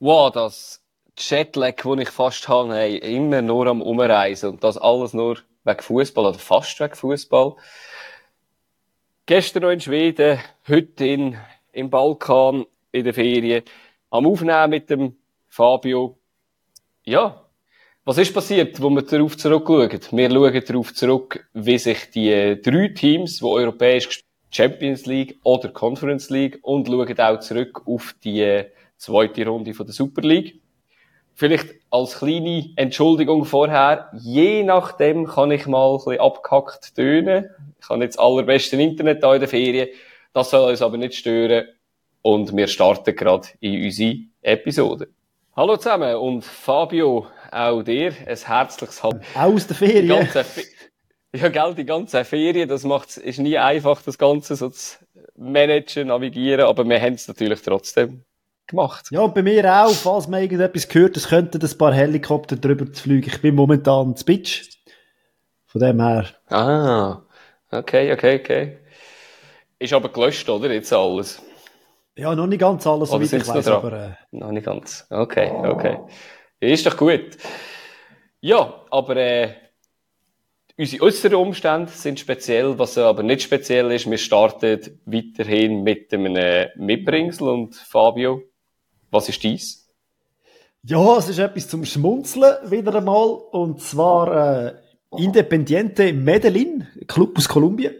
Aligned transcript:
wow, 0.00 0.30
das 0.30 0.82
Jetlag, 1.16 1.76
das 1.76 1.98
ich 1.98 2.10
fast 2.10 2.48
habe, 2.48 2.74
hey, 2.74 2.96
immer 2.98 3.42
nur 3.42 3.66
am 3.66 3.82
Umreisen 3.82 4.50
und 4.50 4.64
das 4.64 4.78
alles 4.78 5.14
nur 5.14 5.38
wegen 5.64 5.80
Fußball 5.80 6.26
oder 6.26 6.38
fast 6.38 6.78
wegen 6.80 6.94
Fußball. 6.94 7.56
Gestern 9.26 9.62
noch 9.62 9.70
in 9.70 9.80
Schweden, 9.80 10.38
heute 10.68 11.06
in, 11.06 11.36
im 11.72 11.90
Balkan, 11.90 12.66
in 12.92 13.04
der 13.04 13.14
Ferien, 13.14 13.64
am 14.10 14.26
Aufnehmen 14.26 14.70
mit 14.70 14.88
dem 14.88 15.16
Fabio. 15.48 16.16
Ja, 17.04 17.44
was 18.04 18.18
ist 18.18 18.32
passiert, 18.32 18.80
wo 18.80 18.88
wir 18.90 19.02
darauf 19.02 19.36
zurückschauen? 19.36 19.90
Wir 20.12 20.30
schauen 20.30 20.64
darauf 20.66 20.94
zurück, 20.94 21.46
wie 21.52 21.78
sich 21.78 22.10
die 22.10 22.58
drei 22.62 22.88
Teams, 22.88 23.38
die 23.38 23.44
europäisch 23.44 24.22
Champions 24.50 25.04
League 25.04 25.38
oder 25.42 25.68
Conference 25.68 26.30
League 26.30 26.58
und 26.62 26.86
schauen 26.86 27.20
auch 27.20 27.40
zurück 27.40 27.82
auf 27.86 28.14
die 28.24 28.64
zweite 28.98 29.46
Runde 29.46 29.72
von 29.72 29.86
der 29.86 29.94
Super 29.94 30.22
League. 30.22 30.60
Vielleicht 31.34 31.68
als 31.90 32.18
kleine 32.18 32.70
Entschuldigung 32.76 33.44
vorher, 33.44 34.10
je 34.12 34.64
nachdem 34.64 35.26
kann 35.26 35.52
ich 35.52 35.66
mal 35.66 35.92
ein 35.92 35.98
bisschen 35.98 36.20
abgehackt 36.20 36.96
tönen. 36.96 37.48
Ich 37.80 37.88
habe 37.88 38.02
jetzt 38.02 38.18
allerbeste 38.18 38.76
Internet 38.76 39.22
da 39.22 39.34
in 39.34 39.40
der 39.40 39.48
Ferien. 39.48 39.88
Das 40.32 40.50
soll 40.50 40.68
uns 40.68 40.82
aber 40.82 40.96
nicht 40.96 41.14
stören. 41.14 41.68
Und 42.22 42.54
wir 42.56 42.66
starten 42.66 43.14
gerade 43.14 43.48
in 43.60 43.84
unsere 43.84 44.16
Episode. 44.42 45.08
Hallo 45.54 45.76
zusammen 45.76 46.16
und 46.16 46.44
Fabio, 46.44 47.26
auch 47.52 47.82
dir 47.82 48.12
ein 48.26 48.36
herzliches 48.36 49.02
Hallo. 49.02 49.20
Aus 49.34 49.66
der 49.68 49.76
Ferien. 49.76 50.28
Ja, 51.34 51.48
gell, 51.48 51.74
die 51.74 51.84
ganze 51.84 52.24
Ferien, 52.24 52.68
das 52.68 52.84
macht, 52.84 53.16
ist 53.16 53.38
nie 53.38 53.58
einfach, 53.58 54.00
das 54.02 54.18
Ganze 54.18 54.56
so 54.56 54.70
zu 54.70 54.96
managen, 55.36 56.08
navigieren, 56.08 56.66
aber 56.66 56.88
wir 56.88 57.00
haben 57.00 57.14
es 57.14 57.28
natürlich 57.28 57.60
trotzdem 57.60 58.24
gemacht. 58.68 59.08
Ja, 59.10 59.20
und 59.20 59.34
bei 59.34 59.42
mir 59.42 59.64
auch, 59.64 59.92
falls 59.92 60.28
man 60.28 60.42
irgendetwas 60.42 60.88
gehört, 60.88 61.16
es 61.16 61.28
könnten 61.28 61.60
ein 61.60 61.78
paar 61.78 61.92
Helikopter 61.92 62.56
drüber 62.56 62.92
zu 62.92 63.02
fliegen. 63.02 63.28
Ich 63.28 63.40
bin 63.40 63.54
momentan 63.54 64.14
zu 64.14 64.24
Bitch. 64.24 64.68
Von 65.66 65.80
dem 65.80 66.00
her. 66.00 66.26
Ah, 66.48 67.22
okay, 67.70 68.12
okay, 68.12 68.40
okay. 68.40 68.78
Ist 69.78 69.92
aber 69.92 70.08
gelöscht, 70.08 70.48
oder? 70.48 70.72
Jetzt 70.72 70.92
alles. 70.92 71.42
Ja, 72.16 72.34
noch 72.34 72.46
nicht 72.46 72.60
ganz 72.60 72.86
alles, 72.86 73.10
so 73.10 73.20
wie 73.20 73.24
ich 73.24 73.48
weiß, 73.48 73.68
aber... 73.68 73.92
Äh... 73.92 74.36
Noch 74.36 74.50
nicht 74.50 74.66
ganz. 74.66 75.06
Okay, 75.08 75.50
okay. 75.50 75.98
Ist 76.58 76.86
doch 76.86 76.96
gut. 76.96 77.36
Ja, 78.40 78.82
aber 78.90 79.16
äh, 79.16 79.54
unsere 80.76 81.04
äußeren 81.04 81.36
Umstände 81.36 81.92
sind 81.92 82.18
speziell, 82.18 82.78
was 82.78 82.98
aber 82.98 83.22
nicht 83.22 83.42
speziell 83.42 83.92
ist. 83.92 84.10
Wir 84.10 84.18
starten 84.18 85.00
weiterhin 85.06 85.82
mit 85.82 86.12
einem 86.12 86.68
Mitbringsel 86.76 87.48
und 87.48 87.76
Fabio, 87.76 88.42
was 89.10 89.28
ist 89.28 89.42
dies? 89.42 89.88
Ja, 90.82 91.16
es 91.18 91.28
ist 91.28 91.38
etwas 91.38 91.68
zum 91.68 91.84
Schmunzeln 91.84 92.70
wieder 92.70 92.94
einmal 92.94 93.28
und 93.28 93.80
zwar 93.80 94.66
äh, 94.66 94.74
Independiente 95.16 96.12
Medellin, 96.12 96.86
Club 97.06 97.36
aus 97.36 97.48
Kolumbien, 97.48 97.94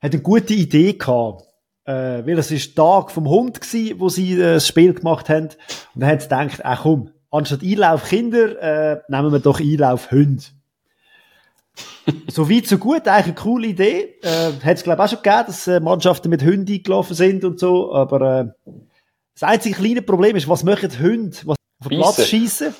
hat 0.00 0.12
eine 0.12 0.22
gute 0.22 0.54
Idee 0.54 0.94
gehabt. 0.94 1.44
Äh, 1.84 2.26
weil 2.26 2.38
es 2.38 2.50
ist 2.50 2.76
Tag 2.76 3.10
vom 3.10 3.28
Hund 3.28 3.60
gsi, 3.60 3.94
wo 3.98 4.08
sie 4.08 4.34
äh, 4.34 4.54
das 4.54 4.68
Spiel 4.68 4.92
gemacht 4.94 5.28
haben 5.28 5.48
und 5.94 6.02
dann 6.02 6.10
hat 6.10 6.22
sie 6.22 6.28
gedacht, 6.28 6.60
ach 6.62 6.82
komm, 6.82 7.10
anstatt 7.30 7.62
Einlauf 7.62 8.04
Kinder, 8.04 8.60
äh, 8.60 9.00
nehmen 9.08 9.32
wir 9.32 9.40
doch 9.40 9.60
Einlauf 9.60 10.10
Hunde. 10.10 10.42
so 12.28 12.50
weit, 12.50 12.66
so 12.66 12.78
gut, 12.78 13.08
eigentlich 13.08 13.26
eine 13.26 13.34
coole 13.34 13.66
Idee. 13.68 14.14
Äh, 14.22 14.52
hat 14.62 14.76
es, 14.76 14.82
glaube 14.82 15.02
ich, 15.02 15.04
auch 15.04 15.10
schon 15.10 15.22
gegeben, 15.22 15.44
dass 15.46 15.66
äh, 15.66 15.80
Mannschaften 15.80 16.28
mit 16.28 16.44
Hunden 16.44 16.70
eingelaufen 16.70 17.16
sind 17.16 17.44
und 17.44 17.58
so, 17.58 17.94
aber 17.94 18.40
äh, 18.40 18.72
das 19.40 19.48
einzige 19.48 19.76
kleine 19.76 20.02
Problem 20.02 20.36
ist, 20.36 20.48
was 20.48 20.62
machen 20.64 20.90
Hunde, 21.00 21.36
was 21.44 21.56
auf 21.80 21.88
den 21.88 21.98
Platz 21.98 22.26
schießen? 22.26 22.74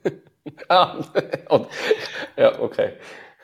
ah, 0.68 1.04
ja, 2.38 2.58
okay. 2.58 2.92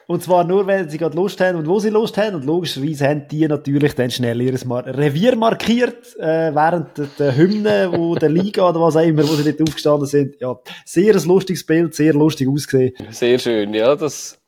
Und 0.07 0.23
zwar 0.23 0.45
nur, 0.45 0.67
wenn 0.67 0.89
sie 0.89 0.99
gerade 0.99 1.17
Lust 1.17 1.41
haben 1.41 1.59
und 1.59 1.67
wo 1.67 1.81
sie 1.81 1.91
Lust 1.91 2.17
haben. 2.17 2.37
Und 2.37 2.45
logischerweise 2.45 3.09
haben 3.09 3.27
die 3.29 3.47
natürlich 3.47 3.95
dann 3.95 4.11
schnell 4.11 4.41
ihr 4.41 4.55
Revier 4.55 5.37
markiert, 5.37 6.17
äh, 6.19 6.55
während 6.55 6.97
der, 6.97 7.09
der 7.19 7.37
Hymne, 7.37 7.91
wo 7.93 8.15
der 8.15 8.29
Liga 8.29 8.69
oder 8.69 8.81
was 8.81 8.97
auch 8.97 9.03
immer, 9.03 9.25
wo 9.25 9.35
sie 9.35 9.43
nicht 9.43 9.61
aufgestanden 9.61 10.07
sind. 10.07 10.41
Ja, 10.41 10.59
sehr 10.85 11.15
ein 11.15 11.25
lustiges 11.25 11.67
Bild, 11.67 11.95
sehr 11.95 12.15
lustig 12.15 12.49
ausgesehen. 12.49 12.95
Sehr 13.11 13.39
schön, 13.39 13.75
ja. 13.75 13.97
Das 13.97 14.41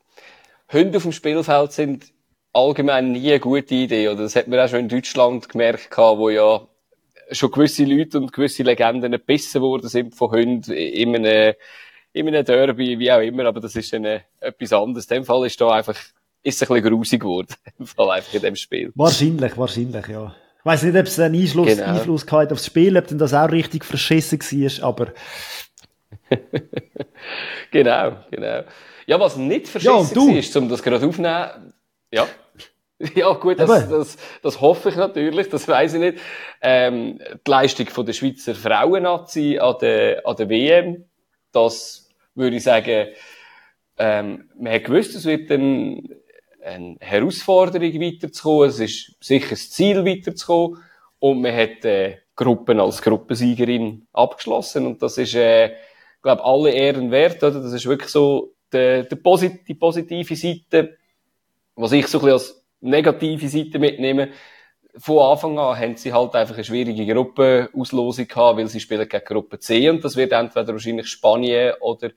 Hunde 0.71 0.97
auf 0.97 1.03
dem 1.03 1.11
Spielfeld 1.11 1.73
sind 1.73 2.05
allgemein 2.53 3.11
nie 3.11 3.29
eine 3.29 3.39
gute 3.41 3.75
Idee. 3.75 4.07
Oder 4.07 4.23
das 4.23 4.35
hat 4.37 4.47
man 4.47 4.59
auch 4.59 4.69
schon 4.69 4.79
in 4.79 4.89
Deutschland 4.89 5.49
gemerkt, 5.49 5.95
wo 5.97 6.29
ja 6.29 6.61
schon 7.31 7.51
gewisse 7.51 7.85
Leute 7.85 8.17
und 8.17 8.33
gewisse 8.33 8.63
Legenden 8.63 9.11
gebissen 9.11 9.61
worden 9.61 9.89
sind 9.89 10.15
von 10.15 10.31
Hunden 10.31 10.71
in 10.71 11.15
einem 11.15 11.53
in 12.11 12.27
einem 12.27 12.43
Derby, 12.43 12.97
wie 12.97 13.11
auch 13.11 13.21
immer, 13.21 13.45
aber 13.45 13.59
das 13.59 13.75
ist 13.75 13.93
dann 13.93 14.05
äh, 14.05 14.21
etwas 14.39 14.73
anderes. 14.73 15.05
In 15.05 15.17
dem 15.17 15.25
Fall 15.25 15.45
ist 15.45 15.61
da 15.61 15.69
einfach, 15.69 15.95
ist 16.41 16.61
es 16.61 16.69
ein 16.69 16.73
bisschen 16.73 16.89
grusig 16.89 17.21
geworden. 17.21 17.53
Im 17.79 17.85
Fall 17.85 18.11
einfach 18.11 18.33
in 18.33 18.41
dem 18.41 18.55
Spiel. 18.55 18.91
Wahrscheinlich, 18.95 19.57
wahrscheinlich, 19.57 20.07
ja. 20.07 20.35
Ich 20.59 20.65
weiss 20.65 20.83
nicht, 20.83 20.97
ob 20.97 21.05
es 21.05 21.19
einen 21.19 21.39
Einfluss, 21.39 21.67
genau. 21.67 21.85
Einfluss 21.85 22.25
gehabt 22.25 22.51
aufs 22.51 22.65
Spiel, 22.65 22.97
ob 22.97 23.07
denn 23.07 23.17
das 23.17 23.33
auch 23.33 23.49
richtig 23.49 23.85
verschissen 23.85 24.39
war, 24.39 24.87
aber. 24.87 25.13
genau, 27.71 28.17
genau. 28.31 28.63
Ja, 29.05 29.19
was 29.19 29.37
nicht 29.37 29.67
verschissen 29.67 30.15
ja, 30.15 30.27
war, 30.27 30.35
ist, 30.35 30.55
um 30.57 30.67
das 30.67 30.83
gerade 30.83 31.05
aufzunehmen, 31.05 31.73
ja. 32.11 32.27
Ja, 33.15 33.31
gut, 33.31 33.59
das, 33.59 33.87
das, 33.87 34.17
das 34.41 34.59
hoffe 34.59 34.89
ich 34.89 34.95
natürlich, 34.97 35.47
das 35.47 35.67
weiß 35.67 35.93
ich 35.93 35.99
nicht. 36.01 36.17
Ähm, 36.61 37.17
die 37.17 37.49
Leistung 37.49 37.87
von 37.87 38.05
der 38.05 38.11
Schweizer 38.11 38.53
Frauennazi 38.53 39.57
an 39.57 39.75
der, 39.79 40.27
an 40.27 40.35
der 40.35 40.49
WM, 40.49 41.05
das 41.53 42.09
würde 42.35 42.57
ich 42.57 42.63
sagen, 42.63 43.07
ähm, 43.97 44.49
man 44.57 44.73
hat 44.73 44.83
gewusst, 44.83 45.15
es 45.15 45.25
wird 45.25 45.49
dann 45.49 46.09
eine 46.63 46.97
Herausforderung 46.99 47.93
weiterzukommen, 48.01 48.69
es 48.69 48.79
ist 48.79 49.15
sicher 49.21 49.51
das 49.51 49.69
Ziel 49.69 50.05
weiterzukommen. 50.05 50.83
Und 51.19 51.41
man 51.41 51.55
hat 51.55 51.83
äh, 51.85 52.17
Gruppen 52.35 52.79
als 52.79 53.01
Gruppensiegerin 53.01 54.07
abgeschlossen. 54.13 54.85
Und 54.85 55.01
das 55.01 55.17
ist, 55.17 55.35
äh, 55.35 55.75
glaube 56.21 56.43
alle 56.43 56.71
Ehren 56.71 57.11
wert, 57.11 57.43
oder? 57.43 57.61
Das 57.61 57.73
ist 57.73 57.85
wirklich 57.85 58.09
so 58.09 58.53
die, 58.73 59.05
die, 59.09 59.15
posit 59.15 59.67
die 59.67 59.73
positive 59.73 60.35
Seite, 60.35 60.97
was 61.75 61.91
ich 61.91 62.07
so 62.07 62.19
ein 62.19 62.25
bisschen 62.25 62.33
als 62.33 62.58
negative 62.81 63.47
Seite 63.47 63.79
mitnehme 63.79 64.29
von 64.97 65.19
Anfang 65.19 65.57
an 65.59 65.77
haben 65.77 65.95
sie 65.95 66.13
halt 66.13 66.35
einfach 66.35 66.55
eine 66.55 66.63
schwierige 66.63 67.05
Gruppenauslosung 67.13 68.27
gehabt, 68.27 68.57
weil 68.57 68.67
sie 68.67 68.79
spielen 68.79 69.07
gegen 69.07 69.25
Gruppe 69.25 69.59
C 69.59 69.89
und 69.89 70.03
das 70.03 70.15
wird 70.15 70.31
entweder 70.31 70.73
wahrscheinlich 70.73 71.07
Spanien 71.07 71.73
oder 71.79 72.09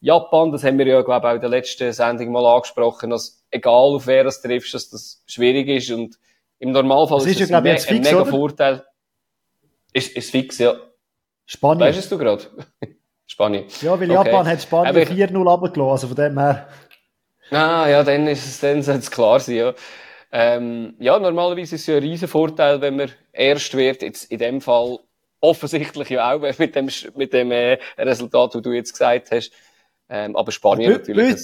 Japan. 0.00 0.50
Das 0.50 0.64
haben 0.64 0.78
wir 0.78 0.86
ja, 0.86 1.02
glaube 1.02 1.26
ich, 1.26 1.30
auch 1.30 1.34
in 1.34 1.40
der 1.40 1.50
letzten 1.50 1.92
Sendung 1.92 2.32
mal 2.32 2.46
angesprochen, 2.46 3.10
dass 3.10 3.44
egal 3.50 3.94
auf 3.94 4.06
wer 4.06 4.24
das 4.24 4.40
triffst, 4.40 4.74
dass 4.74 4.90
das 4.90 5.22
schwierig 5.26 5.68
ist 5.68 5.90
und 5.90 6.18
im 6.58 6.70
Normalfall 6.70 7.18
das 7.18 7.26
ist, 7.26 7.40
ist 7.40 7.50
ja, 7.50 7.60
glaube 7.60 7.76
ich, 7.76 7.88
ein, 7.88 8.02
mega 8.02 8.20
oder? 8.22 8.30
Vorteil. 8.30 8.84
Ist, 9.92 10.16
ist 10.16 10.30
fix, 10.30 10.58
ja. 10.58 10.74
Spanien. 11.44 11.80
Weißt 11.88 12.10
du 12.10 12.18
gerade? 12.18 12.44
Spanien. 13.26 13.64
Ja, 13.82 14.00
weil 14.00 14.10
okay. 14.10 14.30
Japan 14.30 14.46
hat 14.46 14.62
Spanien 14.62 15.06
4-0 15.06 15.36
runtergelassen, 15.36 15.90
also 15.90 16.06
von 16.08 16.16
dem 16.16 16.38
her. 16.38 16.68
Ah, 17.50 17.88
ja, 17.88 18.02
dann 18.02 18.26
ist 18.26 18.46
es, 18.46 18.60
dann 18.60 18.82
sollte 18.82 19.00
es 19.00 19.10
klar 19.10 19.40
sein, 19.40 19.56
ja. 19.56 19.74
Ähm, 20.32 20.94
ja, 20.98 21.18
normalerweise 21.18 21.76
ist 21.76 21.82
es 21.82 21.86
ja 21.86 21.96
ein 21.96 22.02
riesen 22.02 22.28
Vorteil, 22.28 22.80
wenn 22.80 22.96
man 22.96 23.10
erst 23.32 23.74
wird. 23.76 24.02
Jetzt 24.02 24.30
in 24.30 24.38
dem 24.38 24.60
Fall 24.60 24.98
offensichtlich 25.40 26.10
ja 26.10 26.34
auch 26.34 26.40
mit 26.58 26.74
dem, 26.74 26.88
mit 27.14 27.32
dem 27.32 27.52
äh, 27.52 27.78
Resultat, 27.96 28.54
das 28.54 28.62
du 28.62 28.72
jetzt 28.72 28.92
gesagt 28.92 29.30
hast. 29.30 29.52
Ähm, 30.08 30.36
aber 30.36 30.52
Spanien 30.52 30.92
Bö 30.92 30.98
natürlich 30.98 31.34
ein 31.34 31.40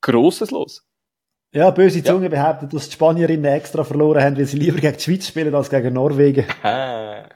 grosses 0.00 0.50
Los. 0.50 0.84
Ja, 1.52 1.70
böse 1.70 2.04
Zunge 2.04 2.24
ja. 2.24 2.28
behauptet, 2.28 2.74
dass 2.74 2.88
die 2.88 2.92
Spanierinnen 2.92 3.46
extra 3.46 3.82
verloren 3.82 4.22
haben, 4.22 4.36
weil 4.36 4.44
sie 4.44 4.58
lieber 4.58 4.78
gegen 4.78 4.96
die 4.96 5.02
Schweiz 5.02 5.26
spielen 5.26 5.54
als 5.54 5.70
gegen 5.70 5.94
Norwegen. 5.94 6.46
ja, 6.62 7.26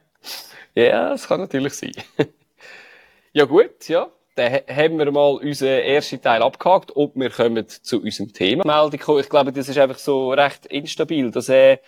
das 0.74 1.26
kann 1.26 1.40
natürlich 1.40 1.72
sein. 1.72 1.92
ja 3.32 3.46
gut, 3.46 3.88
ja 3.88 4.12
dann 4.34 4.52
haben 4.52 4.98
wir 4.98 5.10
mal 5.10 5.36
unseren 5.36 5.80
ersten 5.80 6.20
Teil 6.20 6.42
abgehakt 6.42 6.90
und 6.90 7.14
wir 7.16 7.30
kommen 7.30 7.66
zu 7.68 8.00
unserem 8.00 8.32
Thema. 8.32 8.64
Meldung 8.64 9.18
Ich 9.18 9.28
glaube, 9.28 9.52
das 9.52 9.68
ist 9.68 9.78
einfach 9.78 9.98
so 9.98 10.30
recht 10.32 10.66
instabil. 10.66 11.30
Das, 11.30 11.48
äh, 11.48 11.78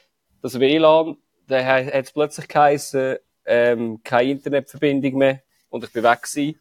das 0.42 0.58
WLAN, 0.60 1.16
da 1.48 1.64
hat 1.64 1.92
es 1.92 2.12
plötzlich 2.12 2.48
geheißen, 2.48 3.16
ähm, 3.46 4.00
keine 4.04 4.30
Internetverbindung 4.32 5.14
mehr 5.14 5.40
und 5.70 5.84
ich 5.84 5.92
bin 5.92 6.02
weg 6.02 6.22
gewesen. 6.22 6.60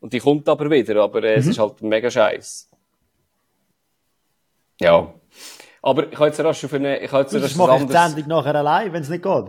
Und 0.00 0.12
die 0.12 0.20
kommt 0.20 0.48
aber 0.48 0.70
wieder, 0.70 1.02
aber 1.02 1.24
äh, 1.24 1.34
mhm. 1.34 1.40
es 1.40 1.46
ist 1.48 1.58
halt 1.58 1.82
mega 1.82 2.10
scheiß. 2.10 2.70
Ja. 4.80 5.14
Aber 5.82 6.10
ich 6.10 6.18
habe 6.18 6.26
jetzt 6.26 6.40
rasch 6.40 6.64
auf 6.64 6.74
eine, 6.74 6.98
ich 6.98 7.10
habe 7.10 7.22
jetzt 7.22 7.34
rasch 7.34 7.56
mache 7.56 7.76
ich 7.76 7.86
die 7.86 7.92
Sendung 7.92 8.28
nachher 8.28 8.54
allein, 8.54 8.92
wenn 8.92 9.02
es 9.02 9.08
nicht 9.08 9.22
geht. 9.22 9.46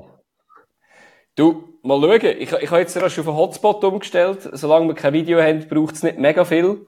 Du, 1.35 1.74
mal 1.85 2.01
schauen. 2.01 2.37
Ich, 2.39 2.51
ich 2.51 2.71
habe 2.71 2.81
jetzt 2.81 2.95
erst 2.95 3.19
auf 3.19 3.27
einen 3.27 3.37
Hotspot 3.37 3.83
umgestellt. 3.83 4.49
Solange 4.53 4.87
wir 4.87 4.95
kein 4.95 5.13
Video 5.13 5.41
haben, 5.41 5.67
braucht 5.67 5.95
es 5.95 6.03
nicht 6.03 6.17
mega 6.17 6.43
viel. 6.43 6.87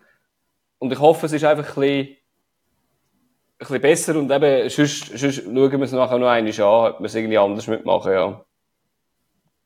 Und 0.79 0.91
ich 0.91 0.99
hoffe, 0.99 1.25
es 1.25 1.33
ist 1.33 1.43
einfach 1.43 1.77
ein 1.77 1.81
bisschen, 1.81 2.07
ein 2.09 3.57
bisschen 3.59 3.81
besser 3.81 4.15
und 4.15 4.31
eben, 4.31 4.69
sonst, 4.69 5.17
sonst 5.17 5.43
schauen 5.43 5.71
wir 5.71 5.81
es 5.81 5.91
nachher 5.91 6.19
noch 6.19 6.27
einmal 6.27 6.61
an, 6.61 6.93
ob 6.93 6.99
wir 6.99 7.05
es 7.05 7.15
irgendwie 7.15 7.37
anders 7.37 7.67
mitmachen, 7.67 8.11
ja. 8.11 8.45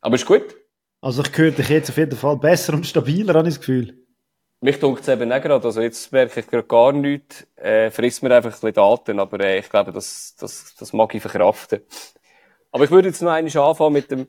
Aber 0.02 0.16
ist 0.16 0.26
gut. 0.26 0.56
Also 1.02 1.24
ich 1.24 1.38
höre 1.38 1.52
dich 1.52 1.70
jetzt 1.70 1.90
auf 1.90 1.98
jeden 1.98 2.16
Fall 2.16 2.38
besser 2.38 2.74
und 2.74 2.86
stabiler, 2.86 3.34
habe 3.34 3.48
ich 3.48 3.56
das 3.56 3.60
Gefühl. 3.60 3.98
Mich 4.62 4.80
dunkt 4.80 5.02
es 5.02 5.08
eben 5.08 5.32
auch 5.32 5.42
gerade, 5.42 5.66
also 5.66 5.82
jetzt 5.82 6.12
merke 6.12 6.40
ich 6.40 6.48
gerade 6.48 6.68
gar 6.68 6.92
nichts, 6.94 7.48
äh, 7.56 7.90
frisst 7.90 8.22
mir 8.22 8.34
einfach 8.34 8.52
ein 8.52 8.54
bisschen 8.54 8.74
Daten, 8.74 9.20
aber 9.20 9.40
äh, 9.40 9.60
ich 9.60 9.70
glaube, 9.70 9.92
das, 9.92 10.36
das, 10.40 10.76
das 10.78 10.94
mag 10.94 11.14
ich 11.16 11.22
verkraften. 11.22 11.82
Aber 12.72 12.86
ich 12.86 12.92
würde 12.92 13.10
jetzt 13.10 13.22
noch 13.22 13.32
einmal 13.32 13.58
anfangen 13.58 13.94
mit 13.94 14.12
dem, 14.12 14.28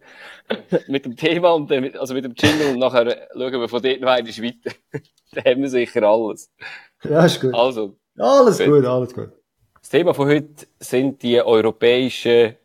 mit 0.88 1.04
dem 1.04 1.16
Thema 1.16 1.52
und 1.52 1.70
dem, 1.70 1.92
also 1.98 2.12
mit 2.14 2.24
dem 2.24 2.34
Jingle 2.36 2.72
und 2.72 2.78
nachher 2.78 3.28
schauen 3.32 3.60
wir 3.60 3.68
von 3.68 3.82
dort 3.82 4.00
noch 4.00 4.08
einmal 4.08 4.32
weiter. 4.32 4.76
da 5.32 5.44
haben 5.44 5.62
wir 5.62 5.68
sicher 5.68 6.02
alles. 6.02 6.50
Ja, 7.04 7.24
ist 7.24 7.40
gut. 7.40 7.54
Also. 7.54 7.96
Alles 8.18 8.58
gut, 8.58 8.84
alles 8.84 9.14
gut. 9.14 9.30
Das 9.80 9.88
Thema 9.88 10.12
von 10.12 10.28
heute 10.28 10.66
sind 10.78 11.22
die 11.22 11.40
europäischen 11.40 12.56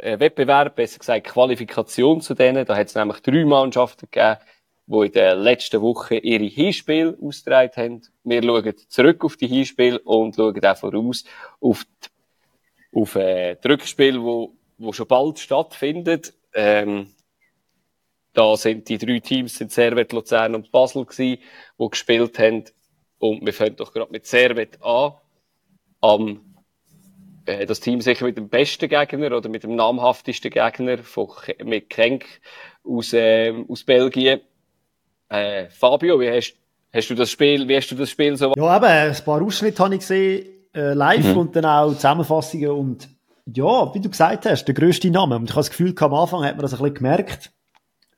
äh, 0.00 0.18
Wettbewerbe, 0.18 0.70
besser 0.70 0.98
gesagt 0.98 1.26
Qualifikation 1.26 2.20
zu 2.20 2.34
denen. 2.34 2.64
Da 2.64 2.76
hat 2.76 2.88
es 2.88 2.94
nämlich 2.94 3.20
drei 3.20 3.44
Mannschaften 3.44 4.08
gegeben, 4.10 4.38
die 4.86 5.06
in 5.06 5.12
den 5.12 5.38
letzten 5.38 5.80
Wochen 5.82 6.14
ihre 6.14 6.44
Hinspiele 6.44 7.16
ausgetragen 7.20 7.72
haben. 7.76 8.02
Wir 8.24 8.42
schauen 8.42 8.74
zurück 8.88 9.24
auf 9.24 9.36
die 9.36 9.48
Hinspiele 9.48 9.98
und 10.00 10.36
schauen 10.36 10.64
auch 10.64 10.76
voraus 10.76 11.24
auf 11.60 11.84
die, 11.84 12.98
auf, 13.00 13.14
äh, 13.16 13.56
die 13.56 13.68
Rückspiele, 13.68 14.22
wo, 14.22 14.54
wo 14.82 14.92
schon 14.92 15.06
bald 15.06 15.38
stattfindet. 15.38 16.34
Ähm, 16.54 17.08
da 18.34 18.56
sind 18.56 18.88
die 18.88 18.98
drei 18.98 19.20
Teams, 19.20 19.56
sind 19.56 19.72
Servet, 19.72 20.12
Luzern 20.12 20.54
und 20.54 20.70
Basel 20.72 21.04
gewesen, 21.04 21.42
die 21.78 21.90
gespielt 21.90 22.38
haben. 22.38 22.64
Und 23.18 23.44
wir 23.44 23.52
fangen 23.52 23.76
doch 23.76 23.92
gerade 23.92 24.10
mit 24.10 24.26
Servet 24.26 24.82
an. 24.82 25.12
Am, 26.00 26.40
äh, 27.44 27.66
das 27.66 27.80
Team 27.80 28.00
sicher 28.00 28.24
mit 28.24 28.36
dem 28.36 28.48
besten 28.48 28.88
Gegner 28.88 29.36
oder 29.36 29.48
mit 29.48 29.62
dem 29.62 29.76
namhaftesten 29.76 30.50
Gegner 30.50 30.98
von, 30.98 31.28
mit 31.64 31.90
Krenk 31.90 32.24
aus, 32.84 33.12
äh, 33.12 33.52
aus 33.68 33.84
Belgien. 33.84 34.40
Äh, 35.28 35.68
Fabio, 35.70 36.18
wie 36.18 36.30
hast, 36.30 36.56
hast 36.92 37.08
du 37.08 37.14
das 37.14 37.30
Spiel, 37.30 37.68
wie 37.68 37.76
hast 37.76 37.90
du 37.90 37.94
das 37.94 38.10
Spiel 38.10 38.36
so? 38.36 38.52
Ja, 38.56 38.76
eben, 38.76 38.84
ein 39.14 39.24
paar 39.24 39.42
Ausschnitte 39.42 39.82
habe 39.82 39.94
ich 39.94 40.00
gesehen, 40.00 40.46
äh, 40.74 40.94
live 40.94 41.26
mhm. 41.26 41.38
und 41.38 41.56
dann 41.56 41.64
auch 41.64 41.92
Zusammenfassungen 41.94 42.70
und 42.70 43.08
ja, 43.46 43.94
wie 43.94 44.00
du 44.00 44.08
gesagt 44.10 44.46
hast, 44.46 44.64
der 44.64 44.74
grösste 44.74 45.10
Name. 45.10 45.36
Und 45.36 45.44
ich 45.44 45.50
habe 45.50 45.60
das 45.60 45.70
Gefühl, 45.70 45.94
am 45.98 46.14
Anfang 46.14 46.44
hat 46.44 46.56
man 46.56 46.62
das 46.62 46.72
ein 46.72 46.78
bisschen 46.78 46.94
gemerkt. 46.94 47.52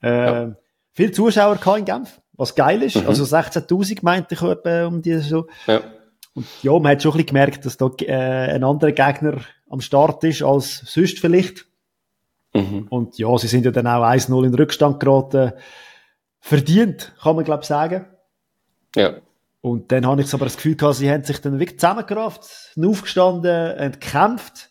Äh, 0.03 0.09
ja. 0.09 0.57
Viele 0.93 1.13
Zuschauer 1.13 1.59
in 1.77 1.85
Genf, 1.85 2.21
was 2.35 2.55
geil 2.55 2.83
ist. 2.83 2.97
Mhm. 2.97 3.09
Also 3.09 3.25
16.000 3.25 4.01
meinte 4.03 4.35
ich 4.35 4.43
etwa 4.43 4.87
um 4.87 5.03
die 5.03 5.19
so. 5.19 5.47
Ja. 5.67 5.81
Und 6.35 6.47
ja, 6.63 6.73
man 6.73 6.93
hat 6.93 7.03
schon 7.03 7.13
ein 7.13 7.19
bisschen 7.19 7.27
gemerkt, 7.27 7.65
dass 7.65 7.77
da 7.77 7.91
äh, 8.01 8.55
ein 8.55 8.65
anderer 8.65 8.93
Gegner 8.93 9.39
am 9.69 9.81
Start 9.81 10.23
ist 10.25 10.43
als 10.43 10.83
sonst 10.85 11.19
vielleicht. 11.19 11.67
Mhm. 12.53 12.87
Und 12.91 13.19
ja, 13.19 13.37
sie 13.39 13.49
sind 13.49 13.65
ja 13.65 13.71
dann 13.71 13.87
auch 13.87 14.05
1-0 14.05 14.47
in 14.47 14.55
Rückstand 14.55 15.01
geraten 15.01 15.53
verdient, 16.41 17.15
kann 17.23 17.37
man 17.37 17.45
glaube 17.45 17.63
ich 17.63 17.69
sagen. 17.69 18.07
Ja. 18.95 19.15
Und 19.61 19.91
dann 19.91 20.07
habe 20.07 20.21
ich 20.21 20.35
aber 20.35 20.45
das 20.45 20.57
Gefühl 20.57 20.77
gehabt, 20.77 20.97
sie 20.97 21.11
haben 21.11 21.25
sich 21.25 21.41
dann 21.41 21.59
wirklich 21.59 21.81
zusammengerafft, 21.81 22.75
aufgestanden, 22.79 23.79
entkämpft. 23.79 24.71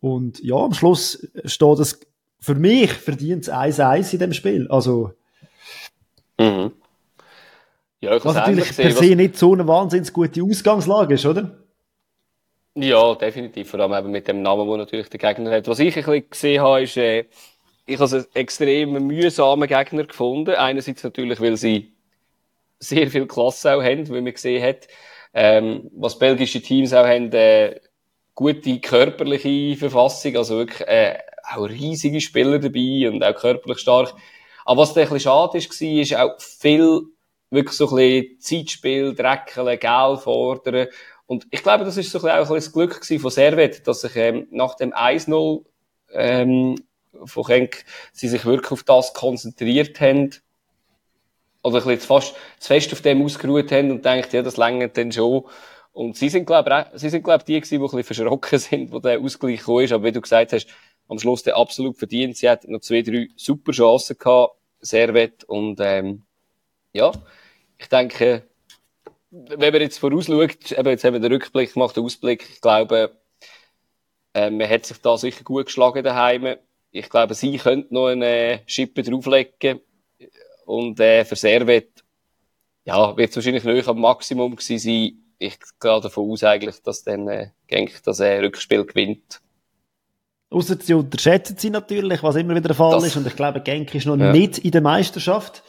Und 0.00 0.42
ja, 0.42 0.56
am 0.56 0.74
Schluss 0.74 1.26
steht 1.44 1.78
es 1.78 2.00
für 2.40 2.54
mich 2.54 2.92
verdient 2.92 3.48
1-1 3.48 4.12
in 4.12 4.18
dem 4.18 4.32
Spiel. 4.32 4.68
Also. 4.68 5.12
Mhm. 6.38 6.72
Ja, 8.00 8.16
ich 8.16 8.24
was 8.24 8.34
natürlich 8.34 8.76
per 8.76 8.92
se 8.92 9.16
nicht 9.16 9.36
so 9.36 9.54
eine 9.54 9.66
wahnsinnig 9.66 10.12
gute 10.12 10.42
Ausgangslage 10.42 11.14
ist, 11.14 11.26
oder? 11.26 11.56
Ja, 12.74 13.14
definitiv. 13.14 13.70
Vor 13.70 13.80
allem 13.80 13.94
eben 13.94 14.10
mit 14.10 14.28
dem 14.28 14.42
Namen, 14.42 14.66
wo 14.66 14.76
natürlich 14.76 15.08
der 15.08 15.18
Gegner 15.18 15.50
hat. 15.50 15.66
Was 15.66 15.78
ich 15.78 15.96
ein 15.96 16.04
bisschen 16.04 16.30
gesehen 16.30 16.62
habe, 16.62 16.82
ist, 16.82 16.96
äh, 16.98 17.24
ich 17.86 17.98
habe 17.98 18.14
einen 18.14 18.26
extrem 18.34 18.92
mühsamen 19.06 19.66
Gegner 19.66 20.04
gefunden. 20.04 20.54
Einerseits 20.54 21.02
natürlich, 21.02 21.40
weil 21.40 21.56
sie 21.56 21.94
sehr 22.78 23.10
viel 23.10 23.26
Klasse 23.26 23.74
auch 23.74 23.82
haben, 23.82 24.06
wie 24.08 24.20
man 24.20 24.32
gesehen 24.32 24.62
hat. 24.62 24.88
Ähm, 25.32 25.90
was 25.94 26.18
belgische 26.18 26.60
Teams 26.60 26.92
auch 26.92 27.06
haben, 27.06 27.32
äh, 27.32 27.80
gute 28.36 28.78
körperliche 28.78 29.76
Verfassung, 29.76 30.36
also 30.36 30.58
wirklich 30.58 30.86
äh, 30.86 31.18
auch 31.42 31.68
riesige 31.68 32.20
Spieler 32.20 32.60
dabei 32.60 33.08
und 33.08 33.24
auch 33.24 33.34
körperlich 33.34 33.78
stark. 33.78 34.14
Aber 34.64 34.82
was 34.82 34.94
da 34.94 35.00
ein 35.00 35.08
bisschen 35.08 35.20
schade 35.20 35.58
ist, 35.58 35.80
war, 35.80 36.00
ist 36.00 36.14
auch 36.14 36.40
viel 36.40 37.02
wirklich 37.50 37.76
so 37.76 37.88
ein 37.88 37.96
bisschen 37.96 38.40
Zeitspiel, 38.40 39.14
Dreckeln, 39.14 39.78
Geld 39.78 40.20
fordern. 40.20 40.88
Und 41.26 41.46
ich 41.50 41.62
glaube, 41.62 41.84
das 41.84 41.96
ist 41.96 42.10
so 42.10 42.18
ein 42.18 42.22
bisschen 42.22 42.36
auch 42.36 42.50
ein 42.50 42.54
bisschen 42.54 42.56
das 42.56 42.72
Glück 43.04 43.20
von 43.20 43.30
Servet, 43.30 43.86
dass 43.86 44.02
sich 44.02 44.16
ähm, 44.16 44.46
nach 44.50 44.74
dem 44.74 44.92
1-0 44.92 45.64
ähm, 46.12 46.76
von 47.24 47.44
Genk, 47.44 47.84
sie 48.12 48.28
sich 48.28 48.44
wirklich 48.44 48.70
auf 48.70 48.82
das 48.82 49.14
konzentriert 49.14 50.00
haben, 50.00 50.30
oder 51.62 51.78
ein 51.78 51.84
bisschen 51.84 52.00
fast 52.00 52.34
zu 52.60 52.68
fest 52.68 52.92
auf 52.92 53.00
dem 53.00 53.24
ausgeruht 53.24 53.72
haben 53.72 53.90
und 53.90 54.04
denkt, 54.04 54.32
ja, 54.32 54.42
das 54.42 54.56
längert 54.56 54.96
dann 54.96 55.10
schon. 55.10 55.44
Und 55.96 56.16
sie 56.16 56.28
sind, 56.28 56.44
glaube 56.44 56.88
ich, 56.92 57.00
sie 57.00 57.08
sind, 57.08 57.24
glaube 57.24 57.44
die 57.44 57.54
gewesen, 57.54 57.70
die 57.70 57.76
ein 57.76 57.82
bisschen 57.82 58.04
verschrocken 58.04 58.58
sind, 58.58 58.92
wo 58.92 58.98
der 58.98 59.18
Ausgleich 59.18 59.60
gekommen 59.60 59.84
ist. 59.84 59.92
Aber 59.92 60.04
wie 60.04 60.12
du 60.12 60.20
gesagt 60.20 60.52
hast, 60.52 60.66
am 61.08 61.18
Schluss 61.18 61.42
der 61.42 61.56
absolut 61.56 61.96
verdient. 61.96 62.36
Sie 62.36 62.48
hatten 62.50 62.72
noch 62.72 62.80
zwei, 62.80 63.00
drei 63.00 63.28
super 63.36 63.72
Chancen 63.72 64.18
gehabt, 64.18 64.56
Servet. 64.80 65.44
Und, 65.44 65.80
ähm, 65.80 66.24
ja, 66.92 67.12
ich 67.78 67.88
denke, 67.88 68.42
wenn 69.30 69.72
man 69.72 69.80
jetzt 69.80 69.98
vorausschaut, 69.98 70.72
eben 70.72 70.88
jetzt 70.88 71.04
haben 71.04 71.14
wir 71.14 71.20
den 71.20 71.32
Rückblick 71.32 71.72
gemacht, 71.72 71.96
den 71.96 72.04
Ausblick, 72.04 72.46
ich 72.50 72.60
glaube, 72.60 73.16
äh, 74.34 74.50
man 74.50 74.68
hat 74.68 74.84
sich 74.84 74.98
da 74.98 75.16
sicher 75.16 75.44
gut 75.44 75.66
geschlagen 75.66 76.04
daheim 76.04 76.56
ich 76.98 77.10
glaube, 77.10 77.34
sie 77.34 77.56
könnte 77.58 77.92
noch 77.92 78.06
eine 78.06 78.62
Schippe 78.66 79.02
drauflegen. 79.02 79.80
Und 80.64 80.98
äh, 80.98 81.24
für 81.24 81.36
Servet, 81.36 82.04
ja, 82.84 83.16
wird 83.16 83.30
es 83.30 83.36
wahrscheinlich 83.36 83.64
nicht 83.64 83.88
am 83.88 84.00
Maximum 84.00 84.56
gewesen 84.56 84.78
sein. 84.78 85.25
Ich 85.38 85.58
gehe 85.80 86.00
davon 86.00 86.30
aus, 86.30 86.44
eigentlich, 86.44 86.82
dass 86.82 87.04
dann 87.04 87.28
äh, 87.28 87.48
Genk 87.66 88.02
das 88.04 88.20
äh, 88.20 88.38
Rückspiel 88.38 88.84
gewinnt. 88.84 89.40
Außer 90.50 90.76
sie 90.80 90.94
unterschätzen 90.94 91.56
sie 91.58 91.70
natürlich, 91.70 92.22
was 92.22 92.36
immer 92.36 92.54
wieder 92.54 92.68
der 92.68 92.76
Fall 92.76 92.92
das, 92.92 93.04
ist. 93.04 93.16
Und 93.16 93.26
ich 93.26 93.36
glaube, 93.36 93.60
Genk 93.60 93.94
ist 93.94 94.06
noch 94.06 94.16
ja. 94.16 94.32
nicht 94.32 94.58
in 94.58 94.70
der 94.70 94.80
Meisterschaft. 94.80 95.62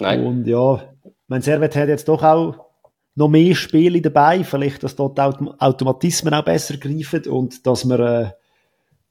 Nein. 0.00 0.26
Und 0.26 0.46
ja, 0.46 0.92
mein 1.28 1.42
Servet 1.42 1.76
hat 1.76 1.88
jetzt 1.88 2.08
doch 2.08 2.22
auch 2.22 2.66
noch 3.14 3.28
mehr 3.28 3.54
Spiele 3.54 4.00
dabei. 4.00 4.44
Vielleicht, 4.44 4.82
dass 4.82 4.96
dort 4.96 5.18
Automatismen 5.18 6.34
auch 6.34 6.44
besser 6.44 6.76
greifen 6.76 7.24
und 7.26 7.66
dass 7.66 7.84
man, 7.84 8.00
äh, 8.00 8.30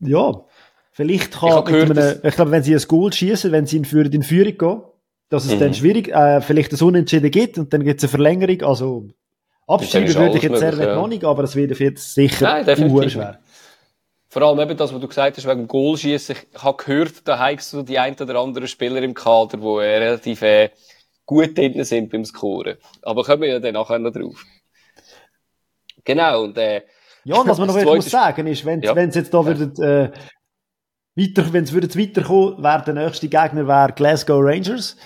ja, 0.01 0.45
Vielleicht 0.93 1.31
kann 1.31 1.63
ich, 1.67 1.87
mit 1.87 1.97
einem, 1.97 2.19
ich 2.21 2.35
glaube, 2.35 2.51
wenn 2.51 2.61
sie 2.61 2.75
ein 2.75 2.81
Goal 2.87 3.11
schießen, 3.11 3.51
wenn 3.51 3.65
sie 3.65 3.77
in, 3.77 3.85
Führung, 3.85 4.11
in 4.11 4.21
Führung 4.21 4.57
gehen, 4.57 4.81
dass 5.29 5.45
es 5.45 5.55
mhm. 5.55 5.59
dann 5.59 5.73
schwierig, 5.73 6.09
äh, 6.09 6.39
vielleicht 6.39 6.71
ein 6.71 6.87
Unentschieden 6.87 7.31
gibt 7.31 7.57
und 7.57 7.73
dann 7.73 7.83
gibt 7.83 7.97
es 7.97 8.03
eine 8.03 8.11
Verlängerung. 8.11 8.61
Also, 8.61 9.07
abschreiben 9.67 10.13
würde 10.15 10.37
ich 10.37 10.43
jetzt 10.43 10.59
sehr 10.59 10.73
ja. 10.73 10.95
noch 10.95 11.07
nicht, 11.07 11.23
aber 11.23 11.43
es 11.43 11.55
wird 11.55 11.77
jetzt 11.79 12.13
sicher 12.13 12.63
Nein, 12.63 13.09
schwer. 13.09 13.39
Vor 14.33 14.41
allem 14.41 14.59
eben 14.59 14.75
das, 14.75 14.91
was 14.91 14.99
du 14.99 15.07
gesagt 15.07 15.37
hast, 15.37 15.47
wegen 15.47 15.67
Goalschießen. 15.67 16.35
Ich 16.51 16.63
habe 16.63 16.83
gehört, 16.83 17.27
da 17.27 17.37
hast 17.37 17.71
du 17.71 17.83
die 17.83 17.99
ein 17.99 18.15
oder 18.19 18.39
anderen 18.39 18.67
Spieler 18.67 19.01
im 19.03 19.13
Kader, 19.13 19.57
die 19.57 19.63
äh, 19.63 19.97
relativ 19.97 20.41
äh, 20.41 20.71
gut 21.25 21.55
drin 21.55 21.83
sind 21.83 22.11
beim 22.11 22.25
Scoren. 22.25 22.77
Aber 23.03 23.23
kommen 23.23 23.43
wir 23.43 23.49
ja 23.49 23.59
dann 23.59 23.75
nachher 23.75 23.99
noch 23.99 24.11
drauf. 24.11 24.43
Genau, 26.03 26.43
und 26.45 26.57
äh, 26.57 26.81
ja, 27.25 27.35
und 27.35 27.47
was 27.47 27.59
man 27.59 27.67
noch 27.85 27.95
muss 27.95 28.09
sagen 28.09 28.47
ist, 28.47 28.65
wenn 28.65 28.81
ja. 28.81 28.95
es 28.95 29.15
jetzt 29.15 29.33
da 29.33 29.39
ja. 29.39 29.45
würdet, 29.45 29.79
äh, 29.79 30.11
weiter, 31.15 31.53
wenn 31.53 31.63
es 31.63 31.71
würde 31.71 31.87
weiterkommen, 31.99 32.63
wäre 32.63 32.83
der 32.85 32.93
nächste 32.95 33.29
Gegner 33.29 33.67
wäre 33.67 33.93
Glasgow 33.93 34.41
Rangers. 34.41 34.97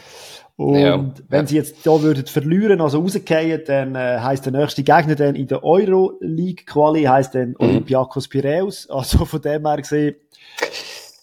Und 0.58 0.80
ja, 0.80 1.14
wenn 1.30 1.46
sie 1.46 1.56
jetzt 1.56 1.86
da 1.86 2.02
würden 2.02 2.26
verlieren, 2.26 2.82
also 2.82 3.00
rausgehen, 3.00 3.62
dann 3.68 3.94
äh, 3.94 4.20
heißt 4.20 4.44
der 4.44 4.54
nächste 4.54 4.82
Gegner 4.82 5.14
dann 5.14 5.36
in 5.36 5.48
der 5.48 5.64
Euro 5.64 6.18
League 6.20 6.66
Quali 6.66 7.04
heißt 7.04 7.36
dann 7.36 7.50
mhm. 7.50 7.56
Olympiakos 7.60 8.28
Piraeus. 8.28 8.90
Also 8.90 9.26
von 9.26 9.40
dem 9.40 9.68
her 9.68 9.78
gesehen, 9.78 10.16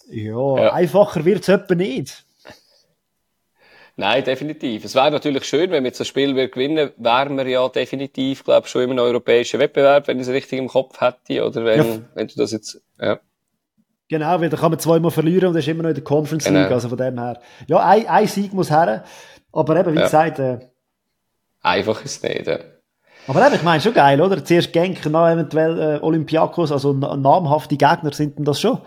ja, 0.09 0.57
ja. 0.57 0.73
einfacher 0.73 1.25
wird's 1.25 1.49
etwa 1.49 1.75
nicht. 1.75 2.25
Nein, 3.97 4.25
definitiv. 4.25 4.85
Es 4.85 4.95
wäre 4.95 5.11
natürlich 5.11 5.45
schön, 5.45 5.71
wenn 5.71 5.83
wir 5.83 5.89
jetzt 5.89 6.01
das 6.01 6.09
Spiel 6.09 6.35
gewinnen, 6.49 6.91
wären 6.97 7.37
wir 7.37 7.47
ja 7.49 7.69
definitiv, 7.69 8.45
glaube 8.45 8.67
ich, 8.67 8.71
schon 8.71 8.83
in 8.83 8.91
einem 8.91 9.01
europäischen 9.01 9.61
Wettbewerb, 9.61 10.07
wenn 10.09 10.19
ich 10.19 10.27
es 10.27 10.33
richtig 10.33 10.59
im 10.61 10.69
Kopf 10.69 11.01
hätte, 11.01 11.45
oder 11.45 11.65
wenn, 11.65 11.79
ja. 11.79 12.01
wenn 12.15 12.27
du 12.27 12.35
das 12.37 12.53
jetzt, 12.53 12.81
ja. 13.01 13.21
Genau, 14.09 14.41
weil 14.41 14.51
da 14.51 14.57
kann 14.57 14.71
man 14.71 14.79
zweimal 14.79 15.11
verlieren 15.11 15.49
und 15.49 15.57
ist 15.57 15.69
immer 15.69 15.83
noch 15.83 15.89
in 15.91 15.95
der 15.95 16.05
Conference 16.05 16.45
League, 16.47 16.65
genau. 16.65 16.75
also 16.75 16.89
von 16.89 16.99
dem 16.99 17.19
her. 17.19 17.41
Ja, 17.67 17.79
ein, 17.79 18.07
ein 18.07 18.27
Sieg 18.27 18.53
muss 18.53 18.71
her, 18.71 19.05
aber 19.53 19.77
eben, 19.81 19.95
wie 19.95 19.99
ja. 19.99 20.05
gesagt... 20.05 20.39
Äh, 20.39 20.59
Einfach 21.63 22.05
ist 22.05 22.17
es 22.17 22.23
nicht, 22.23 22.47
ja. 22.47 22.59
Aber 23.27 23.47
eben, 23.47 23.55
ich 23.55 23.63
meine, 23.63 23.81
schon 23.81 23.95
geil, 23.95 24.21
oder? 24.21 24.45
Zuerst 24.45 24.73
Genk, 24.75 25.01
dann 25.03 25.15
eventuell 25.15 25.81
äh, 25.81 26.05
Olympiakos, 26.05 26.71
also 26.71 26.93
namhafte 26.93 27.77
Gegner 27.77 28.13
sind 28.13 28.37
denn 28.37 28.45
das 28.45 28.61
schon? 28.61 28.79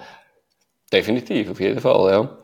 Definitiv, 0.93 1.49
auf 1.49 1.59
jeden 1.59 1.79
Fall, 1.79 2.11
ja. 2.11 2.37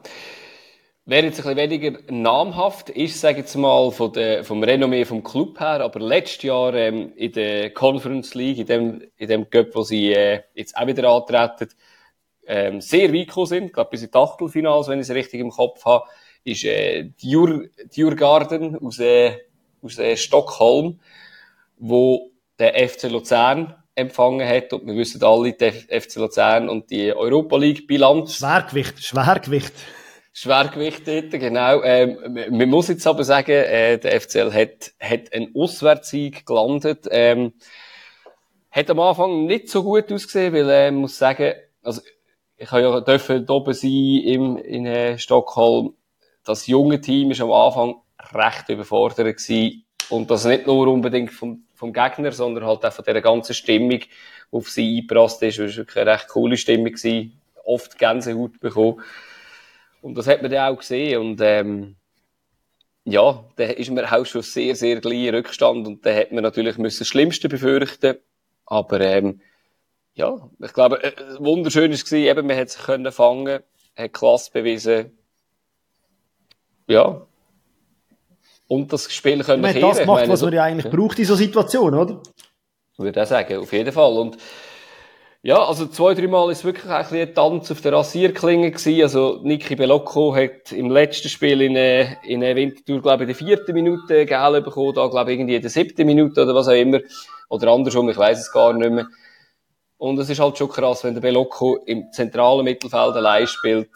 Wer 1.06 1.26
jetzt 1.26 1.46
ein 1.46 1.56
bisschen 1.56 1.70
weniger 1.70 2.00
namhaft 2.10 2.90
ist, 2.90 3.20
sage 3.20 3.34
ich 3.34 3.40
jetzt 3.40 3.56
mal, 3.56 3.92
von 3.92 4.14
der, 4.14 4.44
vom 4.44 4.64
Renommee 4.64 5.06
vom 5.06 5.22
Club 5.22 5.60
her, 5.60 5.82
aber 5.82 6.00
letztes 6.00 6.44
Jahr 6.44 6.74
ähm, 6.74 7.12
in 7.16 7.34
der 7.34 7.72
Conference 7.72 8.34
League, 8.36 8.58
in 8.58 8.66
dem, 8.66 9.04
in 9.18 9.28
dem 9.28 9.50
Cup, 9.50 9.68
wo 9.74 9.84
sie 9.84 10.14
äh, 10.14 10.42
jetzt 10.56 10.78
auch 10.78 10.88
wieder 10.88 11.10
antreten, 11.10 11.70
ähm, 12.48 12.82
sehr 12.82 13.14
weit 13.14 13.28
gekommen 13.28 13.48
sind, 13.48 13.74
glaube 13.74 13.92
bis 13.92 14.04
in 14.04 14.12
die 14.12 14.18
Achtelfinals, 14.18 14.88
wenn 14.88 15.00
ich 15.00 15.10
es 15.10 15.16
richtig 15.16 15.40
im 15.40 15.52
Kopf 15.52 15.84
habe, 15.86 16.06
ist 16.44 16.64
äh, 16.66 17.10
Djur, 17.22 17.66
Djurgarden 17.96 18.78
aus, 18.78 19.00
äh, 19.00 19.38
aus 19.82 19.98
äh, 19.98 20.18
Stockholm, 20.18 21.00
wo 21.78 22.32
der 22.60 22.88
FC 22.88 23.04
Luzern 23.10 23.76
empfangen 23.96 24.48
hat. 24.48 24.74
Und 24.74 24.86
wir 24.86 24.96
wissen 24.96 25.24
alle, 25.24 25.54
der 25.54 25.74
FC 25.74 26.16
Luzern 26.16 26.70
und 26.70 26.90
die 26.90 27.14
Europa 27.14 27.58
League 27.58 27.88
Bilanz. 27.88 28.38
Schwergewicht, 28.38 29.04
Schwergewicht. 29.04 29.74
Schwergewicht 30.36 31.08
dort, 31.08 31.30
genau. 31.32 31.84
Ähm, 31.84 32.18
man 32.50 32.70
muss 32.70 32.88
jetzt 32.88 33.06
aber 33.06 33.24
sagen, 33.24 33.52
äh, 33.52 34.00
der 34.00 34.20
FCL 34.20 34.52
hat, 34.52 34.92
hat 35.00 35.32
einen 35.32 35.54
Auswärtssieg 35.56 36.46
gelandet. 36.46 37.08
Ähm, 37.12 37.54
hat 38.72 38.90
am 38.90 39.00
Anfang 39.00 39.46
nicht 39.46 39.70
so 39.70 39.84
gut 39.84 40.12
ausgesehen, 40.12 40.54
weil 40.54 40.70
äh, 40.72 40.92
muss 40.92 41.20
sagen, 41.20 41.54
also 41.84 42.02
ich 42.58 42.72
habe 42.72 42.82
ja 42.82 43.50
oben 43.50 43.74
sein 43.74 43.92
im, 43.92 44.58
in 44.58 44.86
äh, 44.86 45.18
Stockholm. 45.18 45.94
Das 46.44 46.68
junge 46.68 47.02
Team 47.02 47.32
ist 47.32 47.42
am 47.42 47.52
Anfang 47.52 47.96
recht 48.34 48.70
überfordert 48.70 49.38
gewesen. 49.38 49.86
Und 50.10 50.30
das 50.30 50.46
nicht 50.46 50.68
nur 50.68 50.88
unbedingt 50.88 51.32
vom, 51.32 51.64
vom 51.74 51.94
Gegner, 51.94 52.32
sondern 52.32 52.66
halt 52.66 52.86
auch 52.86 52.94
von 52.94 53.06
dieser 53.06 53.22
ganzen 53.22 53.54
Stimmung, 53.54 54.00
die 54.00 54.10
auf 54.52 54.70
sie 54.70 54.98
eingeprasst 54.98 55.42
ist. 55.44 55.60
Es 55.60 55.78
war 55.78 55.78
wirklich 55.78 55.98
eine 55.98 56.12
recht 56.12 56.28
coole 56.28 56.58
Stimmung 56.58 56.94
gewesen. 56.94 57.40
Oft 57.64 57.98
Gänsehaut 57.98 58.60
bekommen. 58.60 59.02
Und 60.02 60.18
das 60.18 60.28
hat 60.28 60.42
man 60.42 60.52
dann 60.52 60.74
auch 60.74 60.78
gesehen. 60.78 61.20
Und, 61.20 61.42
ähm, 61.42 61.96
ja, 63.06 63.44
da 63.56 63.64
ist 63.66 63.92
man 63.92 64.06
auch 64.06 64.26
schon 64.26 64.42
sehr, 64.42 64.76
sehr 64.76 65.00
gleich 65.00 65.34
Rückstand. 65.34 65.88
Und 65.88 66.06
da 66.06 66.14
hat 66.14 66.32
man 66.32 66.44
natürlich 66.44 66.76
das 66.78 67.08
Schlimmste 67.08 67.50
befürchten. 67.50 68.18
Aber, 68.66 69.00
ähm, 69.02 69.42
ja, 70.16 70.50
ich 70.60 70.74
glaube, 70.74 71.04
äh, 71.04 71.12
wunderschön 71.40 71.92
war 71.92 71.96
es, 71.96 72.12
eben, 72.12 72.48
man 72.48 72.58
hat 72.58 72.70
sich 72.70 72.82
können 72.84 73.12
fangen, 73.12 73.60
hat 73.96 74.14
Klasse 74.14 74.52
bewiesen. 74.52 75.18
Ja. 76.88 77.22
Und 78.68 78.94
das 78.94 79.12
Spiel 79.12 79.44
können 79.44 79.62
man 79.62 79.74
das 79.74 80.06
macht, 80.06 80.08
meine, 80.08 80.34
was 80.34 80.42
man 80.42 80.54
ja 80.54 80.64
eigentlich 80.64 80.86
ja. 80.86 80.92
braucht 80.92 81.20
in 81.20 81.26
so 81.26 81.36
Situationen, 81.36 82.00
oder? 82.00 82.22
Ich 82.94 83.00
würde 83.00 83.22
auch 83.22 83.28
sagen, 83.28 83.58
auf 83.58 83.74
jeden 83.74 83.92
Fall. 83.92 84.14
Und, 84.14 84.38
ja, 85.42 85.62
also 85.62 85.88
zwei, 85.88 86.14
drei 86.14 86.28
Mal 86.28 86.52
ist 86.52 86.64
wirklich 86.64 86.90
ein, 86.90 87.06
ein 87.06 87.34
Tanz 87.34 87.72
auf 87.72 87.82
der 87.82 87.94
Rasierklinge 87.94 88.72
gewesen. 88.72 89.02
Also 89.02 89.42
Niki 89.44 89.76
Belocco 89.76 90.36
hat 90.36 90.72
im 90.72 90.90
letzten 90.90 91.28
Spiel 91.28 91.62
in, 91.62 91.76
äh, 91.76 92.16
in 92.24 92.42
der 92.42 92.56
Wintertour, 92.56 93.02
glaube 93.02 93.24
ich, 93.24 93.30
in 93.30 93.36
der 93.36 93.48
vierten 93.48 93.74
Minute 93.74 94.26
Gel 94.26 94.62
bekommen, 94.62 94.94
da 94.94 95.08
glaube 95.08 95.32
ich 95.32 95.40
irgendwie 95.40 95.56
in 95.56 95.62
der 95.62 95.72
siebten 95.72 96.06
Minute 96.06 96.44
oder 96.44 96.56
was 96.56 96.68
auch 96.68 96.74
immer. 96.74 97.00
Oder 97.50 97.72
andersrum, 97.72 98.10
ich 98.10 98.18
weiß 98.18 98.40
es 98.40 98.52
gar 98.52 98.74
nicht 98.74 98.92
mehr. 98.92 99.08
Und 99.98 100.20
es 100.20 100.30
ist 100.30 100.40
halt 100.40 100.58
schon 100.58 100.70
krass, 100.70 101.04
wenn 101.04 101.14
der 101.14 101.22
Belocco 101.22 101.78
im 101.86 102.12
zentralen 102.12 102.64
Mittelfeld 102.66 103.16
allein 103.16 103.48
spielt, 103.48 103.90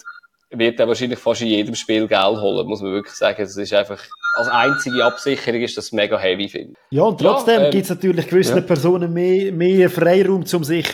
wird 0.49 0.79
er 0.79 0.87
wahrscheinlich 0.87 1.19
fast 1.19 1.41
in 1.41 1.47
jedem 1.47 1.75
Spiel 1.75 2.07
Geld 2.07 2.39
holen, 2.39 2.67
muss 2.67 2.81
man 2.81 2.93
wirklich 2.93 3.15
sagen. 3.15 3.41
Das 3.41 3.57
ist 3.57 3.73
einfach, 3.73 4.01
als 4.35 4.47
einzige 4.47 5.03
Absicherung 5.03 5.61
ist 5.61 5.77
das 5.77 5.91
mega 5.91 6.17
heavy, 6.17 6.47
finde 6.47 6.73
Ja, 6.89 7.03
und 7.03 7.19
trotzdem 7.19 7.59
ja, 7.59 7.65
ähm, 7.65 7.71
gibt 7.71 7.83
es 7.83 7.89
natürlich 7.89 8.27
gewissen 8.27 8.55
ja. 8.55 8.61
Personen 8.61 9.11
mehr, 9.11 9.51
mehr 9.51 9.89
Freiraum, 9.89 10.45
um 10.51 10.63
sich 10.63 10.87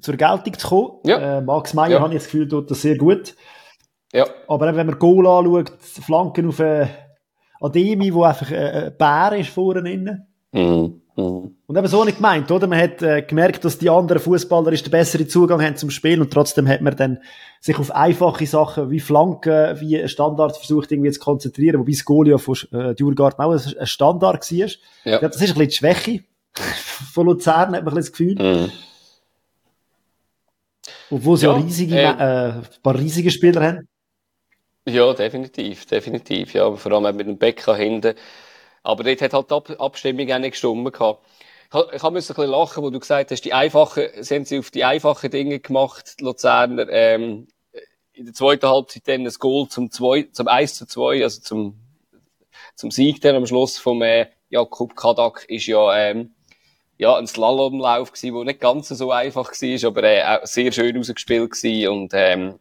zur 0.00 0.16
Geltung 0.16 0.58
zu 0.58 0.68
kommen. 0.68 0.90
Ja. 1.04 1.38
Äh, 1.38 1.40
Max 1.42 1.74
Meyer, 1.74 1.90
ja. 1.90 2.00
habe 2.00 2.14
ich 2.14 2.20
das 2.20 2.30
Gefühl, 2.30 2.48
tut 2.48 2.70
das 2.70 2.80
sehr 2.80 2.96
gut. 2.96 3.34
Ja. 4.12 4.26
Aber 4.48 4.74
wenn 4.74 4.86
man 4.86 4.98
Goal 4.98 5.26
anschaut, 5.26 5.72
Flanken 5.80 6.48
auf 6.48 6.60
äh, 6.60 6.86
Ademi, 7.60 8.14
wo 8.14 8.22
einfach 8.22 8.50
äh, 8.50 8.86
ein 8.86 8.96
Bär 8.96 9.38
ist 9.38 9.50
vorne. 9.50 10.26
Mhm. 10.52 11.02
Mhm. 11.16 11.56
Und 11.66 11.76
eben 11.76 11.86
so 11.86 12.04
nicht 12.04 12.18
gemeint, 12.18 12.50
oder? 12.50 12.66
Man 12.66 12.78
hat 12.78 13.00
äh, 13.00 13.22
gemerkt, 13.22 13.64
dass 13.64 13.78
die 13.78 13.88
anderen 13.88 14.20
Fußballer 14.20 14.70
den 14.70 14.90
besseren 14.90 15.28
Zugang 15.28 15.62
haben 15.62 15.76
zum 15.76 15.90
Spiel 15.90 16.20
und 16.20 16.30
trotzdem 16.30 16.68
hat 16.68 16.82
man 16.82 16.94
dann 16.94 17.18
sich 17.60 17.78
auf 17.78 17.90
einfache 17.90 18.46
Sachen 18.46 18.90
wie 18.90 19.00
Flanken, 19.00 19.80
wie 19.80 20.06
Standard 20.08 20.56
versucht 20.56 20.92
irgendwie 20.92 21.10
zu 21.10 21.20
konzentrieren, 21.20 21.80
wobei 21.80 21.92
das 21.92 22.04
Goal 22.04 22.28
ja 22.28 22.36
von 22.36 22.56
äh, 22.72 22.94
Djurgarten 22.94 23.42
auch 23.42 23.52
ein 23.52 23.86
Standard 23.86 24.50
war. 24.50 24.68
Ja. 25.04 25.18
Glaube, 25.18 25.32
das 25.32 25.36
ist 25.36 25.56
ein 25.56 25.66
bisschen 25.66 25.68
die 25.68 25.74
Schwäche 25.74 26.24
von 27.12 27.26
Luzern, 27.26 27.54
hat 27.54 27.70
man 27.70 27.78
ein 27.78 27.84
bisschen 27.84 27.98
das 28.00 28.12
Gefühl. 28.12 28.34
Mhm. 28.34 28.72
Obwohl 31.10 31.36
sie 31.38 31.46
ja, 31.46 31.52
ja 31.52 31.58
riesige, 31.58 31.96
äh, 31.96 32.02
äh, 32.02 32.52
ein 32.52 32.62
paar 32.82 32.98
riesige 32.98 33.30
Spieler 33.30 33.62
haben. 33.62 33.88
Ja, 34.88 35.14
definitiv, 35.14 35.86
definitiv. 35.86 36.52
Ja, 36.52 36.70
vor 36.72 36.92
allem 36.92 37.16
mit 37.16 37.26
dem 37.26 37.38
Becker 37.38 37.74
hinten 37.74 38.14
aber 38.86 39.02
dort 39.02 39.20
hat 39.20 39.32
halt 39.32 39.50
die 39.50 39.54
Ab 39.54 39.80
Abstimmung 39.80 40.30
auch 40.30 40.38
nicht 40.38 40.52
gestimmt 40.52 40.92
gehabt. 40.92 41.26
Ich 41.68 41.74
habe 41.74 42.06
ein 42.06 42.14
bisschen 42.14 42.46
lachen, 42.48 42.84
wo 42.84 42.90
du 42.90 43.00
gesagt 43.00 43.32
hast, 43.32 43.40
die 43.44 43.52
einfachen, 43.52 44.04
sie 44.20 44.34
haben 44.36 44.44
sie 44.44 44.60
auf 44.60 44.70
die 44.70 44.84
einfachen 44.84 45.30
Dinge 45.30 45.58
gemacht, 45.58 46.20
die 46.20 46.24
Luzerner, 46.24 46.88
ähm, 46.90 47.48
in 48.12 48.26
der 48.26 48.34
zweiten 48.34 48.68
Halbzeit 48.68 49.08
dann 49.08 49.26
ein 49.26 49.32
Goal 49.40 49.68
zum 49.68 49.90
zwei, 49.90 50.28
zum 50.30 50.46
1 50.46 50.76
zu 50.76 50.86
2, 50.86 51.24
also 51.24 51.40
zum, 51.40 51.80
zum 52.76 52.92
Sieg 52.92 53.20
dann 53.20 53.34
am 53.34 53.46
Schluss 53.46 53.76
vom, 53.76 54.02
äh, 54.02 54.28
Jakub 54.48 54.94
Kadak 54.94 55.44
ist 55.48 55.66
ja, 55.66 55.96
ähm, 55.96 56.36
ja, 56.96 57.16
ein 57.16 57.26
Slalomlauf 57.26 58.12
gewesen, 58.12 58.36
der 58.36 58.44
nicht 58.44 58.60
ganz 58.60 58.88
so 58.88 59.10
einfach 59.10 59.50
war, 59.50 59.88
aber 59.88 60.04
äh, 60.04 60.22
auch 60.22 60.46
sehr 60.46 60.70
schön 60.70 60.96
rausgespielt 60.96 61.50
gewesen 61.50 61.88
und, 61.88 62.12
ähm, 62.14 62.60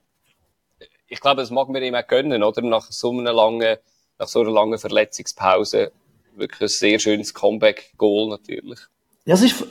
ich 1.08 1.22
glaube, 1.22 1.42
das 1.42 1.52
mag 1.52 1.70
man 1.70 1.84
ihm 1.84 1.94
auch 1.94 2.08
gönnen, 2.08 2.42
oder? 2.42 2.64
Nach 2.64 2.92
so 2.92 3.12
einer 3.12 3.32
langen, 3.32 3.78
nach 4.18 4.28
so 4.28 4.42
einer 4.42 4.50
langen 4.50 4.80
Verletzungspause 4.80 5.92
wirklich 6.38 6.62
ein 6.62 6.68
sehr 6.68 7.00
schönes 7.00 7.34
Comeback-Goal 7.34 8.30
natürlich. 8.30 8.80
Ja, 9.26 9.36
es 9.36 9.42
ist, 9.42 9.62
ich 9.62 9.68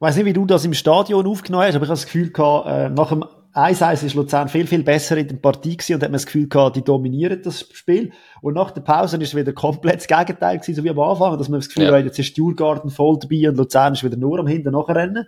weiß 0.00 0.16
nicht, 0.16 0.26
wie 0.26 0.32
du 0.32 0.46
das 0.46 0.64
im 0.64 0.74
Stadion 0.74 1.26
aufgenommen 1.26 1.64
hast, 1.66 1.74
aber 1.74 1.84
ich 1.84 1.90
habe 1.90 1.98
das 1.98 2.06
Gefühl 2.06 2.30
gehabt, 2.30 2.68
äh, 2.68 2.90
nach 2.90 3.08
dem 3.08 3.24
1-1 3.56 4.04
ist 4.04 4.14
Luzern 4.14 4.48
viel, 4.48 4.66
viel 4.66 4.82
besser 4.82 5.16
in 5.16 5.28
der 5.28 5.36
Partie 5.36 5.78
gewesen 5.78 5.94
und 5.94 6.02
hat 6.02 6.10
man 6.10 6.16
das 6.16 6.26
Gefühl 6.26 6.46
gehabt, 6.46 6.76
die 6.76 6.84
dominieren 6.84 7.40
das 7.42 7.66
Spiel. 7.72 8.12
Und 8.42 8.52
nach 8.52 8.70
der 8.70 8.82
Pause 8.82 9.16
ist 9.16 9.28
es 9.28 9.34
wieder 9.34 9.54
komplett 9.54 9.96
das 9.96 10.06
Gegenteil 10.06 10.58
gewesen, 10.58 10.74
so 10.74 10.84
wie 10.84 10.90
am 10.90 11.00
Anfang, 11.00 11.38
dass 11.38 11.48
man 11.48 11.60
das 11.60 11.68
Gefühl 11.68 11.84
ja. 11.84 11.92
hat, 11.92 12.04
jetzt 12.04 12.18
ist 12.18 12.36
Djurgarden 12.36 12.90
voll 12.90 13.18
dabei 13.18 13.48
und 13.48 13.56
Luzern 13.56 13.94
ist 13.94 14.04
wieder 14.04 14.18
nur 14.18 14.38
am 14.38 14.46
Hinten 14.46 14.72
nachrennen. 14.72 15.26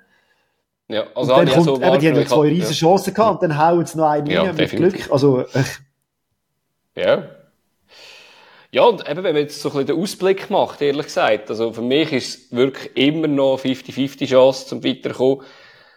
Ja, 0.89 1.05
also 1.15 1.35
und 1.35 1.49
dann 1.49 1.55
kommt, 1.55 1.65
so 1.65 1.75
eben, 1.77 2.01
die 2.01 2.09
haben 2.09 2.17
ja 2.17 2.27
zwei 2.27 2.49
riesen 2.49 2.75
Chancen 2.75 3.15
gehabt 3.15 3.43
und 3.43 3.51
dann 3.51 3.59
hauen 3.59 3.87
sie 3.87 3.97
noch 3.97 4.09
einen 4.09 4.27
ja, 4.27 4.43
rein 4.43 4.57
mit 4.57 4.71
Glück. 4.71 5.11
Also, 5.11 5.41
äh, 5.41 5.65
ja. 6.97 7.25
Ja, 8.71 8.83
und 8.83 9.09
eben, 9.09 9.25
wenn 9.25 9.35
man 9.35 9.43
jetzt 9.43 9.61
so 9.61 9.71
ein 9.71 9.73
bisschen 9.73 9.87
den 9.87 10.03
Ausblick 10.03 10.51
macht, 10.51 10.83
ehrlich 10.83 11.07
gesagt, 11.07 11.49
also 11.49 11.73
für 11.73 11.83
mich 11.83 12.13
ist 12.13 12.39
es 12.39 12.53
wirklich 12.53 12.95
immer 12.97 13.27
noch 13.27 13.59
50-50 13.59 14.27
Chance 14.27 14.67
zum 14.67 14.85
Weiterkommen. 14.85 15.45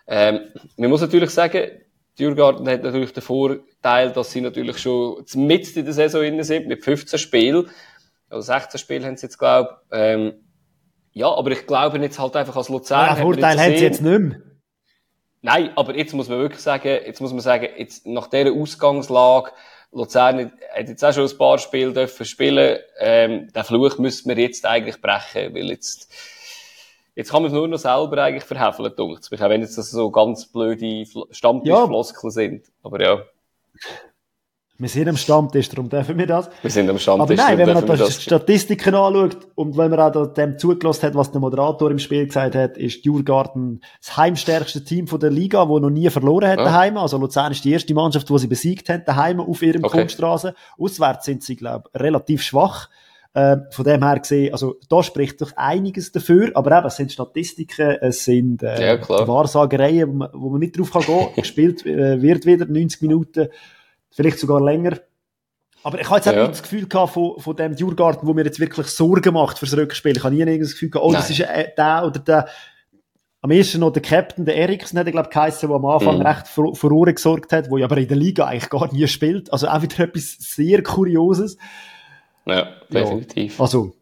Ähm, 0.08 0.40
man 0.78 0.90
muss 0.90 1.02
natürlich 1.02 1.32
sagen, 1.32 1.70
Dürgarten 2.18 2.68
hat 2.70 2.84
natürlich 2.84 3.14
den 3.14 3.24
Vorteil, 3.24 4.12
dass 4.12 4.32
sie 4.32 4.42
natürlich 4.42 4.78
schon 4.78 5.24
mitten 5.36 5.80
in 5.80 5.86
der 5.86 5.94
Saison 5.94 6.24
innen 6.24 6.44
sind, 6.44 6.68
mit 6.68 6.84
15 6.84 7.20
Spielen. 7.20 7.70
Also 8.30 8.54
16 8.54 8.80
Spiele 8.80 9.06
haben 9.06 9.18
sie 9.18 9.26
jetzt, 9.26 9.38
glaube 9.38 9.78
ähm, 9.92 10.34
Ja, 11.12 11.28
aber 11.34 11.52
ich 11.52 11.68
glaube 11.68 12.00
jetzt 12.00 12.20
halt 12.20 12.36
einfach 12.38 12.56
als 12.56 12.70
Luzern. 12.70 13.08
Ja, 13.08 13.16
Vorteil 13.16 13.60
haben 13.60 13.78
sie 13.78 13.84
jetzt 13.84 14.02
nicht 14.02 14.20
mehr. 14.20 14.42
Nein, 15.42 15.72
aber 15.76 15.98
jetzt 15.98 16.14
muss 16.14 16.30
man 16.30 16.40
wirklich 16.40 16.62
sagen, 16.62 16.88
jetzt 16.88 17.20
muss 17.20 17.32
man 17.32 17.42
sagen, 17.42 17.68
jetzt 17.76 18.06
nach 18.06 18.28
dieser 18.28 18.54
Ausgangslage, 18.54 19.52
Luzern 19.92 20.54
hat 20.74 20.88
jetzt 20.88 21.04
auch 21.04 21.14
schon 21.14 21.28
ein 21.28 21.38
paar 21.38 21.58
Spiele 21.58 21.92
dürfen 21.92 22.26
spielen. 22.26 22.80
Ähm, 23.00 23.52
den 23.54 23.64
Fluch 23.64 23.98
müsste 23.98 24.28
man 24.28 24.38
jetzt 24.38 24.66
eigentlich 24.66 25.02
brechen, 25.02 25.54
weil 25.54 25.70
jetzt, 25.70 26.12
jetzt 27.16 27.32
kann 27.32 27.42
man 27.42 27.52
es 27.52 27.56
nur 27.56 27.68
noch 27.68 27.78
selber 27.78 28.24
eigentlich 28.24 28.46
verhefteln, 28.46 28.94
denkt 28.98 29.32
mich. 29.32 29.44
Auch 29.44 29.50
wenn 29.50 29.62
jetzt 29.62 29.78
das 29.78 29.92
so 29.92 30.10
ganz 30.10 30.46
blöde 30.46 31.06
Stammtischfloskeln 31.32 32.30
ja. 32.30 32.32
sind. 32.32 32.72
Aber 32.84 33.02
ja. 33.02 33.22
Wir 34.82 34.90
sind 34.90 35.08
am 35.08 35.16
Stammtisch, 35.16 35.70
darum 35.70 35.90
dürfen 35.90 36.18
wir 36.18 36.26
das. 36.26 36.50
Wir 36.64 36.72
sind 36.72 36.90
am 36.90 36.98
Stammtisch. 36.98 37.40
Aber 37.40 37.56
nein, 37.56 37.58
wenn 37.60 37.72
man 37.72 37.86
die 37.86 38.12
Statistiken 38.12 38.96
anschaut 38.96 39.38
und 39.54 39.78
wenn 39.78 39.92
man 39.92 40.00
auch 40.00 40.34
dem 40.34 40.58
zugelassen 40.58 41.06
hat, 41.06 41.14
was 41.14 41.32
der 41.32 41.40
Moderator 41.40 41.92
im 41.92 42.00
Spiel 42.00 42.26
gesagt 42.26 42.56
hat, 42.56 42.80
ist 42.80 43.06
Djurgarten 43.06 43.84
das 44.00 44.18
heimstärkste 44.18 44.84
Team 44.84 45.06
von 45.06 45.20
der 45.20 45.30
Liga, 45.30 45.70
wo 45.70 45.78
noch 45.78 45.92
nie 45.92 46.10
verloren 46.10 46.50
hat 46.50 46.58
ah. 46.58 46.64
daheim. 46.64 46.98
Also 46.98 47.20
Luzern 47.20 47.52
ist 47.52 47.64
die 47.64 47.74
erste 47.74 47.94
Mannschaft, 47.94 48.28
die 48.28 48.40
sie 48.40 48.48
besiegt 48.48 48.90
haben 48.90 49.04
daheim 49.06 49.40
auf 49.40 49.62
ihrem 49.62 49.84
okay. 49.84 50.00
Kunststraße. 50.00 50.56
Auswärts 50.80 51.26
sind 51.26 51.44
sie, 51.44 51.56
glaube 51.56 51.92
ich, 51.94 52.02
relativ 52.02 52.42
schwach. 52.42 52.90
Äh, 53.36 53.58
von 53.70 53.86
dem 53.86 54.04
her 54.04 54.20
gesehen, 54.20 54.52
also 54.52 54.78
da 54.90 55.04
spricht 55.04 55.40
doch 55.42 55.52
einiges 55.56 56.12
dafür, 56.12 56.52
aber 56.56 56.80
eben, 56.80 56.88
es 56.88 56.98
sind 56.98 57.14
Statistiken, 57.14 57.98
es 58.02 58.26
sind 58.26 58.62
äh, 58.62 58.98
ja, 58.98 59.10
Wahrsagereien, 59.10 60.10
wo 60.10 60.14
man, 60.14 60.30
wo 60.34 60.50
man 60.50 60.60
nicht 60.60 60.78
drauf 60.78 60.92
kann 60.92 61.04
gehen. 61.04 61.28
Gespielt 61.36 61.86
äh, 61.86 62.22
wird 62.22 62.48
wieder 62.48 62.66
90 62.66 63.04
Minuten 63.04 63.48
vielleicht 64.12 64.40
sogar 64.40 64.62
länger. 64.62 65.00
Aber 65.84 66.00
ich 66.00 66.08
habe 66.08 66.18
jetzt 66.18 66.28
auch 66.28 66.34
ja. 66.34 66.42
nicht 66.42 66.52
das 66.52 66.64
Gefühl 66.64 66.88
gehabt 66.88 67.14
von, 67.14 67.40
von 67.40 67.56
dem 67.56 67.76
Djurgarten, 67.76 68.28
wo 68.28 68.34
mir 68.34 68.46
jetzt 68.46 68.60
wirklich 68.60 68.88
Sorgen 68.88 69.34
macht 69.34 69.58
fürs 69.58 69.76
Rückspiel. 69.76 70.16
Ich 70.16 70.24
habe 70.24 70.36
nie 70.36 70.60
das 70.60 70.74
Gefühl 70.74 70.92
gehabt, 70.92 71.06
oh, 71.06 71.12
Nein. 71.12 71.22
das 71.22 71.30
ist 71.30 71.40
äh, 71.40 71.70
der 71.76 72.04
oder 72.06 72.20
der. 72.20 72.48
Am 73.44 73.50
ersten 73.50 73.80
noch 73.80 73.92
der 73.92 74.04
Captain, 74.04 74.46
der 74.46 74.56
Eriksen, 74.56 75.00
hat 75.00 75.08
er, 75.08 75.12
glaube 75.12 75.30
ich, 75.30 75.34
geheißen, 75.34 75.68
der 75.68 75.76
am 75.76 75.86
Anfang 75.86 76.20
mhm. 76.20 76.28
recht 76.28 76.48
für 76.48 76.76
Furore 76.76 77.12
gesorgt 77.12 77.52
hat, 77.52 77.72
wo 77.72 77.78
ja 77.80 77.86
aber 77.86 77.98
in 77.98 78.08
der 78.08 78.18
Liga 78.18 78.46
eigentlich 78.46 78.70
gar 78.70 78.94
nie 78.94 79.08
spielt. 79.08 79.52
Also 79.52 79.68
auch 79.68 79.82
wieder 79.82 80.02
etwas 80.02 80.38
sehr 80.38 80.84
Kurioses. 80.84 81.58
Ja, 82.46 82.68
definitiv. 82.92 83.58
Ja, 83.58 83.64
also. 83.64 83.96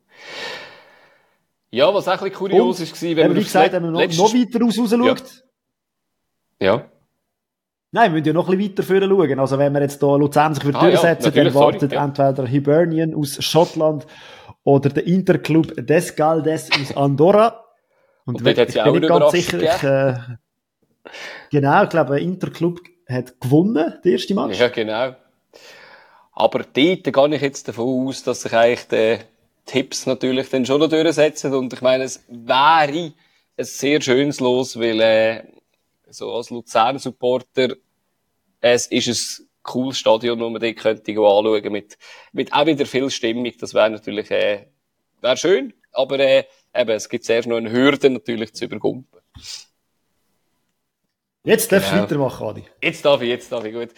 Ja, 1.72 1.94
was 1.94 2.08
auch 2.08 2.14
ein 2.14 2.18
bisschen 2.18 2.34
kurios 2.34 2.80
ist, 2.80 3.02
war, 3.02 3.16
wenn 3.16 3.28
man, 3.28 3.38
wie 3.38 3.44
gesagt, 3.44 3.74
wenn 3.74 3.84
man 3.84 3.92
noch, 3.94 4.02
noch 4.02 4.34
weiter 4.34 4.60
raus, 4.60 4.78
raus 4.78 4.90
schaut. 4.90 5.44
Ja. 6.60 6.76
ja. 6.76 6.86
Nein, 7.92 8.12
wir 8.12 8.20
müssen 8.20 8.28
ja 8.28 8.34
noch 8.34 8.50
ein 8.50 8.58
bisschen 8.58 8.78
weiter 8.78 8.84
vorne 8.84 9.08
schauen. 9.08 9.40
Also 9.40 9.58
wenn 9.58 9.74
wir 9.74 9.82
jetzt 9.82 10.00
hier 10.00 10.18
Luzern 10.18 10.54
sich 10.54 10.76
ah, 10.76 10.80
durchsetzen, 10.80 11.34
ja, 11.34 11.44
dann 11.44 11.54
wartet 11.54 11.92
sorry, 11.92 12.04
entweder 12.04 12.48
Hibernian 12.48 13.16
aus 13.16 13.44
Schottland 13.44 14.06
oder 14.64 14.90
der 14.90 15.08
Interclub 15.08 15.74
Descaldes 15.76 16.70
aus 16.72 16.96
Andorra. 16.96 17.66
Und, 18.26 18.46
Und 18.46 18.46
ja 18.76 18.86
auch 18.86 18.94
bin 18.94 19.08
ganz 19.08 19.32
sicher, 19.32 19.62
ich, 19.62 19.84
äh, 19.84 20.14
Genau, 21.52 21.84
ich 21.84 21.90
glaube, 21.90 22.20
Interclub 22.20 22.80
hat 23.08 23.40
gewonnen, 23.40 23.96
der 24.04 24.12
erste 24.12 24.36
Match. 24.36 24.60
Ja, 24.60 24.68
genau. 24.68 25.16
Aber 26.32 26.60
dort 26.60 26.74
gehe 26.74 27.36
ich 27.36 27.42
jetzt 27.42 27.68
davon 27.68 28.08
aus, 28.08 28.24
dass 28.24 28.44
sich 28.44 28.54
eigentlich 28.54 28.88
die 28.88 29.18
Tipps 29.66 30.06
natürlich 30.06 30.50
dann 30.50 30.66
schon 30.66 30.88
durchsetzen. 30.90 31.54
Und 31.54 31.74
ich 31.74 31.82
meine, 31.82 32.04
es 32.04 32.24
wäre 32.30 33.12
ein 33.58 33.66
sehr 33.66 34.02
schönes 34.02 34.40
Los, 34.40 34.80
weil 34.80 35.02
äh, 35.02 35.44
so 36.12 36.34
als 36.34 36.50
Luzern-Supporter 36.50 37.76
es 38.62 38.88
ist 38.88 39.40
ein 39.40 39.48
cooles 39.64 39.98
Stadion, 39.98 40.40
wo 40.40 40.50
man 40.50 40.62
dort 40.62 40.78
könnte 40.78 41.12
anschauen 41.12 41.72
mit, 41.72 41.98
mit 42.34 42.54
auch 42.54 42.66
wieder 42.66 42.86
viel 42.86 43.10
Stimmung. 43.10 43.52
Das 43.60 43.74
wäre 43.74 43.90
natürlich 43.90 44.30
äh, 44.32 44.68
wäre 45.22 45.38
schön, 45.38 45.74
aber 45.92 46.20
äh, 46.20 46.44
eben, 46.76 46.90
es 46.92 47.10
gibt 47.10 47.26
zuerst 47.26 47.48
noch 47.48 47.58
eine 47.58 47.72
Hürde 47.72 48.10
natürlich 48.10 48.54
zu 48.54 48.66
übergumpen. 48.66 49.20
Jetzt 51.44 51.72
darfst 51.72 51.90
genau. 51.90 52.02
du 52.02 52.10
weitermachen, 52.10 52.48
Adi. 52.48 52.64
Jetzt 52.82 53.06
darf 53.06 53.22
ich, 53.22 53.30
jetzt 53.30 53.52
darf 53.52 53.64
ich, 53.64 53.74
gut. 53.74 53.90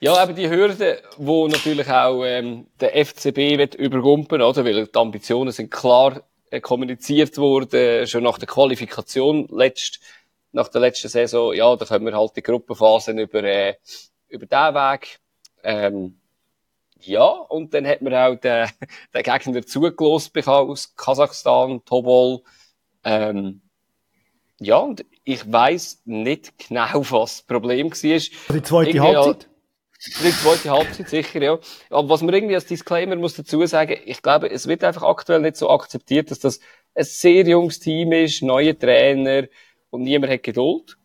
Ja, 0.00 0.22
eben 0.22 0.34
die 0.34 0.50
Hürde, 0.50 1.00
wo 1.16 1.46
natürlich 1.46 1.88
auch 1.88 2.24
ähm, 2.24 2.66
der 2.80 3.04
FCB 3.06 3.56
wird 3.56 3.76
übergumpen, 3.76 4.42
oder? 4.42 4.64
Weil 4.64 4.86
die 4.86 4.98
Ambitionen 4.98 5.52
sind 5.52 5.70
klar 5.70 6.22
äh, 6.50 6.60
kommuniziert 6.60 7.38
worden, 7.38 8.06
schon 8.06 8.24
nach 8.24 8.38
der 8.38 8.48
Qualifikation 8.48 9.46
letzt, 9.48 10.00
nach 10.58 10.68
der 10.68 10.80
letzten 10.82 11.08
Saison. 11.08 11.54
Ja, 11.54 11.74
da 11.76 11.86
können 11.86 12.04
wir 12.04 12.16
halt 12.16 12.36
die 12.36 12.42
Gruppenphasen 12.42 13.18
über, 13.18 13.42
äh, 13.42 13.76
über 14.28 14.46
diesen 14.46 14.74
Weg. 14.74 15.20
Ähm, 15.62 16.20
ja, 17.00 17.26
und 17.26 17.72
dann 17.74 17.86
hat 17.86 18.02
man 18.02 18.14
auch 18.14 18.36
den, 18.36 18.68
den 19.14 19.22
Gegner 19.22 19.64
zugelost 19.64 20.48
aus 20.48 20.94
Kasachstan, 20.96 21.84
Tobol. 21.84 22.40
Ähm, 23.04 23.62
ja, 24.60 24.78
und 24.78 25.04
ich 25.24 25.50
weiß 25.50 26.02
nicht 26.04 26.52
genau, 26.68 27.04
was 27.10 27.38
das 27.38 27.42
Problem 27.42 27.90
war. 27.90 28.54
Die 28.54 28.62
zweite 28.62 29.00
Halbzeit? 29.00 29.48
Die 30.22 30.30
zweite 30.30 30.70
Halbzeit, 30.70 31.08
sicher, 31.08 31.42
ja. 31.42 31.58
Aber 31.90 32.08
was 32.08 32.22
man 32.22 32.34
irgendwie 32.34 32.54
als 32.54 32.66
Disclaimer 32.66 33.16
muss 33.16 33.34
dazu 33.34 33.64
sagen, 33.66 33.98
ich 34.04 34.22
glaube, 34.22 34.50
es 34.50 34.68
wird 34.68 34.84
einfach 34.84 35.02
aktuell 35.02 35.40
nicht 35.40 35.56
so 35.56 35.70
akzeptiert, 35.70 36.30
dass 36.30 36.38
das 36.38 36.60
ein 36.94 37.04
sehr 37.04 37.44
junges 37.46 37.80
Team 37.80 38.12
ist, 38.12 38.42
neue 38.42 38.78
Trainer 38.78 39.48
und 39.90 40.02
niemand 40.02 40.32
hat 40.32 40.42
Geduld. 40.42 40.96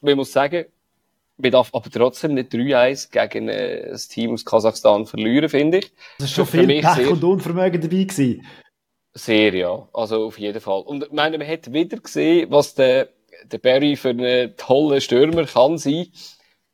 Man 0.00 0.16
muss 0.16 0.32
sagen, 0.32 0.66
man 1.36 1.50
darf 1.50 1.70
aber 1.72 1.90
trotzdem 1.90 2.34
nicht 2.34 2.52
3-1 2.52 3.10
gegen 3.10 3.48
äh, 3.48 3.90
ein 3.90 4.00
Team 4.08 4.32
aus 4.32 4.44
Kasachstan 4.44 5.06
verlieren, 5.06 5.48
finde 5.48 5.78
ich. 5.78 5.92
Das 6.18 6.28
ist 6.28 6.34
schon 6.34 6.46
viel 6.46 6.66
Pech 6.66 7.08
und 7.08 7.24
Unvermögen 7.24 7.80
dabei 7.80 8.04
gewesen. 8.04 8.46
Sehr, 9.14 9.54
ja. 9.54 9.88
Also 9.92 10.26
auf 10.26 10.38
jeden 10.38 10.60
Fall. 10.60 10.82
Und 10.82 11.04
ich 11.04 11.12
meine, 11.12 11.38
man 11.38 11.46
hat 11.46 11.72
wieder 11.72 11.98
gesehen, 11.98 12.50
was 12.50 12.74
der, 12.74 13.08
der 13.44 13.58
Barry 13.58 13.96
für 13.96 14.10
einen 14.10 14.56
tollen 14.56 15.00
Stürmer 15.00 15.44
kann 15.44 15.78
sein. 15.78 16.08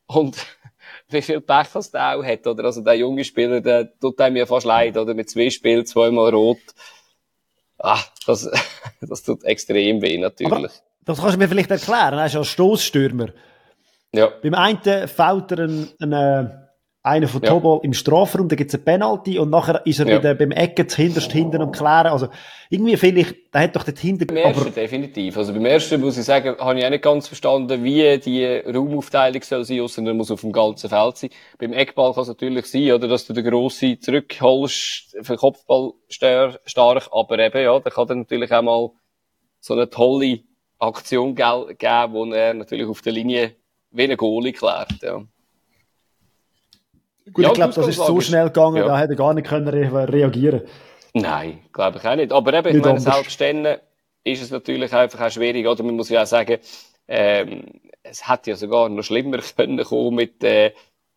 Und 0.06 0.36
wie 1.08 1.22
viel 1.22 1.40
Pech 1.40 1.68
das 1.72 1.90
der 1.90 2.16
auch 2.16 2.24
hat, 2.24 2.46
oder? 2.46 2.64
Also 2.64 2.82
der 2.82 2.94
junge 2.94 3.24
Spieler, 3.24 3.60
der 3.60 3.98
tut 3.98 4.20
einem 4.20 4.36
ja 4.36 4.46
fast 4.46 4.66
leid, 4.66 4.96
oder? 4.96 5.14
Mit 5.14 5.30
zwei 5.30 5.50
Spielen, 5.50 5.86
zweimal 5.86 6.34
rot. 6.34 6.58
Ah, 7.78 8.02
das, 8.26 8.50
das 9.00 9.22
tut 9.22 9.44
extrem 9.44 10.02
weh, 10.02 10.18
natürlich. 10.18 10.52
Aber 10.52 10.70
das 11.08 11.20
kannst 11.20 11.36
du 11.36 11.38
mir 11.38 11.48
vielleicht 11.48 11.70
erklären. 11.70 12.18
Er 12.18 12.26
ist 12.26 12.34
ja 12.34 12.44
Stoßstürmer. 12.44 13.28
Ja. 14.12 14.30
Beim 14.42 14.54
einen 14.54 15.08
fällt 15.08 15.52
er 15.52 15.58
einen, 15.58 15.88
einen 15.98 16.68
einer 17.02 17.28
von 17.28 17.40
ja. 17.40 17.48
Tobol 17.48 17.80
im 17.84 17.94
Strafraum, 17.94 18.48
da 18.48 18.56
gibt's 18.56 18.74
eine 18.74 18.82
Penalty 18.82 19.38
und 19.38 19.48
nachher 19.48 19.86
ist 19.86 20.00
er 20.00 20.06
ja. 20.06 20.18
wieder 20.18 20.34
beim 20.34 20.50
Ecken 20.50 20.86
hinterst 20.86 21.32
hinten 21.32 21.62
am 21.62 21.72
Klären. 21.72 22.08
Also 22.08 22.28
irgendwie 22.68 22.96
finde 22.98 23.22
ich, 23.22 23.50
der 23.50 23.62
hat 23.62 23.76
doch 23.76 23.84
dort 23.84 23.98
hinten... 23.98 24.26
Beim 24.26 24.36
ersten 24.36 24.74
definitiv. 24.74 25.38
Also 25.38 25.54
beim 25.54 25.64
ersten 25.64 26.00
muss 26.00 26.18
ich 26.18 26.24
sagen, 26.24 26.56
habe 26.58 26.78
ich 26.78 26.84
auch 26.84 26.90
nicht 26.90 27.02
ganz 27.02 27.26
verstanden, 27.26 27.82
wie 27.82 28.18
die 28.18 28.44
Raumaufteilung 28.44 29.40
soll 29.42 29.64
sein, 29.64 29.86
sondern 29.88 30.18
muss 30.18 30.30
auf 30.30 30.42
dem 30.42 30.52
ganzen 30.52 30.90
Feld 30.90 31.16
sein. 31.16 31.30
Beim 31.58 31.72
Eckball 31.72 32.12
kann 32.12 32.22
es 32.22 32.28
natürlich 32.28 32.66
sein, 32.66 32.92
oder, 32.92 33.08
dass 33.08 33.26
du 33.26 33.32
den 33.32 33.44
Grossen 33.44 33.98
zurückholst 34.00 35.16
für 35.22 35.36
Kopfball 35.36 35.92
stark, 36.08 37.08
aber 37.12 37.38
eben, 37.38 37.62
ja, 37.62 37.80
da 37.80 37.88
kann 37.88 38.06
dann 38.08 38.18
natürlich 38.18 38.52
auch 38.52 38.62
mal 38.62 38.90
so 39.60 39.72
eine 39.72 39.88
tolle 39.88 40.40
Aktion 40.78 41.34
geben, 41.34 42.12
wo 42.12 42.24
er 42.32 42.54
natürlich 42.54 42.86
auf 42.86 43.02
der 43.02 43.12
Linie 43.12 43.56
wie 43.90 44.04
ein 44.04 44.16
Goalie 44.16 44.52
klärt, 44.52 45.02
ja. 45.02 45.22
Gut, 47.32 47.44
ja, 47.44 47.48
ich 47.48 47.54
glaube, 47.54 47.74
das 47.74 47.88
ist 47.88 47.96
so 47.96 48.20
schnell 48.20 48.46
gegangen, 48.46 48.76
ja. 48.76 48.86
da 48.86 48.98
hätte 48.98 49.12
er 49.12 49.16
gar 49.16 49.34
nicht 49.34 49.46
können 49.46 49.68
re 49.68 50.08
reagieren 50.08 50.62
Nein, 51.14 51.60
glaube 51.72 51.98
ich 51.98 52.04
auch 52.06 52.16
nicht. 52.16 52.32
Aber 52.32 52.54
eben, 52.54 52.76
ich 52.76 52.82
meine, 52.82 53.00
selbst 53.00 53.40
dann 53.40 53.66
ist 54.24 54.42
es 54.42 54.50
natürlich 54.50 54.92
einfach 54.92 55.20
auch 55.26 55.30
schwierig, 55.30 55.66
oder 55.66 55.82
man 55.82 55.96
muss 55.96 56.08
ja 56.08 56.22
auch 56.22 56.26
sagen, 56.26 56.58
ähm, 57.06 57.64
es 58.02 58.28
hätte 58.28 58.50
ja 58.50 58.56
sogar 58.56 58.88
noch 58.88 59.02
schlimmer 59.02 59.38
können 59.56 59.82
kommen 59.84 60.14
mit, 60.14 60.42
äh, 60.44 60.72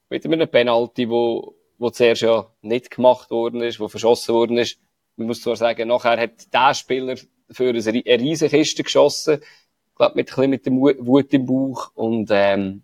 mit 0.10 0.26
einem 0.26 0.50
Penalty, 0.50 1.10
wo, 1.10 1.56
wo 1.78 1.90
zuerst 1.90 2.22
ja 2.22 2.48
nicht 2.62 2.92
gemacht 2.92 3.30
worden 3.32 3.62
ist, 3.62 3.80
wo 3.80 3.88
verschossen 3.88 4.34
worden 4.36 4.58
ist. 4.58 4.80
Man 5.18 5.28
muss 5.28 5.42
zwar 5.42 5.56
sagen, 5.56 5.90
nachher 5.90 6.20
hat 6.20 6.54
der 6.54 6.74
Spieler 6.74 7.16
für 7.52 7.70
eine, 7.70 7.84
riesige 7.84 8.58
Kiste 8.58 8.84
geschossen, 8.84 9.40
ich 9.42 9.96
glaube, 9.96 10.16
mit, 10.16 10.30
ein 10.30 10.36
bisschen 10.36 10.50
mit 10.50 10.66
dem 10.66 10.80
Wut 10.80 11.34
im 11.34 11.46
Bauch 11.46 11.92
und, 11.96 12.30
ähm, 12.32 12.84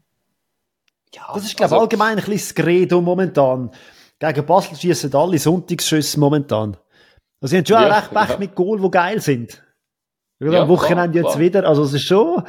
ja, 1.13 1.31
das 1.33 1.45
ist, 1.45 1.57
glaube 1.57 1.73
also, 1.73 1.81
allgemein 1.81 2.17
ein 2.17 2.23
bisschen 2.23 2.55
das 2.55 2.55
Credo 2.55 3.01
momentan. 3.01 3.71
Gegen 4.19 4.45
Basel 4.45 4.75
schießen 4.75 5.13
alle 5.15 5.39
Sonntagsschüsse 5.39 6.19
momentan. 6.19 6.77
Also, 7.39 7.51
sie 7.51 7.57
haben 7.57 7.65
schon 7.65 7.81
ja, 7.81 7.97
recht 7.97 8.11
Pech 8.11 8.29
ja. 8.29 8.37
mit 8.37 8.55
Goal, 8.55 8.81
die 8.81 8.91
geil 8.91 9.21
sind. 9.21 9.63
Ja, 10.39 10.63
am 10.63 10.69
Wochenende 10.69 11.19
klar, 11.19 11.31
jetzt 11.31 11.39
wieder. 11.39 11.67
Also, 11.67 11.83
es 11.83 11.93
ist 11.93 12.03
schon 12.03 12.43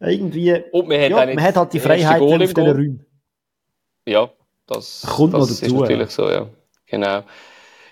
irgendwie, 0.00 0.62
Und 0.72 0.88
man 0.88 1.00
hat, 1.00 1.10
ja, 1.10 1.26
man 1.26 1.42
hat 1.42 1.56
halt 1.56 1.72
die 1.72 1.80
Freiheit 1.80 2.20
auf 2.20 2.38
diesen 2.38 2.56
Räumen. 2.56 3.06
Ja, 4.06 4.30
das, 4.66 5.02
Kommt 5.06 5.34
das 5.34 5.50
ist 5.50 5.62
dazu, 5.62 5.80
natürlich 5.80 6.10
so, 6.10 6.30
ja. 6.30 6.48
Genau. 6.86 7.22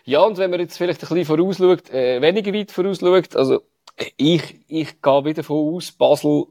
Ja, 0.09 0.23
und 0.23 0.39
wenn 0.39 0.51
man 0.51 0.61
jetzt 0.61 0.79
vielleicht 0.79 1.03
ein 1.03 1.09
bisschen 1.15 1.27
vorausschaut, 1.27 1.91
äh, 1.91 2.23
weniger 2.23 2.55
weit 2.55 2.73
vorausschaut, 2.73 3.37
also, 3.37 3.61
ich, 4.17 4.55
ich 4.67 5.03
gehe 5.03 5.25
wieder 5.27 5.45
von 5.45 5.75
aus, 5.75 5.93
Basel 5.93 6.47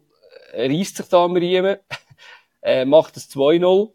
reißt 0.53 0.97
sich 0.97 1.07
da 1.07 1.23
am 1.25 1.35
Riemen 1.35 1.77
äh, 2.61 2.85
macht 2.85 3.17
es 3.17 3.31
2-0 3.31 3.89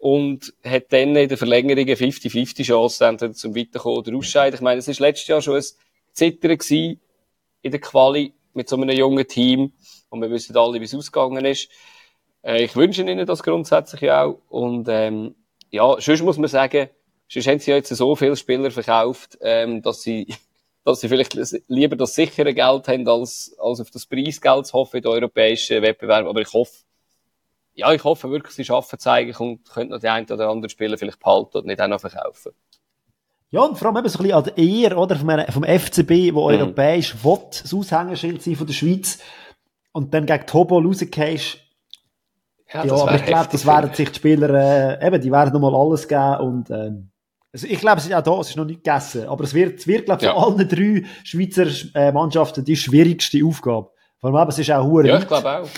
und 0.00 0.52
hat 0.64 0.92
dann 0.92 1.14
in 1.14 1.28
der 1.28 1.38
Verlängerung 1.38 1.84
eine 1.84 1.94
50-50 1.94 2.64
Chance, 2.64 3.06
entweder 3.06 3.34
zum 3.34 3.54
Weiterkommen 3.54 3.98
oder 3.98 4.16
Ausscheiden. 4.16 4.56
Ich 4.56 4.62
meine, 4.62 4.80
es 4.80 4.88
war 4.88 5.06
letztes 5.06 5.28
Jahr 5.28 5.40
schon 5.40 5.58
ein 5.58 5.64
Zittern 6.12 6.58
gewesen 6.58 7.00
in 7.62 7.70
der 7.70 7.80
Quali 7.80 8.34
mit 8.52 8.68
so 8.68 8.74
einem 8.74 8.90
jungen 8.90 9.28
Team 9.28 9.74
und 10.08 10.22
wir 10.22 10.30
wissen 10.32 10.56
alle, 10.56 10.80
wie 10.80 10.86
es 10.86 10.94
ausgegangen 10.94 11.44
ist. 11.44 11.68
Äh, 12.42 12.64
ich 12.64 12.74
wünsche 12.74 13.02
Ihnen 13.02 13.24
das 13.24 13.44
grundsätzlich 13.44 14.10
auch 14.10 14.40
und 14.48 14.88
ähm, 14.90 15.36
ja, 15.70 16.00
sonst 16.00 16.22
muss 16.22 16.36
man 16.36 16.48
sagen, 16.48 16.88
sonst 17.28 17.46
haben 17.46 17.58
sie 17.58 17.70
ja 17.70 17.76
jetzt 17.76 17.88
so 17.88 18.16
viele 18.16 18.36
Spieler 18.36 18.70
verkauft, 18.70 19.38
ähm, 19.40 19.82
dass 19.82 20.02
sie 20.02 20.26
dass 20.84 21.00
sie 21.00 21.08
vielleicht 21.08 21.34
lieber 21.68 21.96
das 21.96 22.14
sichere 22.14 22.52
Geld 22.52 22.88
haben, 22.88 23.08
als, 23.08 23.56
als 23.58 23.80
auf 23.80 23.90
das 23.90 24.06
Preisgeld 24.06 24.66
zu 24.66 24.74
hoffen 24.74 24.98
in 24.98 25.02
den 25.02 25.12
europäischen 25.12 25.80
Wettbewerben. 25.80 26.28
Aber 26.28 26.42
ich 26.42 26.52
hoffe, 26.52 26.72
ja, 27.72 27.92
ich 27.92 28.04
hoffe 28.04 28.30
wirklich, 28.30 28.54
sie 28.54 28.64
schaffen 28.64 28.96
es 28.98 29.06
eigentlich 29.06 29.40
und 29.40 29.68
können 29.68 29.90
noch 29.90 29.98
die 29.98 30.08
ein 30.08 30.30
oder 30.30 30.48
andere 30.48 30.68
Spieler 30.68 30.98
vielleicht 30.98 31.20
behalten 31.20 31.58
und 31.58 31.66
nicht 31.66 31.80
auch 31.80 31.88
noch 31.88 32.00
verkaufen. 32.00 32.52
Ja, 33.50 33.62
und 33.62 33.78
vor 33.78 33.88
allem 33.88 33.98
eben 33.98 34.08
so 34.08 34.18
ein 34.18 34.24
bisschen 34.24 34.36
an 34.36 34.44
der 34.44 34.58
Ehre, 34.58 34.96
oder, 34.96 35.16
vom, 35.16 35.30
vom 35.48 35.64
FCB, 35.64 36.34
wo 36.34 36.50
mhm. 36.50 36.60
europäisch 36.60 37.14
will, 37.24 37.38
das 37.50 37.72
Aushängeschild 37.72 38.42
sein 38.42 38.56
von 38.56 38.66
der 38.66 38.74
Schweiz, 38.74 39.18
und 39.92 40.12
dann 40.12 40.26
gegen 40.26 40.46
Tobo 40.46 40.78
rausgehst, 40.78 41.58
ja, 42.72 42.84
ja 42.84 42.92
aber 42.94 43.14
ich 43.14 43.24
glaube, 43.24 43.48
das 43.52 43.64
werden 43.64 43.94
sich 43.94 44.10
die 44.10 44.16
Spieler, 44.16 44.50
äh, 45.00 45.06
eben, 45.06 45.20
die 45.20 45.30
werden 45.30 45.52
nochmal 45.52 45.74
alles 45.74 46.08
geben 46.08 46.36
und, 46.40 46.70
ähm, 46.70 47.10
also 47.54 47.66
ich 47.66 47.78
glaube, 47.78 47.98
es 47.98 48.06
ist 48.06 48.12
auch 48.12 48.22
da, 48.22 48.40
es 48.40 48.50
ist 48.50 48.56
noch 48.56 48.66
nicht 48.66 48.84
gegessen, 48.84 49.26
aber 49.26 49.44
es 49.44 49.54
wird, 49.54 49.78
es 49.78 49.86
wird, 49.86 50.04
glaube 50.04 50.20
ich, 50.20 50.26
ja. 50.26 50.34
von 50.34 50.58
allen 50.58 50.68
drei 50.68 51.08
Schweizer 51.22 51.66
äh, 51.94 52.12
Mannschaften 52.12 52.64
die 52.64 52.76
schwierigste 52.76 53.42
Aufgabe. 53.44 53.90
Vor 54.20 54.34
allem, 54.34 54.48
es 54.48 54.58
ist 54.58 54.70
auch 54.70 54.84
hure 54.84 55.06
Ja, 55.06 55.18
ich 55.18 55.26
glaube 55.26 55.60
auch 55.60 55.68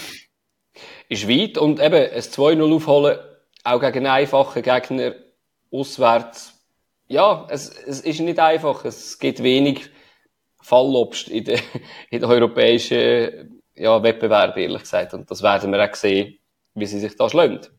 ist 1.09 1.29
weit 1.29 1.59
und 1.59 1.81
eben 1.81 1.95
ein 1.95 2.21
2-0 2.21 2.75
aufholen, 2.75 3.19
auch 3.65 3.81
gegen 3.81 3.99
einen 3.99 4.07
einfachen 4.07 4.63
Gegner 4.63 5.15
auswärts. 5.71 6.55
Ja, 7.09 7.47
es, 7.51 7.69
es 7.69 8.01
ist 8.01 8.21
nicht 8.21 8.39
einfach. 8.39 8.85
Es 8.85 9.19
gibt 9.19 9.43
wenig 9.43 9.91
Fallobst 10.61 11.29
in 11.29 11.45
den, 11.45 11.61
in 12.11 12.21
den 12.21 12.31
europäischen 12.31 13.63
ja, 13.75 14.03
Wettbewerben, 14.03 14.63
ehrlich 14.63 14.83
gesagt. 14.83 15.15
Und 15.15 15.31
das 15.31 15.43
werden 15.43 15.71
wir 15.71 15.85
auch 15.85 15.95
sehen, 15.95 16.39
wie 16.75 16.87
sie 16.87 16.99
sich 16.99 17.17
da 17.17 17.29
schlönt. 17.29 17.71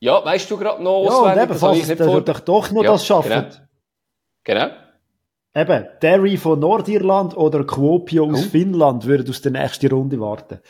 Ja, 0.00 0.24
weißt 0.24 0.50
du 0.50 0.56
gerade 0.56 0.82
noch, 0.82 1.04
ja, 1.04 1.32
und 1.32 1.42
eben, 1.42 1.58
falls 1.58 1.86
nicht 1.86 2.02
vor... 2.02 2.22
doch 2.22 2.40
doch 2.40 2.70
noch 2.72 2.82
ja, 2.82 2.92
das 2.92 3.06
schaffen. 3.06 3.46
Genau. 4.44 4.66
genau. 4.66 4.74
Eben, 5.54 5.86
Derry 6.00 6.36
von 6.38 6.58
Nordirland 6.58 7.36
oder 7.36 7.64
Kuopio 7.64 8.24
aus 8.24 8.46
oh. 8.46 8.50
Finnland 8.50 9.04
würden 9.04 9.28
aus 9.28 9.42
der 9.42 9.52
nächsten 9.52 9.90
Runde 9.90 10.18
warten. 10.18 10.60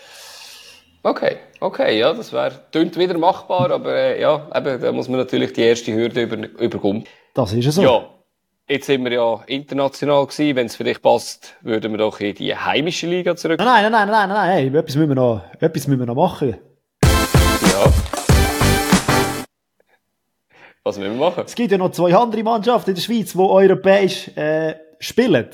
Okay, 1.03 1.37
okay, 1.61 1.99
ja, 1.99 2.13
das 2.13 2.33
wäre, 2.33 2.53
klingt 2.73 2.99
wieder 2.99 3.17
machbar, 3.17 3.71
aber 3.71 3.95
äh, 3.95 4.21
ja, 4.21 4.49
eben, 4.55 4.81
da 4.81 4.91
muss 4.91 5.09
man 5.09 5.19
natürlich 5.19 5.53
die 5.53 5.63
erste 5.63 5.95
Hürde 5.95 6.23
über, 6.23 6.37
überkommen. 6.59 7.05
Das 7.33 7.53
ist 7.53 7.65
ja 7.65 7.71
so. 7.71 7.83
Ja, 7.83 8.09
jetzt 8.69 8.87
sind 8.87 9.05
wir 9.05 9.13
ja 9.13 9.41
international 9.47 10.27
gewesen. 10.27 10.57
Wenn 10.57 10.67
es 10.67 10.77
vielleicht 10.77 11.03
passt, 11.03 11.55
würden 11.63 11.93
wir 11.93 11.99
doch 11.99 12.19
in 12.21 12.35
die 12.35 12.55
heimische 12.55 13.07
Liga 13.07 13.37
zurück. 13.37 13.61
Nein, 13.61 13.83
nein, 13.85 13.93
nein, 13.93 14.09
nein, 14.09 14.29
nein, 14.29 14.29
nein, 14.29 14.51
hey, 14.51 14.79
etwas 14.79 14.97
müssen 14.97 15.09
wir 15.09 15.15
noch, 15.15 15.43
etwas 15.61 15.87
müssen 15.87 16.01
wir 16.01 16.07
noch 16.07 16.17
machen. 16.17 16.59
Was 20.83 20.99
müssen 20.99 21.13
wir 21.13 21.19
machen? 21.19 21.45
Es 21.47 21.55
gibt 21.55 21.73
ja 21.73 21.79
noch 21.79 21.91
zwei 21.91 22.15
andere 22.15 22.43
Mannschaften 22.43 22.91
in 22.91 22.97
der 22.97 23.03
Schweiz, 23.03 23.33
die 23.33 23.39
europäisch 23.39 24.29
äh, 24.37 24.77
spielen. 24.99 25.49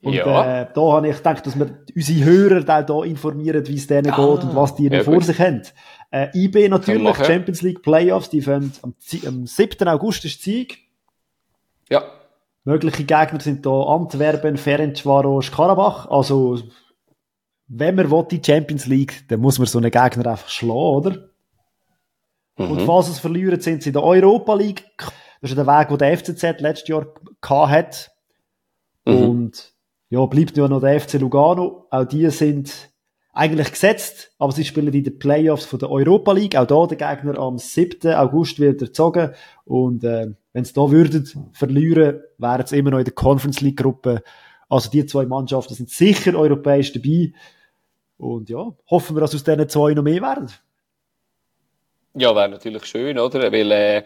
Und 0.00 0.14
ja. 0.14 0.62
äh, 0.62 0.66
da 0.72 0.80
habe 0.80 1.08
ich 1.08 1.16
gedacht, 1.16 1.44
dass 1.46 1.58
wir 1.58 1.84
unsere 1.94 2.24
Hörer 2.24 2.60
da, 2.60 2.82
da 2.82 3.02
informieren, 3.02 3.66
wie 3.66 3.74
es 3.74 3.86
denen 3.88 4.12
ah, 4.12 4.16
geht 4.16 4.44
und 4.44 4.54
was 4.54 4.76
die 4.76 4.86
ja, 4.86 5.02
vor 5.02 5.14
gut. 5.14 5.24
sich 5.24 5.38
haben. 5.38 5.62
Äh, 6.10 6.28
IB 6.34 6.68
natürlich, 6.68 7.16
Champions 7.16 7.62
League 7.62 7.82
Playoffs, 7.82 8.30
die 8.30 8.40
fangen 8.40 8.72
am, 8.82 8.94
am 9.26 9.46
7. 9.46 9.88
August 9.88 10.24
ist 10.24 10.40
Sieg. 10.40 10.78
Ja. 11.90 12.04
Mögliche 12.64 13.04
Gegner 13.04 13.40
sind 13.40 13.66
da 13.66 13.82
Antwerpen, 13.82 14.56
Ferencvaros, 14.56 15.50
Karabach. 15.50 16.06
Also, 16.06 16.62
wenn 17.66 17.96
man 17.96 18.10
will, 18.10 18.26
die 18.30 18.42
Champions 18.44 18.86
League, 18.86 19.24
dann 19.28 19.40
muss 19.40 19.58
man 19.58 19.66
so 19.66 19.78
einen 19.78 19.90
Gegner 19.90 20.26
einfach 20.26 20.48
schlagen, 20.48 20.78
oder? 20.78 21.27
Mhm. 22.58 22.72
Und 22.72 22.82
falls 22.82 23.08
es 23.08 23.18
verlieren, 23.18 23.60
sind 23.60 23.82
sie 23.82 23.90
in 23.90 23.94
der 23.94 24.04
Europa 24.04 24.54
League. 24.54 24.84
Das 25.40 25.50
ist 25.50 25.56
der 25.56 25.66
Weg, 25.66 25.88
den 25.88 25.98
der 25.98 26.18
FCZ 26.18 26.60
letztes 26.60 26.88
Jahr 26.88 27.06
hat. 27.70 28.10
Mhm. 29.06 29.16
Und 29.16 29.72
ja, 30.10 30.24
bleibt 30.26 30.56
ja 30.56 30.68
noch 30.68 30.80
der 30.80 31.00
FC 31.00 31.14
Lugano. 31.14 31.86
Auch 31.90 32.04
die 32.04 32.28
sind 32.30 32.90
eigentlich 33.32 33.70
gesetzt, 33.70 34.32
aber 34.38 34.52
sie 34.52 34.64
spielen 34.64 34.92
in 34.92 35.04
den 35.04 35.18
Playoffs 35.18 35.64
von 35.64 35.78
der 35.78 35.90
Europa 35.90 36.32
League. 36.32 36.56
Auch 36.56 36.66
da 36.66 36.86
der 36.86 36.96
Gegner 36.96 37.38
am 37.38 37.58
7. 37.58 38.12
August 38.14 38.58
wird 38.58 38.82
erzogen. 38.82 39.30
Und 39.64 40.02
äh, 40.02 40.34
wenn 40.52 40.64
sie 40.64 40.72
da 40.72 40.90
würden 40.90 41.50
verlieren, 41.52 42.20
wären 42.38 42.66
sie 42.66 42.78
immer 42.78 42.90
noch 42.90 42.98
in 42.98 43.04
der 43.04 43.14
Conference 43.14 43.60
League 43.60 43.76
Gruppe. 43.76 44.22
Also 44.68 44.90
die 44.90 45.06
zwei 45.06 45.24
Mannschaften 45.24 45.74
sind 45.74 45.88
sicher 45.88 46.34
europäisch 46.34 46.92
dabei. 46.92 47.32
Und 48.16 48.50
ja, 48.50 48.74
hoffen 48.90 49.14
wir, 49.14 49.20
dass 49.20 49.34
aus 49.34 49.44
diesen 49.44 49.68
zwei 49.68 49.94
noch 49.94 50.02
mehr 50.02 50.20
werden. 50.20 50.48
Ja, 52.18 52.34
wäre 52.34 52.48
natürlich 52.48 52.84
schön, 52.86 53.18
oder? 53.18 53.52
Weil 53.52 53.70
äh, 53.70 54.02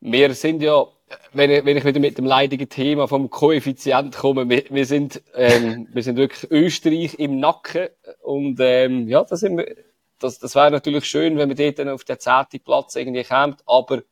wir 0.00 0.34
sind 0.34 0.62
ja 0.62 0.86
wenn 1.32 1.50
ich, 1.50 1.64
wenn 1.64 1.76
ich 1.76 1.84
wieder 1.84 2.00
mit 2.00 2.18
dem 2.18 2.24
leidigen 2.24 2.68
Thema 2.68 3.08
vom 3.08 3.30
Koeffizient 3.30 4.16
komme, 4.16 4.48
wir, 4.48 4.64
wir 4.70 4.86
sind, 4.86 5.22
ähm, 5.34 5.88
wir 5.92 6.02
sind 6.02 6.16
wirklich 6.16 6.50
Österreich 6.50 7.18
im 7.18 7.38
Nacken 7.38 7.88
und 8.22 8.58
ähm, 8.60 9.08
ja, 9.08 9.24
das, 9.24 9.40
sind 9.40 9.58
wir, 9.58 9.76
das, 10.18 10.38
das 10.38 10.54
wäre 10.54 10.70
natürlich 10.70 11.04
schön, 11.04 11.36
wenn 11.36 11.48
wir 11.48 11.56
dort 11.56 11.78
dann 11.78 11.88
auf 11.88 12.04
den 12.04 12.18
zehnten 12.18 12.60
Platz 12.60 12.96
irgendwie 12.96 13.24
kommt, 13.24 13.60
aber 13.66 14.02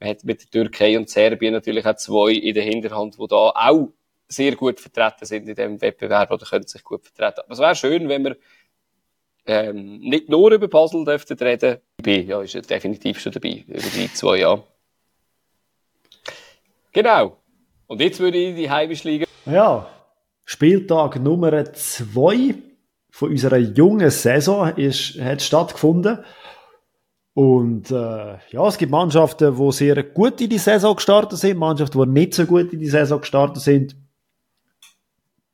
man 0.00 0.10
hat 0.10 0.24
mit 0.24 0.42
der 0.42 0.50
Türkei 0.50 0.98
und 0.98 1.08
Serbien 1.08 1.54
natürlich 1.54 1.86
auch 1.86 1.96
zwei 1.96 2.32
in 2.32 2.54
der 2.54 2.64
Hinterhand, 2.64 3.18
die 3.18 3.26
da 3.28 3.36
auch 3.54 3.88
sehr 4.28 4.56
gut 4.56 4.80
vertreten 4.80 5.24
sind 5.24 5.48
in 5.48 5.54
diesem 5.54 5.80
Wettbewerb 5.80 6.30
oder 6.30 6.44
können 6.44 6.66
sich 6.66 6.82
gut 6.82 7.04
vertreten. 7.04 7.42
Aber 7.44 7.52
es 7.52 7.60
wäre 7.60 7.74
schön, 7.76 8.08
wenn 8.08 8.24
wir 8.24 8.36
ähm, 9.46 9.98
nicht 9.98 10.28
nur 10.28 10.52
über 10.52 10.68
Basel 10.68 11.04
dürften 11.04 11.38
reden. 11.38 11.78
Bin, 12.02 12.26
ja, 12.26 12.42
ist 12.42 12.70
definitiv 12.70 13.20
schon 13.20 13.32
dabei, 13.32 13.64
über 13.66 13.78
die 13.78 14.12
zwei 14.12 14.38
Jahre. 14.38 14.64
Genau. 16.92 17.36
Und 17.86 18.00
jetzt 18.00 18.20
würde 18.20 18.38
ich 18.38 18.56
die 18.56 18.70
heimische 18.70 19.08
Liga. 19.08 19.26
Ja, 19.44 19.88
Spieltag 20.44 21.20
Nummer 21.20 21.72
zwei 21.74 22.54
von 23.10 23.30
unserer 23.30 23.58
jungen 23.58 24.10
Saison 24.10 24.74
ist, 24.76 25.20
hat 25.20 25.42
stattgefunden. 25.42 26.24
Und 27.34 27.90
äh, 27.90 28.38
ja, 28.50 28.66
es 28.66 28.78
gibt 28.78 28.90
Mannschaften, 28.90 29.56
die 29.56 29.72
sehr 29.72 30.02
gut 30.02 30.40
in 30.40 30.48
die 30.48 30.58
Saison 30.58 30.96
gestartet 30.96 31.38
sind, 31.38 31.58
Mannschaften, 31.58 32.00
die 32.00 32.20
nicht 32.20 32.34
so 32.34 32.46
gut 32.46 32.72
in 32.72 32.80
die 32.80 32.88
Saison 32.88 33.20
gestartet 33.20 33.62
sind. 33.62 33.96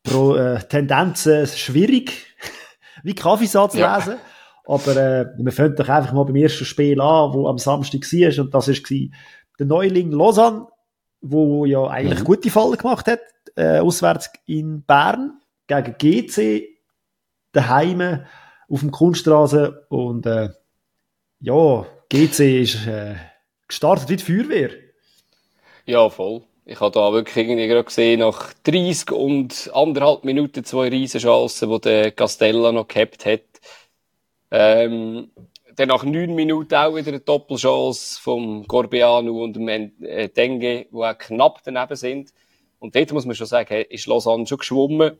Pro, 0.04 0.36
äh, 0.36 0.60
Tendenzen 0.60 1.46
schwierig, 1.46 2.12
wie 3.02 3.14
Kaffeesatz 3.14 3.74
ja. 3.74 3.96
lesen. 3.96 4.16
Aber 4.64 4.96
äh, 4.96 5.26
wir 5.36 5.52
fangen 5.52 5.74
doch 5.76 5.88
einfach 5.88 6.12
mal 6.12 6.24
beim 6.24 6.36
ersten 6.36 6.64
Spiel 6.64 7.00
an, 7.00 7.34
wo 7.34 7.48
am 7.48 7.58
Samstag 7.58 8.00
war. 8.00 8.44
Und 8.44 8.54
das 8.54 8.68
war 8.68 9.08
der 9.58 9.66
Neuling 9.66 10.12
Lausanne 10.12 10.66
wo 11.22 11.64
ja 11.64 11.86
eigentlich 11.86 12.20
mhm. 12.20 12.24
gute 12.24 12.50
Fallen 12.50 12.76
gemacht 12.76 13.06
hat, 13.06 13.20
äh, 13.54 13.78
auswärts 13.78 14.30
in 14.46 14.82
Bern 14.82 15.40
gegen 15.68 15.94
GC, 15.96 16.68
daheim 17.52 18.24
auf 18.68 18.80
dem 18.80 18.90
Kunststraße 18.90 19.86
und 19.88 20.26
äh, 20.26 20.50
ja, 21.40 21.86
GC 22.08 22.62
ist 22.62 22.86
äh, 22.86 23.14
gestartet 23.68 24.08
wie 24.08 24.16
die 24.16 24.24
Feuerwehr. 24.24 24.70
Ja, 25.86 26.10
voll. 26.10 26.42
Ich 26.64 26.78
habe 26.78 26.92
da 26.92 27.12
wirklich 27.12 27.36
irgendwie 27.36 27.66
gerade 27.66 27.84
gesehen, 27.84 28.20
nach 28.20 28.52
30 28.62 29.10
und 29.10 29.70
anderthalb 29.74 30.22
Minuten 30.22 30.64
zwei 30.64 30.88
Riesenchancen, 30.88 31.68
die 31.70 31.80
der 31.80 32.12
Castella 32.12 32.70
noch 32.70 32.86
gehabt 32.86 33.26
hat. 33.26 33.42
Ähm, 34.52 35.32
dann 35.74 35.88
nach 35.88 36.04
neun 36.04 36.34
Minuten 36.34 36.74
auch 36.74 36.94
wieder 36.94 37.08
eine 37.08 37.20
Doppelchance 37.20 38.20
vom 38.20 38.66
Corbeanu 38.68 39.42
und 39.42 39.56
dem 39.56 39.68
äh, 39.68 40.28
Denge, 40.28 40.84
die 40.84 40.94
auch 40.94 41.18
knapp 41.18 41.62
daneben 41.64 41.96
sind. 41.96 42.32
Und 42.78 42.94
dort 42.94 43.12
muss 43.12 43.26
man 43.26 43.34
schon 43.34 43.46
sagen, 43.48 43.84
ist 43.88 44.06
Lausanne 44.06 44.46
schon 44.46 44.58
geschwommen, 44.58 45.18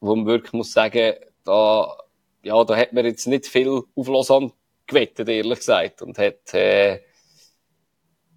wo 0.00 0.14
man 0.14 0.26
wirklich 0.26 0.52
muss 0.52 0.72
sagen, 0.72 1.14
da, 1.44 1.96
ja, 2.44 2.62
da 2.64 2.76
hat 2.76 2.92
man 2.92 3.04
jetzt 3.04 3.26
nicht 3.26 3.46
viel 3.46 3.82
auf 3.96 4.08
Lausanne 4.08 4.52
gewettet, 4.86 5.28
ehrlich 5.28 5.58
gesagt. 5.58 6.02
Und 6.02 6.18
hat, 6.18 6.54
äh, 6.54 7.00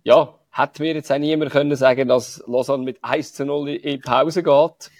ja, 0.03 0.39
hätte 0.56 0.82
mir 0.82 0.94
jetzt 0.94 1.12
auch 1.12 1.18
niemand 1.18 1.52
können 1.52 1.76
sagen, 1.76 2.08
dass 2.08 2.44
Lausanne 2.48 2.84
mit 2.84 2.98
1 3.02 3.34
zu 3.34 3.46
0 3.46 3.70
in 3.70 3.82
die 3.82 3.98
Pause 3.98 4.41
geht. 4.41 4.91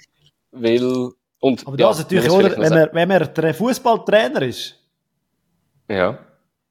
Weil, 0.52 1.12
und, 1.39 1.68
Aber 1.68 1.78
das 1.78 1.98
ja, 1.98 2.04
natürlich, 2.04 2.32
oder, 2.32 2.58
wenn 2.58 2.74
man, 2.74 2.89
wenn 2.91 3.08
man 3.08 3.34
der 3.34 3.54
Fußballtrainer 3.54 4.41
ist, 4.41 4.80
ja. 5.88 6.18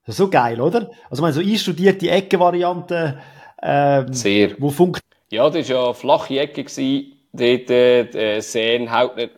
Das 0.06 0.14
ist 0.14 0.18
so 0.18 0.28
geil, 0.28 0.60
oder? 0.60 0.90
Also, 1.08 1.14
ich 1.14 1.20
meine, 1.20 1.32
so 1.32 1.40
einstudierte 1.40 2.10
Ecke-Variante, 2.10 3.18
ähm, 3.62 4.12
Sehr. 4.12 4.54
Wo. 4.58 4.92
Ja, 5.30 5.48
das 5.48 5.68
war 5.68 5.76
ja 5.76 5.84
eine 5.86 5.94
flache 5.94 6.38
Ecke 6.38 6.64
gewesen. 6.64 7.12
Dort, 7.32 7.70
äh, 7.70 8.40
Sehn 8.40 8.92
haut 8.92 9.16
nicht, 9.16 9.32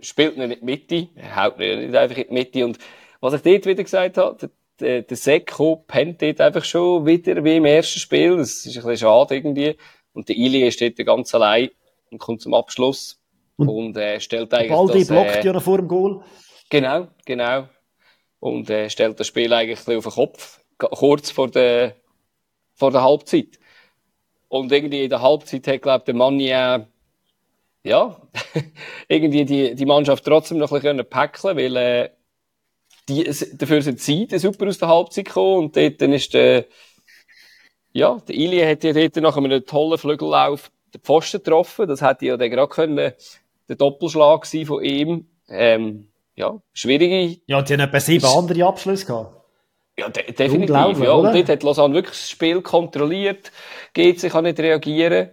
spielt 0.00 0.36
nicht 0.36 0.62
Mitte. 0.62 1.08
Er 1.14 1.44
haut 1.44 1.58
nicht 1.58 1.94
einfach 1.94 2.16
in 2.16 2.26
die 2.28 2.34
Mitte. 2.34 2.64
Und 2.64 2.78
was 3.20 3.34
ich 3.34 3.42
dort 3.42 3.66
wieder 3.66 3.84
gesagt 3.84 4.18
habe, 4.18 4.50
der, 4.80 5.02
der 5.02 5.16
Seko 5.16 5.84
pennt 5.86 6.22
dort 6.22 6.40
einfach 6.40 6.64
schon 6.64 7.06
wieder 7.06 7.42
wie 7.44 7.56
im 7.56 7.64
ersten 7.64 7.98
Spiel. 7.98 8.36
Das 8.36 8.66
ist 8.66 8.66
ein 8.66 8.72
bisschen 8.74 8.96
schade 8.96 9.36
irgendwie. 9.36 9.76
Und 10.12 10.28
der 10.28 10.36
Ili 10.36 10.70
steht 10.72 10.96
ganz 11.04 11.34
allein 11.34 11.70
und 12.10 12.18
kommt 12.18 12.40
zum 12.40 12.54
Abschluss. 12.54 13.20
Und, 13.56 13.68
und 13.68 13.96
äh, 13.96 14.20
stellt 14.20 14.52
eigentlich. 14.54 14.70
Baldi 14.70 14.98
das, 15.00 15.08
blockt 15.08 15.36
äh, 15.36 15.46
ja 15.46 15.52
noch 15.52 15.62
vor 15.62 15.78
dem 15.78 15.88
Goal. 15.88 16.22
Genau, 16.70 17.08
genau 17.24 17.64
und 18.40 18.70
äh, 18.70 18.88
stellt 18.90 19.18
das 19.18 19.26
Spiel 19.26 19.52
eigentlich 19.52 19.78
auf 19.96 20.04
den 20.04 20.12
Kopf, 20.12 20.60
kurz 20.78 21.30
vor 21.30 21.48
der, 21.50 21.96
vor 22.74 22.90
der 22.90 23.02
Halbzeit. 23.02 23.58
Und 24.48 24.72
irgendwie 24.72 25.04
in 25.04 25.10
der 25.10 25.22
Halbzeit 25.22 25.66
hat, 25.66 25.82
glaube 25.82 26.04
der 26.04 26.14
Mann 26.14 26.40
ja, 26.40 26.86
ja, 27.82 28.20
irgendwie 29.08 29.44
die, 29.44 29.74
die 29.74 29.86
Mannschaft 29.86 30.24
trotzdem 30.24 30.58
noch 30.58 30.72
ein 30.72 30.80
bisschen 30.80 31.08
packeln 31.08 31.56
weil 31.56 31.76
äh, 31.76 32.10
die, 33.08 33.24
dafür 33.54 33.82
sind 33.82 34.00
sie 34.00 34.28
super 34.30 34.68
aus 34.68 34.78
der 34.78 34.88
Halbzeit 34.88 35.26
gekommen 35.26 35.64
und 35.64 35.76
dort 35.76 36.00
dann 36.00 36.12
ist 36.12 36.34
der, 36.34 36.66
ja, 37.92 38.18
der 38.26 38.34
Ili 38.34 38.60
hat 38.60 38.84
ja 38.84 38.92
dort 38.92 39.16
nach 39.16 39.36
einem 39.36 39.64
tollen 39.64 39.98
Flügellauf 39.98 40.70
den 40.94 41.00
Pfosten 41.00 41.38
getroffen. 41.42 41.88
Das 41.88 42.02
hätte 42.02 42.26
ja 42.26 42.36
dann 42.36 42.50
gerade 42.50 42.68
können, 42.68 43.12
der 43.68 43.76
Doppelschlag 43.76 44.46
sein 44.46 44.66
von 44.66 44.82
ihm. 44.82 45.26
Ähm, 45.48 46.08
ja, 46.34 46.60
schwierige. 46.72 47.40
Ja, 47.46 47.62
die 47.62 47.72
haben 47.72 47.80
etwa 47.80 48.00
sieben 48.00 48.26
andere 48.26 48.64
Abschlüsse 48.64 49.06
gehabt. 49.06 49.34
Ja, 49.98 50.08
de 50.08 50.32
definitiv. 50.32 51.02
Ja. 51.02 51.12
Und 51.12 51.34
dort 51.34 51.48
hat 51.48 51.62
Lausanne 51.64 51.94
wirklich 51.94 52.14
das 52.14 52.30
Spiel 52.30 52.62
kontrolliert, 52.62 53.50
geht 53.92 54.20
sich 54.20 54.32
nicht 54.32 54.60
reagieren. 54.60 55.30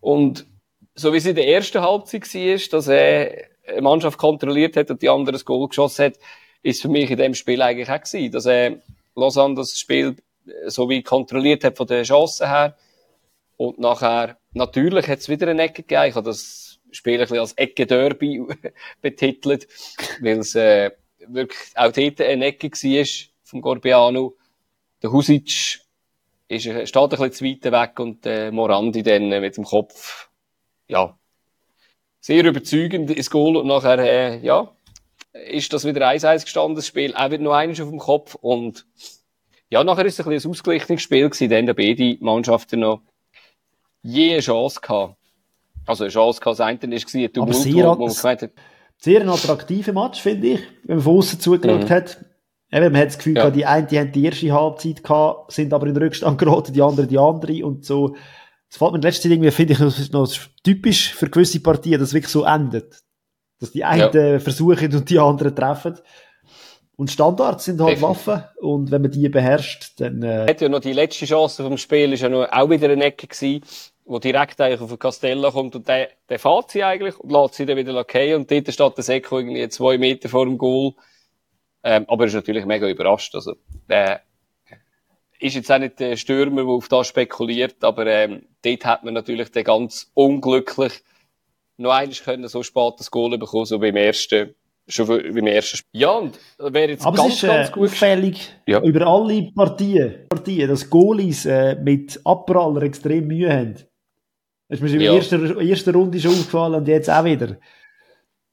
Und 0.00 0.46
so 0.94 1.12
wie 1.12 1.18
es 1.18 1.26
in 1.26 1.34
der 1.34 1.46
ersten 1.46 1.82
Halbzeit 1.82 2.22
war, 2.22 2.68
dass 2.70 2.88
er 2.88 3.48
eine 3.66 3.82
Mannschaft 3.82 4.16
kontrolliert 4.16 4.76
hat 4.76 4.90
und 4.90 5.02
die 5.02 5.10
andere 5.10 5.32
das 5.32 5.44
Goal 5.44 5.68
geschossen 5.68 6.06
hat, 6.06 6.14
ist 6.62 6.82
für 6.82 6.88
mich 6.88 7.10
in 7.10 7.18
dem 7.18 7.34
Spiel 7.34 7.62
eigentlich 7.62 7.90
auch 7.90 8.00
gewesen, 8.00 8.32
dass 8.32 8.46
er 8.46 8.78
Lausanne 9.14 9.54
das 9.54 9.78
Spiel 9.78 10.16
so 10.66 10.88
wie 10.88 11.02
kontrolliert 11.02 11.64
hat 11.64 11.76
von 11.76 11.86
den 11.86 12.04
Chancen 12.04 12.48
her. 12.48 12.76
Und 13.56 13.78
nachher, 13.78 14.38
natürlich 14.52 15.08
hat 15.08 15.18
es 15.18 15.28
wieder 15.28 15.48
eine 15.48 15.62
Ecke 15.62 15.82
gegeben. 15.82 16.08
Ich 16.08 16.14
habe 16.14 16.26
das 16.26 16.78
Spiel 16.90 17.14
ein 17.14 17.20
bisschen 17.20 17.38
als 17.38 17.52
Ecke-Derby 17.54 18.46
betitelt, 19.02 19.66
weil 20.20 20.38
es 20.38 20.54
äh, 20.54 20.90
wirklich 21.26 21.58
auch 21.74 21.92
dort 21.92 22.20
eine 22.20 22.46
Ecke 22.46 22.70
war 22.70 23.28
vom 23.42 23.60
Gorbiano. 23.60 24.36
Der 25.02 25.12
Husic 25.12 25.80
ist, 26.48 26.66
äh, 26.66 26.86
steht 26.86 27.02
ein 27.02 27.08
bisschen 27.08 27.60
zu 27.62 27.72
weg 27.72 28.00
und 28.00 28.26
äh, 28.26 28.50
Morandi 28.50 29.02
dann 29.02 29.32
äh, 29.32 29.40
mit 29.40 29.56
dem 29.56 29.64
Kopf, 29.64 30.28
ja, 30.86 31.18
sehr 32.20 32.44
überzeugend 32.44 33.10
ins 33.10 33.30
Goal 33.30 33.56
und 33.56 33.66
nachher, 33.66 33.98
äh, 33.98 34.38
ja, 34.38 34.72
ist 35.32 35.72
das 35.72 35.84
wieder 35.84 36.08
1-1 36.08 36.42
gestanden, 36.42 36.76
das 36.76 36.86
Spiel, 36.86 37.14
auch 37.14 37.30
wieder 37.30 37.42
noch 37.42 37.52
eines 37.52 37.80
auf 37.80 37.88
dem 37.88 37.98
Kopf 37.98 38.34
und 38.34 38.86
ja, 39.70 39.84
nachher 39.84 40.06
ist 40.06 40.18
es 40.18 40.26
ein, 40.26 40.30
bisschen 40.30 40.50
ein 40.50 40.52
ausgeglichenes 40.52 41.02
Spiel 41.02 41.28
gewesen, 41.28 41.50
dann 41.50 41.66
beide 41.76 42.16
Mannschaften 42.20 42.80
noch 42.80 43.02
je 44.02 44.32
eine 44.32 44.40
Chance 44.40 44.80
gehabt. 44.80 45.16
Also 45.86 46.04
eine 46.04 46.12
Chance 46.12 46.40
gehabt, 46.40 46.58
das 46.58 46.66
eine 46.66 46.80
war 46.80 46.90
wo 47.34 48.06
man 48.06 48.14
gemeint 48.14 48.42
hat. 48.42 48.50
Sehr 48.96 49.20
ein 49.20 49.28
attraktiver 49.28 49.92
Match, 49.92 50.20
finde 50.20 50.48
ich, 50.48 50.60
wenn 50.84 50.96
man 50.96 51.04
von 51.04 51.18
außen 51.18 51.40
zugeschaut 51.40 51.84
mhm. 51.84 51.90
hat. 51.90 52.24
Eben, 52.70 52.92
man 52.92 53.00
hat 53.00 53.08
das 53.08 53.18
Gefühl 53.18 53.36
ja. 53.36 53.42
gehabt, 53.42 53.56
die 53.56 53.64
einen, 53.64 53.86
die 53.86 53.98
haben 53.98 54.12
die 54.12 54.24
erste 54.24 54.52
Halbzeit 54.52 55.02
gehabt, 55.02 55.52
sind 55.52 55.72
aber 55.72 55.86
in 55.86 55.94
den 55.94 56.02
Rückstand 56.02 56.38
geraten, 56.38 56.72
die 56.72 56.82
anderen 56.82 57.08
die 57.08 57.18
andere 57.18 57.64
und 57.64 57.84
so. 57.84 58.16
Das 58.68 58.76
fällt 58.76 58.92
mir 58.92 58.98
in 58.98 59.02
letzter 59.02 59.22
Zeit 59.22 59.32
irgendwie, 59.32 59.50
finde 59.50 59.72
ich, 59.72 60.12
noch 60.12 60.30
typisch 60.62 61.14
für 61.14 61.30
gewisse 61.30 61.60
Partien, 61.60 61.98
dass 61.98 62.08
es 62.08 62.14
wirklich 62.14 62.32
so 62.32 62.44
endet. 62.44 63.02
Dass 63.60 63.72
die 63.72 63.84
einen 63.84 64.12
ja. 64.12 64.38
versuchen 64.38 64.94
und 64.94 65.10
die 65.10 65.18
anderen 65.18 65.54
treffen. 65.54 65.98
Und 66.96 67.12
Standards 67.12 67.64
sind 67.64 67.80
halt 67.80 67.96
Definitiv. 67.96 68.26
Waffen. 68.26 68.44
Und 68.60 68.90
wenn 68.90 69.02
man 69.02 69.10
die 69.12 69.28
beherrscht, 69.28 70.00
dann, 70.00 70.22
äh... 70.22 70.48
Hat 70.48 70.60
ja 70.60 70.68
noch 70.68 70.80
die 70.80 70.92
letzte 70.92 71.26
Chance 71.26 71.62
vom 71.62 71.78
Spiel, 71.78 72.12
ist 72.12 72.22
ja 72.22 72.28
noch 72.28 72.50
auch 72.50 72.70
wieder 72.70 72.90
eine 72.90 73.04
Ecke 73.04 73.28
gewesen, 73.28 73.62
wo 74.04 74.18
direkt 74.18 74.60
eigentlich 74.60 74.80
auf 74.80 74.88
den 74.88 74.98
Castello 74.98 75.52
kommt 75.52 75.76
und 75.76 75.86
der, 75.86 76.08
der 76.28 76.40
fährt 76.40 76.72
sie 76.72 76.82
eigentlich 76.82 77.16
und 77.20 77.30
lässt 77.30 77.54
sie 77.54 77.66
dann 77.66 77.76
wieder 77.76 77.94
okay 77.94 78.34
und 78.34 78.50
dort 78.50 78.72
steht 78.72 78.96
der 78.96 79.04
Seko 79.04 79.38
irgendwie 79.38 79.68
zwei 79.68 79.96
Meter 79.96 80.28
vor 80.28 80.44
dem 80.44 80.58
Goal. 80.58 80.94
Ähm, 81.84 82.04
aber 82.08 82.24
er 82.24 82.28
ist 82.28 82.34
natürlich 82.34 82.64
mega 82.64 82.88
überrascht. 82.88 83.32
Also, 83.36 83.54
der 83.88 84.22
ist 85.38 85.54
jetzt 85.54 85.70
auch 85.70 85.78
nicht 85.78 86.00
der 86.00 86.16
Stürmer, 86.16 86.62
der 86.62 86.72
auf 86.72 86.88
das 86.88 87.06
spekuliert, 87.06 87.84
aber 87.84 88.06
ähm, 88.06 88.42
dort 88.64 88.84
hat 88.84 89.04
man 89.04 89.14
natürlich 89.14 89.52
den 89.52 89.62
ganz 89.62 90.10
unglücklich 90.14 91.04
noch 91.78 91.92
eines 91.92 92.22
können 92.22 92.48
so 92.48 92.62
spät 92.62 92.94
das 92.98 93.10
Goal 93.10 93.38
bekommen, 93.38 93.64
so 93.64 93.78
beim 93.78 93.96
ersten, 93.96 94.54
schon 94.86 95.06
beim 95.06 95.46
ersten 95.46 95.78
Spiel. 95.78 96.00
Ja, 96.00 96.10
und 96.10 96.38
wäre 96.58 96.90
jetzt 96.90 97.06
Aber 97.06 97.16
ganz, 97.16 97.34
es 97.34 97.42
ist, 97.42 97.48
ganz 97.48 97.68
äh, 97.68 97.72
gut. 97.72 97.88
auffällig 97.88 98.52
ja. 98.66 98.82
über 98.82 99.06
alle 99.06 99.50
Partien, 99.54 100.26
Partien, 100.28 100.68
dass 100.68 100.90
Goalies 100.90 101.46
äh, 101.46 101.76
mit 101.76 102.20
Abpraller 102.24 102.82
extrem 102.82 103.26
Mühe 103.28 103.50
haben. 103.50 103.74
Das 104.68 104.80
ist 104.80 104.82
mir 104.82 104.90
in 104.90 104.98
der 104.98 105.12
ja. 105.12 105.16
ersten, 105.16 105.60
ersten 105.60 105.94
Runde 105.94 106.20
schon 106.20 106.32
aufgefallen 106.32 106.74
und 106.74 106.88
jetzt 106.88 107.08
auch 107.08 107.24
wieder. 107.24 107.56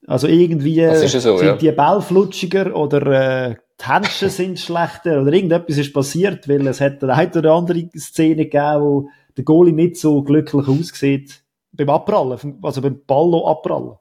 Also 0.08 0.28
irgendwie 0.28 0.80
äh, 0.80 1.08
so, 1.08 1.20
sind 1.38 1.46
ja. 1.46 1.56
die 1.56 1.72
Ball 1.72 2.02
flutschiger 2.02 2.76
oder 2.76 3.50
äh, 3.50 3.56
die 3.82 3.86
Händchen 3.86 4.30
sind 4.30 4.60
schlechter 4.60 5.22
oder 5.22 5.34
irgendetwas 5.34 5.78
ist 5.78 5.94
passiert, 5.94 6.48
weil 6.48 6.66
es 6.68 6.80
hat 6.80 7.04
eine 7.04 7.32
oder 7.36 7.54
andere 7.54 7.90
Szene 7.98 8.46
gegeben, 8.46 8.82
wo 8.82 9.10
der 9.36 9.44
Goalie 9.44 9.74
nicht 9.74 9.98
so 9.98 10.22
glücklich 10.22 10.68
aussieht 10.68 11.45
beim 11.76 11.90
Abprallen, 11.90 12.60
also 12.62 12.82
beim 12.82 13.04
Ballo 13.06 13.48
abprallen. 13.48 13.98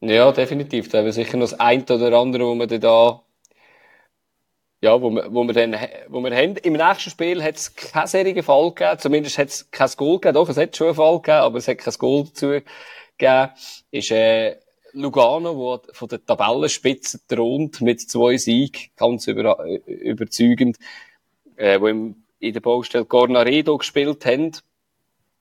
Ja, 0.00 0.32
definitiv. 0.32 0.88
Da 0.88 0.98
haben 0.98 1.06
wir 1.06 1.12
sicher 1.12 1.36
noch 1.36 1.50
das 1.50 1.60
eine 1.60 1.84
oder 1.84 2.18
andere, 2.18 2.46
wo 2.46 2.54
wir 2.54 2.66
dann 2.66 2.80
da, 2.80 3.22
ja, 4.80 5.00
wo 5.00 5.10
wir, 5.10 5.32
wo 5.32 5.44
wir 5.44 5.52
dann, 5.52 5.76
wo 6.08 6.20
wir 6.20 6.34
haben. 6.34 6.56
Im 6.56 6.72
nächsten 6.72 7.10
Spiel 7.10 7.42
hat 7.42 7.56
es 7.56 7.74
keinen 7.74 8.06
serigen 8.06 8.42
Fall 8.42 8.72
gegeben. 8.72 8.98
Zumindest 8.98 9.38
hat 9.38 9.48
es 9.48 9.70
kein 9.70 9.90
Goal 9.96 10.18
gegeben. 10.18 10.34
Doch, 10.34 10.48
es 10.48 10.56
hat 10.56 10.74
schon 10.74 10.88
einen 10.88 10.96
Fall 10.96 11.16
gegeben, 11.16 11.38
aber 11.38 11.58
es 11.58 11.68
hat 11.68 11.78
kein 11.78 11.94
Goal 11.98 12.24
dazu 12.24 12.48
gegeben. 13.18 13.50
Ist, 13.90 14.10
äh, 14.10 14.56
Lugano, 14.92 15.56
wo 15.56 15.80
von 15.92 16.08
der 16.08 16.24
Tabellenspitze 16.24 17.20
thront 17.26 17.80
mit 17.80 18.00
zwei 18.00 18.36
Siegen, 18.36 18.90
ganz 18.96 19.26
über, 19.26 19.64
überzeugend, 19.86 20.78
äh, 21.56 21.80
wo 21.80 21.88
im, 21.88 22.24
in 22.38 22.52
der 22.52 22.60
Baustelle 22.60 23.04
Cornaredo 23.04 23.78
gespielt 23.78 24.24
haben. 24.26 24.52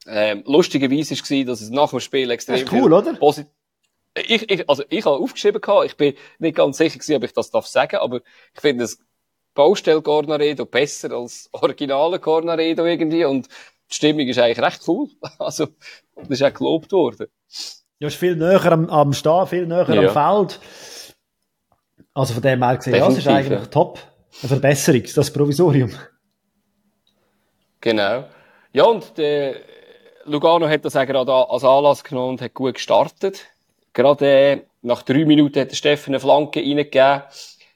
Ähm, 0.07 0.43
lustigerweise 0.45 1.15
war, 1.15 1.45
dass 1.45 1.61
es 1.61 1.69
nach 1.69 1.89
dem 1.89 1.99
Spiel 1.99 2.31
extrem 2.31 2.55
das 2.55 2.63
ist 2.63 2.71
cool, 2.71 2.93
oder? 2.93 3.13
Posit 3.13 3.47
ich, 4.15 4.49
ich, 4.49 4.69
also 4.69 4.83
ich 4.89 5.05
habe 5.05 5.17
aufgeschrieben 5.17 5.61
gehabt, 5.61 5.85
ich 5.85 5.97
bin 5.97 6.13
nicht 6.39 6.55
ganz 6.55 6.77
sicher 6.77 6.97
gewesen, 6.97 7.15
ob 7.15 7.23
ich 7.23 7.33
das 7.33 7.51
darf 7.51 7.67
sagen, 7.67 7.97
aber 7.97 8.21
ich 8.53 8.61
finde 8.61 8.83
das 8.83 8.99
Baustelle 9.53 10.01
Cornaredo 10.01 10.65
besser 10.65 11.11
als 11.11 11.49
originale 11.51 12.19
Cornaredo 12.19 12.85
irgendwie 12.85 13.25
und 13.25 13.47
die 13.47 13.95
Stimmung 13.95 14.27
ist 14.27 14.39
eigentlich 14.39 14.63
recht 14.63 14.81
cool. 14.87 15.09
Also, 15.39 15.67
das 16.15 16.29
ist 16.29 16.43
auch 16.43 16.53
gelobt 16.53 16.91
worden. 16.91 17.27
Ja, 17.99 18.07
ist 18.07 18.17
viel 18.17 18.35
näher 18.35 18.71
am, 18.71 18.89
am 18.89 19.13
Stehen, 19.13 19.47
viel 19.47 19.67
näher 19.67 19.89
ja. 19.89 20.13
am 20.13 20.45
Feld. 20.47 20.59
Also 22.13 22.33
von 22.33 22.43
dem 22.43 22.63
her 22.63 22.77
gesehen, 22.77 22.95
ja, 22.95 23.07
das 23.07 23.17
ist 23.17 23.27
eigentlich 23.27 23.59
ja. 23.59 23.65
top. 23.65 23.99
Eine 24.41 24.49
Verbesserung, 24.49 25.03
das 25.15 25.33
Provisorium. 25.33 25.91
Genau. 27.81 28.25
Ja, 28.71 28.83
und 28.83 29.17
der 29.17 29.55
Lugano 30.29 30.67
hat 30.67 30.85
das 30.85 30.95
auch 30.95 31.05
gerade 31.05 31.31
als 31.31 31.63
Anlass 31.63 32.03
genommen 32.03 32.31
und 32.31 32.41
hat 32.41 32.53
gut 32.53 32.75
gestartet. 32.75 33.47
Gerade 33.93 34.27
äh, 34.27 34.61
nach 34.81 35.01
drei 35.01 35.25
Minuten 35.25 35.59
hat 35.59 35.71
der 35.71 35.75
Steffen 35.75 36.11
eine 36.13 36.19
Flanke 36.19 36.59
reingegeben. 36.59 37.23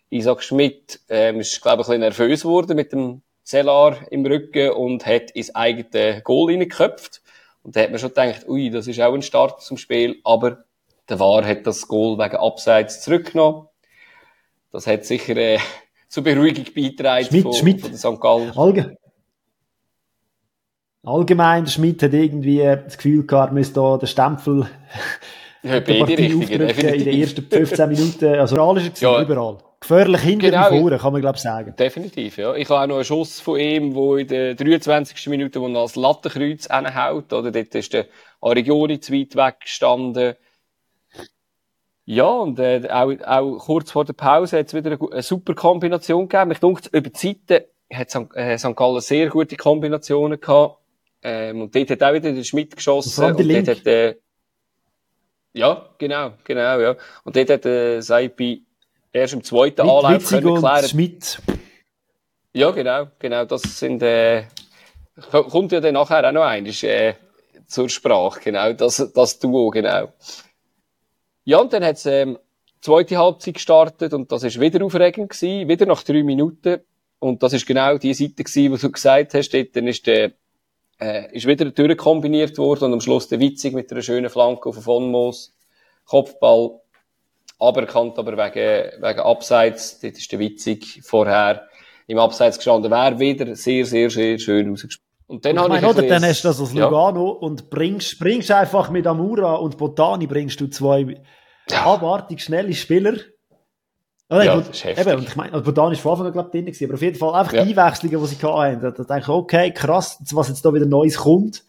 Isaac 0.10 0.44
Schmidt 0.44 1.00
ähm, 1.10 1.40
ist, 1.40 1.62
glaube 1.62 1.82
ich, 1.82 1.88
ein 1.88 2.00
bisschen 2.00 2.28
nervös 2.28 2.42
geworden 2.44 2.76
mit 2.76 2.92
dem 2.94 3.24
Sellar 3.44 3.98
im 4.12 4.26
Rücken 4.26 4.72
und 4.72 5.06
hat 5.06 5.32
ins 5.32 5.54
eigene 5.56 6.22
Goal 6.22 6.52
reingeköpft. 6.52 7.22
Und 7.64 7.76
da 7.76 7.82
hat 7.82 7.90
man 7.90 8.00
schon 8.00 8.10
gedacht, 8.10 8.48
ui, 8.48 8.70
das 8.70 8.88
ist 8.88 9.02
auch 9.02 9.14
ein 9.14 9.24
Start 9.24 9.62
zum 9.64 9.78
Spiel, 9.78 10.20
aber 10.24 10.64
der 11.10 11.20
War 11.20 11.46
hat 11.46 11.66
das 11.66 11.88
Goal 11.88 12.18
wegen 12.18 12.38
Abseits 12.38 13.02
zurückgenommen. 13.02 13.68
Das 14.72 14.86
hat 14.86 15.06
sicher 15.06 15.36
äh, 15.36 15.60
zur 16.08 16.24
Beruhigung 16.24 16.66
beigetragen 16.76 17.26
Schmidt, 17.26 17.44
von, 17.44 17.54
Schmidt. 17.54 17.82
von 17.82 17.96
St. 17.96 18.22
Gallen. 18.22 18.52
Allge 18.56 18.98
Allgemein, 21.06 21.68
Schmidt 21.68 22.02
hat 22.02 22.14
irgendwie 22.14 22.60
das 22.60 22.96
Gefühl 22.96 23.26
gehabt, 23.26 23.52
er 23.52 23.54
müsste 23.54 23.76
da 23.76 23.98
den 23.98 24.08
Stempel 24.08 24.68
ja, 25.62 25.80
der 25.82 26.06
Partie 26.06 26.34
aufdrücken 26.34 26.94
in 26.94 27.04
den 27.04 27.22
ersten 27.22 27.46
15 27.46 27.90
Minuten. 27.90 28.40
Also 28.40 28.56
überall 28.56 28.78
ist 28.78 29.02
er 29.04 29.12
ja. 29.12 29.22
überall. 29.22 29.58
Gefährlich 29.82 30.22
hinter 30.22 30.50
genau, 30.50 30.72
wie 30.72 30.80
vorne, 30.80 30.98
kann 30.98 31.12
man 31.12 31.22
glaube 31.22 31.36
ich 31.36 31.42
sagen. 31.42 31.76
Definitiv, 31.78 32.38
ja. 32.38 32.56
Ich 32.56 32.70
habe 32.70 32.82
auch 32.82 32.88
noch 32.88 32.96
einen 32.96 33.04
Schuss 33.04 33.42
von 33.42 33.60
ihm, 33.60 33.94
wo 33.96 34.16
in 34.16 34.28
der 34.28 34.56
23. 34.56 35.28
Minute, 35.28 35.60
wo 35.60 35.68
er 35.68 35.82
als 35.82 35.98
Lattenkreuz 35.98 36.70
hinhaut, 36.74 37.34
oder? 37.34 37.52
Dort 37.52 37.76
ist 37.76 37.92
der 37.92 38.06
Arigioni 38.40 39.02
zu 39.02 39.12
weit 39.12 39.36
weg 39.36 39.60
gestanden. 39.60 40.36
Ja, 42.06 42.30
und 42.30 42.60
äh, 42.60 42.88
auch, 42.90 43.12
auch 43.26 43.58
kurz 43.58 43.92
vor 43.92 44.06
der 44.06 44.14
Pause 44.14 44.60
hat 44.60 44.68
es 44.68 44.74
wieder 44.74 44.92
eine, 44.92 45.12
eine, 45.12 45.22
super 45.22 45.54
Kombination 45.54 46.30
gegeben. 46.30 46.52
Ich 46.52 46.60
denke, 46.60 46.82
über 46.92 47.10
die 47.10 47.12
Zeiten 47.12 47.66
hat 47.94 48.10
St. 48.10 48.36
Äh, 48.36 48.58
St. 48.58 48.76
Gallen 48.78 49.02
sehr 49.02 49.28
gute 49.28 49.58
Kombinationen 49.58 50.40
gehabt. 50.40 50.83
Ähm, 51.24 51.62
und 51.62 51.76
dort 51.76 51.90
hat 51.90 52.04
auch 52.04 52.14
wieder 52.14 52.32
der 52.32 52.44
Schmidt 52.44 52.76
geschossen. 52.76 53.24
Und, 53.24 53.36
und 53.40 53.50
dort 53.50 53.68
hat, 53.68 53.88
äh, 53.88 54.16
ja, 55.54 55.90
genau, 55.98 56.34
genau, 56.44 56.80
ja. 56.80 56.96
Und 57.24 57.36
dort 57.36 57.50
hat 57.50 57.66
äh, 57.66 58.02
Seipi 58.02 58.66
erst 59.12 59.34
im 59.34 59.44
zweiten 59.44 59.86
Mit 59.86 59.92
Anlauf 59.92 60.28
können 60.28 60.56
klären. 60.56 60.88
Schmidt. 60.88 61.42
Ja, 62.54 62.72
genau, 62.72 63.08
genau. 63.20 63.46
Das 63.46 63.62
sind, 63.62 64.04
äh, 64.04 64.44
kommt 65.32 65.72
ja 65.72 65.80
dann 65.80 65.94
nachher 65.94 66.28
auch 66.28 66.32
noch 66.32 66.44
eines, 66.44 66.84
äh, 66.84 67.14
zur 67.68 67.90
Sprache, 67.90 68.42
genau. 68.42 68.74
Das, 68.74 69.12
das 69.14 69.40
Duo, 69.40 69.70
genau. 69.70 70.12
Ja, 71.46 71.60
und 71.60 71.74
dann 71.74 71.84
hat's, 71.84 72.06
ähm, 72.06 72.38
zweite 72.84 73.18
Halbzeit 73.18 73.56
gestartet 73.56 74.14
und 74.14 74.32
das 74.32 74.44
ist 74.44 74.60
wieder 74.60 74.84
aufregend 74.84 75.30
gewesen, 75.30 75.68
wieder 75.68 75.86
nach 75.86 76.04
drei 76.04 76.22
Minuten. 76.24 76.82
Und 77.20 77.42
das 77.42 77.54
ist 77.54 77.66
genau 77.66 77.98
die 77.98 78.14
Seite 78.14 78.44
gewesen, 78.44 78.74
wo 78.74 78.76
du 78.76 78.92
gesagt 78.92 79.34
hast, 79.34 79.50
dort, 79.54 79.76
dann 79.76 79.88
ist 79.88 80.06
der, 80.06 80.34
äh, 81.04 81.36
ist 81.36 81.48
wieder 81.48 81.66
durchkombiniert 81.66 82.58
worden 82.58 82.86
und 82.86 82.94
am 82.94 83.02
Schluss 83.02 83.28
der 83.28 83.40
Witzig 83.40 83.74
mit 83.74 83.92
einer 83.92 84.02
schönen 84.02 84.30
Flanke 84.30 84.70
auf 84.70 84.82
von 84.82 85.12
Moos. 85.12 85.54
Kopfball 86.06 86.80
aberkannt, 87.60 88.18
aber 88.18 88.34
wegen, 88.34 89.02
wegen 89.02 89.20
Abseits. 89.20 90.00
Dort 90.00 90.18
ist 90.18 90.32
der 90.32 90.40
Witzig 90.40 91.02
vorher 91.04 91.68
im 92.08 92.20
Abseits 92.20 92.58
gestanden. 92.58 92.92
Wäre 92.92 93.20
wieder 93.20 93.56
sehr, 93.56 93.86
sehr, 93.86 94.10
sehr 94.10 94.40
schön 94.40 94.70
rausgespielt. 94.70 95.04
Und 95.28 95.46
dann 95.46 95.58
ich 95.58 95.68
meine, 95.68 95.88
oder, 95.88 96.04
dann 96.04 96.24
hast 96.24 96.44
du 96.44 96.50
das 96.50 96.60
aus 96.60 96.74
Lugano 96.74 97.28
ja. 97.28 97.48
und 97.48 97.70
bringst, 97.70 98.20
bringst 98.20 98.52
einfach 98.52 98.90
mit 98.90 99.08
Amura 99.08 99.56
und 99.56 99.78
Botani 99.78 100.28
bringst 100.28 100.60
du 100.60 100.68
zwei 100.68 101.22
ja. 101.70 101.86
abartig 101.86 102.42
schnelle 102.42 102.74
Spieler. 102.74 103.16
Oder, 104.34 104.46
ja, 104.46 104.56
gut, 104.56 104.86
eben, 104.86 105.18
und 105.20 105.28
ich 105.28 105.36
meine, 105.36 105.62
Botani 105.62 105.94
ist 105.94 106.02
von 106.02 106.14
Anfang 106.14 106.26
an, 106.26 106.34
glaube 106.34 106.58
ich, 106.58 106.66
drin 106.66 106.88
aber 106.88 106.96
auf 106.96 107.02
jeden 107.04 107.18
Fall 107.20 107.36
einfach 107.36 107.54
ja. 107.54 107.64
die 107.64 107.78
Einwechslungen, 107.78 108.20
die 108.20 108.28
sie 108.28 108.48
hatten, 108.48 108.82
da, 108.82 108.90
da 108.90 109.04
denke 109.04 109.22
ich, 109.22 109.30
okay, 109.30 109.72
krass, 109.72 110.18
was 110.32 110.48
jetzt 110.48 110.66
da 110.66 110.74
wieder 110.74 110.88
Neues 110.88 111.18
kommt. 111.18 111.64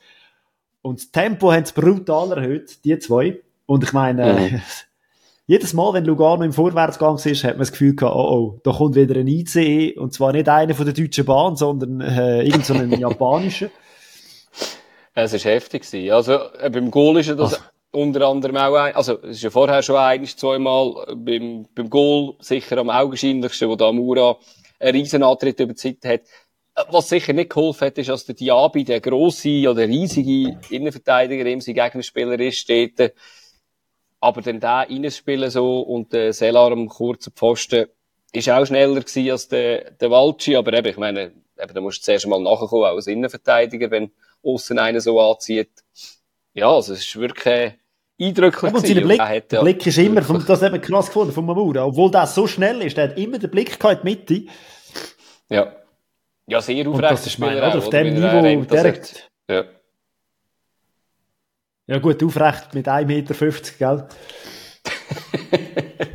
Und 0.80 1.00
das 1.00 1.10
Tempo 1.10 1.52
haben 1.52 1.66
sie 1.66 1.74
brutal 1.74 2.32
erhöht, 2.32 2.82
die 2.86 2.98
zwei. 2.98 3.38
Und 3.66 3.84
ich 3.84 3.92
meine, 3.92 4.32
mhm. 4.32 4.62
jedes 5.46 5.74
Mal, 5.74 5.92
wenn 5.92 6.06
Lugano 6.06 6.42
im 6.42 6.54
Vorwärtsgang 6.54 7.16
ist, 7.16 7.44
hat 7.44 7.52
man 7.52 7.58
das 7.58 7.72
Gefühl 7.72 7.96
gehabt, 7.96 8.16
oh, 8.16 8.30
oh, 8.30 8.60
da 8.64 8.72
kommt 8.72 8.94
wieder 8.94 9.20
ein 9.20 9.28
ICE, 9.28 9.98
und 9.98 10.14
zwar 10.14 10.32
nicht 10.32 10.48
einer 10.48 10.74
von 10.74 10.86
der 10.86 10.94
Deutschen 10.94 11.26
Bahn, 11.26 11.56
sondern 11.56 12.00
äh, 12.00 12.44
irgendeinen 12.44 12.92
so 12.92 12.96
japanischen. 13.00 13.70
Es 15.12 15.32
war 15.34 15.52
heftig. 15.52 15.84
Also, 16.10 16.38
äh, 16.58 16.70
beim 16.70 16.90
Goal 16.90 17.18
ist 17.18 17.26
ja 17.26 17.34
das 17.34 17.54
also. 17.54 17.64
Unter 17.94 18.26
anderem 18.28 18.56
auch 18.56 18.74
ein, 18.74 18.94
also, 18.94 19.20
es 19.22 19.36
ist 19.36 19.42
ja 19.42 19.50
vorher 19.50 19.82
schon 19.82 19.96
ein, 19.96 20.24
zweimal, 20.26 21.06
äh, 21.08 21.14
beim, 21.14 21.66
beim 21.74 21.88
Goal 21.88 22.34
sicher 22.40 22.78
am 22.78 22.90
augenscheinlichsten, 22.90 23.68
wo 23.68 23.76
da 23.76 23.88
Amura 23.88 24.36
einen 24.80 24.96
riesen 24.96 25.22
Antritt 25.22 25.60
hat. 25.60 26.04
Äh, 26.04 26.20
was 26.90 27.08
sicher 27.08 27.32
nicht 27.32 27.50
geholfen 27.50 27.86
hat, 27.86 27.98
ist, 27.98 28.08
dass 28.08 28.26
der 28.26 28.34
Diaby, 28.34 28.84
der 28.84 29.00
grosse 29.00 29.68
oder 29.68 29.86
riesige 29.86 30.58
Innenverteidiger, 30.70 31.46
im 31.46 31.60
sein 31.60 31.74
Gegenspieler 31.74 32.38
ist, 32.40 32.58
steht, 32.58 33.14
aber 34.20 34.42
dann 34.42 34.60
da 34.60 34.80
reinspielen 34.80 35.50
so 35.50 35.80
und 35.80 36.12
der 36.12 36.32
Selar 36.32 36.72
am 36.72 36.88
kurzen 36.88 37.32
Pfosten 37.32 37.86
ist 38.32 38.48
auch 38.48 38.66
schneller 38.66 39.00
gewesen 39.00 39.30
als 39.30 39.48
der, 39.48 39.92
der 39.92 40.10
Walci, 40.10 40.56
aber 40.56 40.72
eben, 40.72 40.88
ich 40.88 40.96
meine, 40.96 41.32
eben, 41.60 41.74
da 41.74 41.80
musst 41.80 41.98
du 41.98 42.02
zuerst 42.02 42.26
mal 42.26 42.40
nachkommen, 42.40 42.84
auch 42.84 42.96
als 42.96 43.06
Innenverteidiger, 43.06 43.90
wenn 43.90 44.10
außen 44.42 44.78
einer 44.78 45.00
so 45.00 45.20
anzieht. 45.20 45.70
Ja, 46.54 46.70
also 46.70 46.92
es 46.94 47.00
ist 47.00 47.16
wirklich 47.16 47.74
eindrücklich. 48.20 48.70
Aber 48.70 48.80
sein 48.80 49.02
Blick, 49.02 49.20
hat, 49.20 49.52
der 49.52 49.60
Blick 49.60 49.86
ist 49.86 49.98
immer, 49.98 50.22
vom, 50.22 50.44
das 50.44 50.60
man 50.60 50.80
krass 50.80 51.06
gefunden 51.06 51.32
von 51.32 51.44
Mamura, 51.44 51.84
obwohl 51.84 52.10
das 52.10 52.34
so 52.34 52.46
schnell 52.46 52.82
ist, 52.82 52.96
der 52.96 53.10
hat 53.10 53.18
immer 53.18 53.38
den 53.38 53.50
Blick 53.50 53.82
in 53.82 53.98
die 53.98 54.04
Mitte. 54.04 54.42
Ja. 55.48 55.72
Ja, 56.46 56.60
sehr 56.60 56.86
aufrecht. 56.88 57.12
Das 57.12 57.26
ist 57.26 57.38
mein, 57.38 57.56
oder? 57.56 57.78
Auf 57.78 57.90
dem 57.90 58.14
Niveau 58.14 58.64
direkt. 58.64 59.30
Ja. 59.48 59.64
Ja 61.86 61.98
gut, 61.98 62.22
aufrecht 62.22 62.74
mit 62.74 62.88
1,50 62.88 63.04
Meter, 63.06 63.34
gell? 63.78 64.08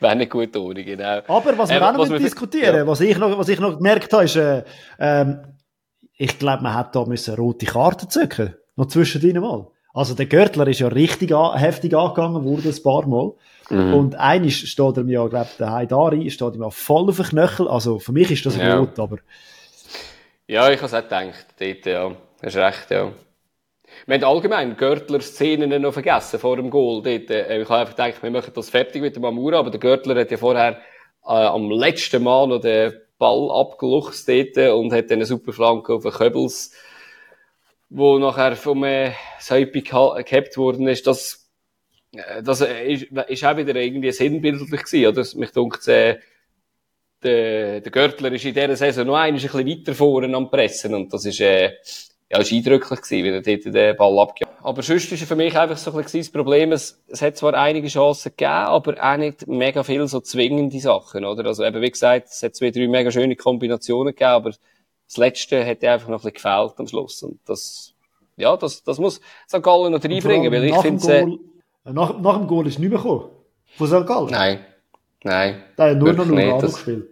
Wäre 0.00 0.16
nicht 0.16 0.30
gut 0.30 0.56
ohne, 0.56 0.82
genau. 0.84 1.20
Aber 1.28 1.58
was 1.58 1.70
wir 1.70 1.76
äh, 1.76 1.80
auch 1.80 1.92
noch 1.92 2.16
diskutieren, 2.16 2.76
ja. 2.76 2.86
was, 2.86 3.00
ich 3.00 3.16
noch, 3.16 3.38
was 3.38 3.48
ich 3.48 3.60
noch 3.60 3.76
gemerkt 3.76 4.12
habe, 4.12 4.24
ist, 4.24 4.36
äh, 4.36 4.64
ähm, 4.98 5.58
ich 6.16 6.38
glaube, 6.38 6.62
man 6.62 6.76
hätte 6.76 6.90
da 6.92 7.04
müssen 7.04 7.34
rote 7.34 7.66
Karten 7.66 8.08
zücken 8.08 8.54
Noch 8.76 8.86
zwischendrin 8.86 9.40
mal. 9.40 9.70
Also 9.94 10.14
der 10.14 10.26
Görtler 10.26 10.66
ist 10.66 10.80
ja 10.80 10.88
richtig 10.88 11.32
an, 11.32 11.56
heftig 11.56 11.96
angegangen 11.96 12.44
worden, 12.44 12.74
ein 12.74 12.82
paar 12.82 13.06
Mal. 13.06 13.32
Mhm. 13.70 13.94
Und 13.94 14.14
eines 14.16 14.54
steht 14.54 14.96
ihm 14.96 15.08
ja, 15.08 15.26
glaube 15.28 15.48
der 15.58 15.70
Haidari, 15.70 16.28
steht 16.30 16.56
ihm 16.56 16.62
ja 16.62 16.70
voll 16.70 17.08
auf 17.08 17.16
den 17.16 17.26
Knöchel. 17.26 17.68
Also 17.68 18.00
für 18.00 18.12
mich 18.12 18.30
ist 18.30 18.44
das 18.44 18.56
ja. 18.56 18.76
rot, 18.76 18.98
aber... 18.98 19.18
Ja, 20.48 20.68
ich 20.68 20.78
habe 20.78 20.86
es 20.86 20.94
auch 20.94 21.02
gedacht, 21.02 21.46
dort, 21.58 21.86
ja. 21.86 22.10
Hast 22.42 22.56
recht, 22.56 22.90
ja. 22.90 23.12
Wir 24.06 24.14
haben 24.16 24.24
allgemein 24.24 24.76
Görtler-Szenen 24.76 25.80
noch 25.80 25.92
vergessen 25.92 26.40
vor 26.40 26.56
dem 26.56 26.70
Goal. 26.70 27.02
Dort, 27.02 27.30
äh, 27.30 27.62
ich 27.62 27.68
habe 27.68 27.80
einfach 27.80 27.96
gedacht, 27.96 28.22
wir 28.22 28.30
machen 28.30 28.52
das 28.52 28.68
fertig 28.68 29.00
mit 29.00 29.14
dem 29.14 29.24
Amura, 29.24 29.60
aber 29.60 29.70
der 29.70 29.80
Görtler 29.80 30.20
hat 30.20 30.30
ja 30.30 30.36
vorher 30.36 30.78
äh, 31.24 31.30
am 31.30 31.70
letzten 31.70 32.22
Mal 32.22 32.48
noch 32.48 32.60
den 32.60 32.94
Ball 33.18 33.48
abgeluchst 33.50 34.28
dort 34.28 34.56
und 34.74 34.92
hat 34.92 35.10
dann 35.10 35.18
eine 35.18 35.26
super 35.26 35.52
Flanke 35.52 35.94
auf 35.94 36.02
den 36.02 36.12
Köbels, 36.12 36.72
wo 37.96 38.18
nachher 38.18 38.56
vom 38.56 38.82
äh, 38.82 39.12
Seipi 39.38 39.82
gehabt 39.82 40.56
worden 40.56 40.88
ist. 40.88 41.06
Das, 41.06 41.48
äh, 42.12 42.42
das 42.42 42.60
äh, 42.60 42.92
ist, 42.92 43.06
ist 43.28 43.44
auch 43.44 43.56
wieder 43.56 43.76
irgendwie 43.76 44.10
sinnbildlich 44.10 44.82
gewesen, 44.82 45.06
oder? 45.06 45.38
Mich 45.38 45.52
dunkt, 45.52 45.86
äh, 45.86 46.18
der, 47.22 47.80
der 47.80 47.92
Görtler 47.92 48.32
ist 48.32 48.44
in 48.44 48.52
dieser 48.52 48.74
Saison 48.74 49.06
noch 49.06 49.14
ein 49.14 49.34
bisschen 49.34 49.66
weiter 49.66 49.94
vorne 49.94 50.36
am 50.36 50.50
Pressen 50.50 50.92
und 50.92 51.12
das 51.12 51.24
ist, 51.24 51.40
äh, 51.40 51.70
ja, 52.30 52.38
war 52.38 52.44
eindrücklich 52.44 53.00
gewesen, 53.00 53.24
wie 53.24 53.28
er 53.28 53.40
dort 53.42 53.74
den 53.74 53.96
Ball 53.96 54.18
abgegeben 54.18 54.56
Aber 54.62 54.82
sonst 54.82 55.12
ist 55.12 55.22
für 55.22 55.36
mich 55.36 55.56
einfach 55.56 55.76
so 55.76 55.92
ein 55.92 56.02
bisschen 56.02 56.20
das 56.20 56.30
Problem, 56.30 56.72
es, 56.72 57.00
es 57.06 57.22
hat 57.22 57.36
zwar 57.36 57.54
einige 57.54 57.86
Chancen 57.86 58.30
gegeben, 58.30 58.50
aber 58.50 58.96
auch 59.00 59.16
nicht 59.16 59.46
mega 59.46 59.84
viel 59.84 60.06
so 60.08 60.20
zwingende 60.20 60.80
Sachen, 60.80 61.24
oder? 61.24 61.46
Also 61.46 61.64
eben, 61.64 61.80
wie 61.80 61.90
gesagt, 61.90 62.26
es 62.28 62.42
hat 62.42 62.56
zwei, 62.56 62.72
drei 62.72 62.88
mega 62.88 63.10
schöne 63.12 63.36
Kombinationen 63.36 64.14
gegeben, 64.14 64.30
aber 64.30 64.52
das 65.14 65.18
Letzte 65.18 65.64
hätte 65.64 65.90
einfach 65.90 66.08
noch 66.08 66.24
ein 66.24 66.32
bisschen 66.32 66.52
gefehlt 66.52 66.72
am 66.78 66.86
Schluss. 66.88 67.22
Und 67.22 67.38
das, 67.46 67.94
ja, 68.36 68.56
das, 68.56 68.82
das 68.82 68.98
muss 68.98 69.20
St. 69.48 69.62
Gallen 69.62 69.92
noch 69.92 70.02
reinbringen, 70.02 70.52
weil 70.52 70.64
ich 70.64 70.76
finde, 70.76 71.38
äh, 71.84 71.92
nach, 71.92 72.18
nach 72.18 72.38
dem 72.38 72.46
Goal 72.46 72.66
ist 72.66 72.78
nicht 72.78 72.88
mehr 72.90 72.98
gekommen. 72.98 73.30
Von 73.76 73.86
St. 73.86 74.06
Gallen? 74.06 74.30
Nein. 74.30 74.66
Nein. 75.22 75.62
Da 75.76 75.90
hat 75.90 75.96
nur 75.98 76.12
noch 76.12 76.26
Lugano 76.26 76.58
gespielt. 76.58 77.08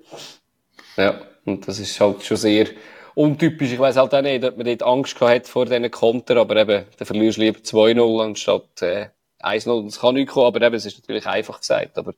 Ja, 0.96 1.20
und 1.44 1.66
das 1.66 1.78
ist 1.78 1.98
halt 2.00 2.22
schon 2.22 2.36
sehr, 2.36 2.66
untypisch. 3.14 3.72
Ich 3.72 3.78
weiß 3.78 3.96
halt 3.96 4.14
auch 4.14 4.22
nicht, 4.22 4.44
ob 4.44 4.56
man 4.56 4.66
dort 4.66 4.82
Angst 4.82 5.14
gehabt 5.14 5.34
hat 5.34 5.46
vor 5.46 5.66
diesen 5.66 5.90
Konter, 5.90 6.36
aber 6.36 6.56
eben, 6.56 6.84
dann 6.96 7.06
verlierst 7.06 7.38
du 7.38 7.42
lieber 7.42 7.58
2-0 7.60 8.24
anstatt 8.24 8.82
äh, 8.82 9.08
1-0. 9.40 9.84
Das 9.86 10.00
kann 10.00 10.14
nicht 10.14 10.30
kommen, 10.30 10.46
aber 10.46 10.62
eben, 10.62 10.74
es 10.74 10.86
ist 10.86 11.00
natürlich 11.00 11.26
einfach 11.26 11.60
gesagt. 11.60 11.98
Aber 11.98 12.14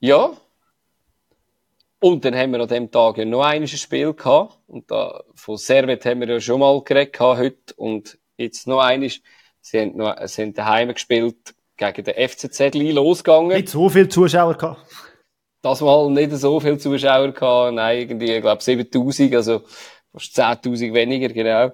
ja. 0.00 0.32
Und 2.02 2.24
dann 2.24 2.34
haben 2.34 2.52
wir 2.52 2.60
an 2.60 2.68
dem 2.68 2.90
Tag 2.90 3.16
ja 3.16 3.24
noch 3.24 3.42
ein 3.42 3.66
Spiel 3.68 4.12
gehabt. 4.12 4.58
Und 4.66 4.90
da, 4.90 5.22
von 5.34 5.56
Servet 5.56 6.04
haben 6.04 6.20
wir 6.20 6.28
ja 6.28 6.40
schon 6.40 6.60
mal 6.60 6.82
geredet 6.82 7.14
gehabt 7.14 7.38
heute. 7.38 7.74
Und 7.76 8.18
jetzt 8.36 8.66
noch 8.66 8.80
eines. 8.80 9.20
Sie 9.60 9.80
haben, 9.80 9.96
noch, 9.96 10.16
sie 10.26 10.42
haben 10.42 10.52
daheim 10.52 10.92
gespielt 10.92 11.54
gegen 11.76 12.04
den 12.04 12.28
FCZ 12.28 12.74
losgegangen. 12.74 13.56
Nicht 13.56 13.68
so 13.68 13.88
viele 13.88 14.08
Zuschauer 14.08 14.58
gehabt 14.58 14.84
das 15.62 15.80
Mal 15.80 16.10
nicht 16.10 16.32
so 16.32 16.60
viele 16.60 16.76
Zuschauer 16.76 17.32
gehabt. 17.32 17.74
Nein, 17.74 17.98
irgendwie, 17.98 18.32
ich 18.32 18.42
glaube, 18.42 18.62
7000, 18.62 19.34
also 19.34 19.62
fast 20.12 20.38
10.000 20.38 20.92
weniger, 20.92 21.28
genau. 21.28 21.72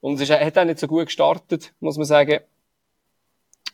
Und 0.00 0.14
es 0.14 0.22
ist, 0.22 0.32
hat 0.32 0.58
auch 0.58 0.64
nicht 0.64 0.78
so 0.78 0.86
gut 0.86 1.06
gestartet, 1.06 1.72
muss 1.80 1.96
man 1.96 2.06
sagen. 2.06 2.40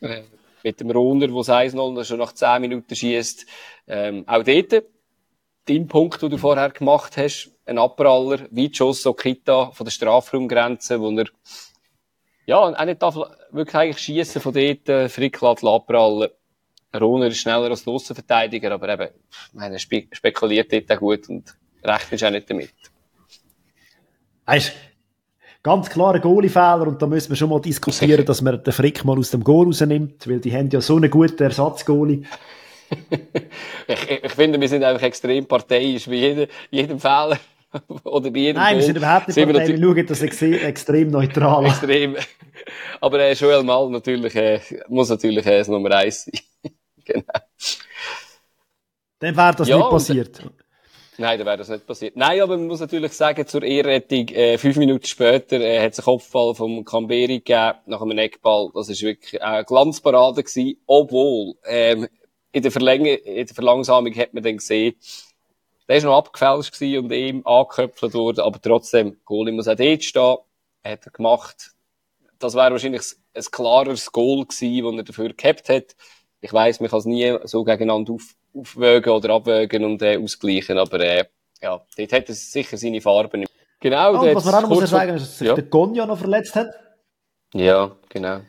Äh, 0.01 0.21
mit 0.63 0.79
dem 0.79 0.91
Rohner, 0.91 1.27
der 1.27 1.35
1-0 1.35 2.05
schon 2.05 2.19
nach 2.19 2.33
10 2.33 2.61
Minuten 2.61 2.95
schießt. 2.95 3.45
Ähm, 3.87 4.23
auch 4.27 4.43
dort, 4.43 4.83
dein 5.67 5.87
Punkt, 5.87 6.21
den 6.21 6.29
du 6.29 6.37
vorher 6.37 6.69
gemacht 6.69 7.17
hast, 7.17 7.51
ein 7.65 7.77
Abpraller, 7.77 8.47
Weitschuss, 8.51 9.01
so 9.01 9.13
Kita 9.13 9.71
von 9.71 9.85
der 9.85 9.91
Strafraumgrenze, 9.91 10.99
wo 10.99 11.11
er, 11.11 11.25
ja, 12.45 12.57
auch 12.57 12.85
nicht 12.85 13.01
wirklich 13.01 13.75
eigentlich 13.75 13.97
schiessen 13.99 14.41
von 14.41 14.53
dort, 14.53 14.87
äh, 14.87 15.09
Frick 15.09 15.41
lässt 15.41 15.63
abprallen. 15.63 16.29
Rohner 16.95 17.27
ist 17.27 17.37
schneller 17.37 17.69
als 17.69 17.83
der 17.83 17.93
Aussenverteidiger, 17.93 18.71
aber 18.71 18.89
eben, 18.89 19.09
meine, 19.53 19.79
spe 19.79 20.07
spekuliert 20.11 20.71
dort 20.71 20.91
auch 20.91 20.99
gut 20.99 21.27
und 21.27 21.55
rechnet 21.83 22.23
auch 22.23 22.31
nicht 22.31 22.49
damit. 22.49 22.73
Weißt, 24.45 24.73
ganz 25.63 25.89
klarer 25.89 26.19
Goalie-Fehler 26.19 26.87
und 26.87 27.01
da 27.01 27.07
müssen 27.07 27.29
wir 27.29 27.35
schon 27.35 27.49
mal 27.49 27.59
diskutieren, 27.59 28.25
dass 28.25 28.41
man 28.41 28.63
den 28.63 28.71
Frick 28.71 29.03
mal 29.03 29.17
aus 29.17 29.31
dem 29.31 29.43
Goal 29.43 29.65
rausnimmt, 29.65 30.27
weil 30.29 30.39
die 30.39 30.55
haben 30.55 30.69
ja 30.69 30.79
so 30.79 30.95
einen 30.95 31.09
guten 31.09 31.41
Ersatz-Goalie. 31.41 32.23
Ich, 33.87 34.23
ich, 34.23 34.31
finde, 34.31 34.59
wir 34.59 34.67
sind 34.67 34.83
einfach 34.83 35.03
extrem 35.03 35.45
parteiisch 35.45 36.05
bei 36.05 36.15
jedem, 36.15 36.47
jedem 36.69 36.99
Fehler. 36.99 37.39
Oder 38.03 38.31
bei 38.31 38.39
jedem 38.39 38.61
Nein, 38.61 38.73
Goal. 38.73 38.77
wir 38.77 38.85
sind 38.85 38.97
überhaupt 38.97 39.27
nicht 39.27 39.35
parteiisch, 39.35 39.69
wir, 39.69 39.77
schauen 39.77 40.05
das 40.07 40.21
ex 40.21 40.41
extrem 40.41 41.09
neutral 41.09 41.65
Extrem. 41.67 42.15
Aber 43.01 43.19
äh, 43.19 43.33
Joel 43.33 43.63
Mal 43.63 43.89
natürlich, 43.89 44.35
äh, 44.35 44.59
muss 44.87 45.09
natürlich 45.09 45.45
äh, 45.45 45.59
das 45.59 45.67
Nummer 45.67 45.91
eins 45.91 46.25
sein. 46.25 46.41
genau. 47.05 47.23
Dann 49.19 49.35
wäre 49.35 49.55
das 49.55 49.67
ja, 49.67 49.77
nicht 49.77 49.89
passiert. 49.89 50.41
Nein, 51.17 51.37
dann 51.37 51.47
wäre 51.47 51.57
das 51.57 51.69
nicht 51.69 51.87
passiert. 51.87 52.17
Nein, 52.17 52.41
aber 52.41 52.57
man 52.57 52.67
muss 52.67 52.81
natürlich 52.81 53.13
sagen, 53.13 53.47
zur 53.47 53.63
Ehrrettung, 53.63 54.27
äh, 54.29 54.57
fünf 54.57 54.75
Minuten 54.75 55.05
später 55.05 55.59
äh, 55.61 55.79
hat 55.81 55.93
es 55.93 55.99
einen 55.99 56.05
Kopfball 56.05 56.53
vom 56.55 56.83
Camberi 56.83 57.39
gegeben, 57.39 57.79
nach 57.85 58.01
einem 58.01 58.17
Eckball. 58.17 58.69
Das 58.73 58.89
ist 58.89 59.01
wirklich 59.01 59.41
eine 59.41 59.63
Glanzparade 59.63 60.43
gewesen, 60.43 60.77
obwohl 60.85 61.55
ähm, 61.65 62.07
in, 62.55 62.63
der 62.63 62.71
Verläng 62.71 63.05
in 63.05 63.45
der 63.45 63.55
Verlangsamung 63.55 64.15
hat 64.15 64.33
man 64.33 64.43
dann 64.43 64.57
gesehen, 64.57 64.95
der 65.87 65.97
ist 65.97 66.03
noch 66.03 66.17
abgefälscht 66.17 66.81
und 66.81 67.11
ihm 67.11 67.45
angeköpft 67.45 68.13
worden, 68.13 68.41
aber 68.41 68.59
trotzdem, 68.61 69.17
Goalie 69.25 69.53
muss 69.53 69.67
auch 69.67 69.75
dort 69.75 70.03
stehen, 70.03 70.37
hat 70.83 71.05
er 71.05 71.11
gemacht. 71.11 71.71
Das 72.39 72.55
wäre 72.55 72.71
wahrscheinlich 72.71 73.03
ein 73.33 73.43
klareres 73.51 74.11
Goal 74.11 74.45
gewesen, 74.45 74.83
das 74.83 74.97
er 74.97 75.03
dafür 75.03 75.33
gehabt 75.33 75.69
hat 75.69 75.95
ich 76.45 76.53
weiß, 76.53 76.79
man 76.79 76.89
kann 76.89 76.99
es 76.99 77.05
nie 77.05 77.37
so 77.43 77.63
gegeneinander 77.63 78.13
auf, 78.13 78.35
aufwägen 78.55 79.11
oder 79.11 79.33
abwägen 79.33 79.83
und 79.83 80.01
äh, 80.01 80.17
ausgleichen, 80.17 80.77
aber 80.77 80.99
äh, 80.99 81.25
ja, 81.61 81.81
dort 81.97 82.13
hat 82.13 82.29
es 82.29 82.51
sicher 82.51 82.77
seine 82.77 83.01
Farben. 83.01 83.45
Genau. 83.79 84.13
Oh, 84.13 84.35
was 84.35 84.45
man 84.45 84.65
auch 84.65 84.69
muss 84.69 84.89
sagen, 84.89 85.15
ist, 85.15 85.23
dass 85.23 85.37
sich 85.39 85.47
ja. 85.47 85.55
der 85.55 85.63
Gonja 85.63 86.05
noch 86.05 86.17
verletzt 86.17 86.55
hat. 86.55 86.67
Ja, 87.53 87.95
genau. 88.09 88.41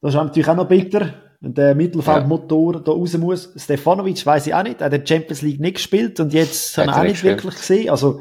Das 0.00 0.12
ist 0.12 0.14
natürlich 0.14 0.48
auch 0.48 0.56
noch 0.56 0.68
bitter, 0.68 1.23
der 1.52 1.74
Mittelfeldmotor 1.74 2.74
ja. 2.74 2.80
da 2.80 2.92
raus 2.92 3.16
muss. 3.18 3.52
Stefanovic 3.56 4.24
weiß 4.24 4.46
ich 4.46 4.54
auch 4.54 4.62
nicht, 4.62 4.80
er 4.80 4.86
hat 4.86 4.92
die 4.92 5.06
Champions 5.06 5.42
League 5.42 5.60
nicht 5.60 5.74
gespielt 5.74 6.18
und 6.20 6.32
jetzt 6.32 6.76
hat 6.78 6.86
er 6.86 6.96
auch 6.96 7.02
nicht 7.02 7.12
gespielt. 7.12 7.44
wirklich 7.44 7.56
gesehen. 7.56 7.90
Also, 7.90 8.20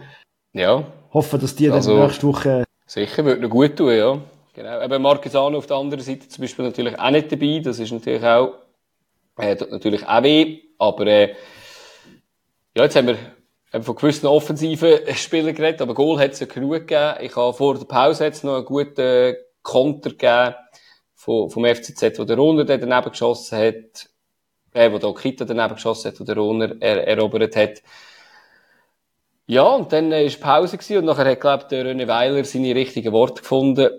ja. 0.54 0.86
hoffe, 1.12 1.38
dass 1.38 1.56
die 1.56 1.70
also, 1.70 1.98
dann 1.98 2.08
nächste 2.08 2.28
Woche... 2.28 2.64
Sicher, 2.86 3.24
würde 3.26 3.42
noch 3.42 3.50
gut 3.50 3.76
tun, 3.76 3.96
ja. 3.96 4.20
Genau. 4.54 4.82
Eben 4.84 5.02
Marquesano 5.02 5.58
auf 5.58 5.66
der 5.66 5.78
anderen 5.78 6.04
Seite 6.04 6.28
zum 6.28 6.42
Beispiel 6.42 6.66
natürlich 6.66 7.00
auch 7.00 7.10
nicht 7.10 7.32
dabei. 7.32 7.62
Das 7.64 7.80
ist 7.80 7.92
natürlich 7.92 8.24
auch 8.24 8.54
äh, 9.38 9.56
tut 9.56 9.72
natürlich 9.72 10.08
auch 10.08 10.24
weh, 10.24 10.62
aber 10.78 11.08
äh, 11.08 11.36
ja, 12.76 12.84
jetzt 12.84 12.96
haben 12.96 13.08
wir 13.08 13.18
eben 13.74 13.84
von 13.84 13.96
gewissen 13.96 14.28
offensiven 14.28 15.00
Spielern 15.16 15.56
geredet, 15.56 15.82
aber 15.82 15.94
Goal 15.94 16.20
hat 16.20 16.32
es 16.32 16.40
ja 16.40 16.46
genug 16.46 16.88
gegeben. 16.88 17.16
Ich 17.22 17.36
habe 17.36 17.54
vor 17.54 17.78
der 17.78 17.86
Pause 17.86 18.26
jetzt 18.26 18.44
noch 18.44 18.58
einen 18.58 18.66
guten 18.66 19.36
Konter 19.62 20.12
gegeben 20.12 20.56
vom, 21.24 21.50
vom 21.50 21.66
FCZ, 21.66 22.20
wo 22.20 22.26
der 22.26 22.38
Runner 22.38 22.66
daneben 22.66 23.10
geschossen 23.10 23.58
hat, 23.58 24.10
äh, 24.74 24.92
wo 24.92 24.98
der 24.98 25.14
Kita 25.14 25.46
daneben 25.46 25.76
geschossen 25.76 26.12
hat, 26.12 26.20
wo 26.20 26.26
der 26.26 26.36
Runner 26.36 26.76
er, 26.82 27.08
erobert 27.08 27.56
hat. 27.56 27.82
Ja, 29.46 29.64
und 29.64 29.92
dann 29.94 30.12
ist 30.12 30.42
Pause 30.42 30.78
gewesen 30.78 30.98
und 30.98 31.06
nachher 31.06 31.32
hat, 31.32 31.40
glaube 31.40 31.66
der 31.70 31.86
René 31.86 32.08
Weiler 32.08 32.44
seine 32.44 32.76
richtigen 32.76 33.14
Worte 33.14 33.42
gefunden. 33.42 33.90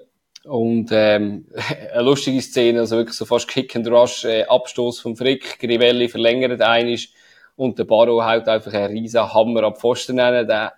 Und 0.45 0.91
ähm, 0.93 1.47
eine 1.93 2.03
lustige 2.03 2.43
Szene, 2.43 2.81
also 2.81 2.97
wirklich 2.99 3.17
so 3.17 3.25
fast 3.25 3.49
Kick 3.49 3.75
and 3.75 3.89
Rush, 3.89 4.27
äh, 4.27 4.45
Abstoß 4.45 5.01
vom 5.01 5.17
Frick, 5.17 5.59
Grivelli 5.59 6.09
verlängert 6.09 6.61
einisch 6.61 7.11
und 7.57 7.79
der 7.79 7.85
Barrow 7.85 8.23
haut 8.23 8.49
einfach 8.49 8.73
einen 8.75 8.93
riesen 8.93 9.33
Hammer 9.33 9.63
ab 9.63 9.79
Pfosten 9.79 10.21
rein. 10.21 10.47
Der 10.47 10.75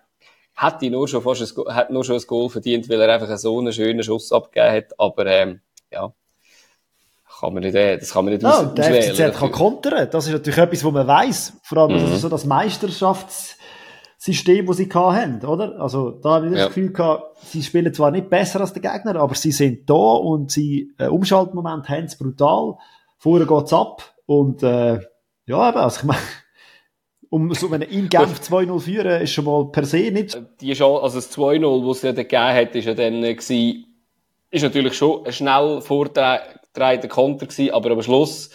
hätte 0.55 0.89
nur 0.89 1.09
schon 1.09 1.21
fast 1.21 1.41
ein, 1.41 1.75
hat 1.75 1.89
nur 1.89 2.05
schon 2.05 2.15
ein 2.15 2.27
Goal 2.27 2.49
verdient, 2.49 2.87
weil 2.87 3.01
er 3.01 3.13
einfach 3.13 3.37
so 3.37 3.59
einen 3.59 3.73
schönen 3.73 4.03
Schuss 4.03 4.31
abgegeben 4.31 4.75
hat. 4.75 4.99
Aber 4.99 5.25
ähm, 5.25 5.59
ja, 5.91 6.13
kann 7.39 7.53
man 7.53 7.63
nicht, 7.63 7.75
äh, 7.75 7.97
das 7.97 8.11
kann 8.13 8.25
man 8.25 8.33
nicht 8.33 8.43
ja, 8.43 8.63
der 8.63 9.03
FCZ 9.03 9.37
kann 9.37 9.51
kontern. 9.51 10.09
Das 10.11 10.25
ist 10.25 10.33
natürlich 10.33 10.57
etwas, 10.57 10.83
was 10.83 10.91
man 10.91 11.07
weiß. 11.07 11.53
Vor 11.61 11.77
allem 11.77 12.01
mhm. 12.01 12.15
so 12.15 12.27
das 12.29 12.45
Meisterschaftssystem, 12.45 14.65
das 14.65 14.77
sie 14.77 14.89
haben, 14.91 15.45
oder? 15.45 15.79
Also, 15.79 16.09
da 16.11 16.35
habe 16.35 16.47
ich 16.47 16.53
das 16.53 16.61
ja. 16.61 16.67
Gefühl 16.67 16.91
gehabt, 16.91 17.37
sie 17.43 17.61
spielen 17.61 17.93
zwar 17.93 18.09
nicht 18.11 18.29
besser 18.29 18.61
als 18.61 18.71
der 18.73 18.81
Gegner, 18.81 19.17
aber 19.17 19.35
sie 19.35 19.51
sind 19.51 19.87
da 19.89 19.93
und 19.93 20.51
sie, 20.51 20.93
äh, 20.97 21.07
Umschaltmoment 21.07 21.87
haben 21.89 22.05
es 22.05 22.17
brutal. 22.17 22.77
Vorher 23.17 23.45
geht's 23.45 23.73
ab 23.73 24.15
und, 24.25 24.63
äh, 24.63 25.01
ja, 25.45 25.69
also 25.71 25.99
ich 25.99 26.05
meine, 26.05 26.21
um 27.29 27.53
so 27.53 27.71
einen 27.71 27.83
in 27.83 28.09
Genf 28.09 28.39
2-0 28.39 28.79
führen, 28.79 29.21
ist 29.21 29.33
schon 29.33 29.45
mal 29.45 29.69
per 29.71 29.85
se 29.85 30.09
nicht. 30.11 30.41
Die 30.61 30.75
schon, 30.75 31.03
also 31.03 31.17
das 31.17 31.31
2-0, 31.37 31.87
das 31.87 31.97
es 31.97 32.03
ja 32.03 32.13
dann 32.13 32.27
gegeben 32.27 32.55
hat, 32.55 32.73
ist 32.75 32.85
ja 32.85 32.95
dann 32.95 33.23
äh, 33.23 33.35
gewesen, 33.35 33.83
ist 34.49 34.63
natürlich 34.63 34.95
schon 34.95 35.25
ein 35.25 35.33
schnell 35.33 35.81
vorgetragener 36.77 37.07
Konter 37.07 37.47
gewesen, 37.47 37.73
aber 37.73 37.91
am 37.91 38.01
Schluss 38.01 38.49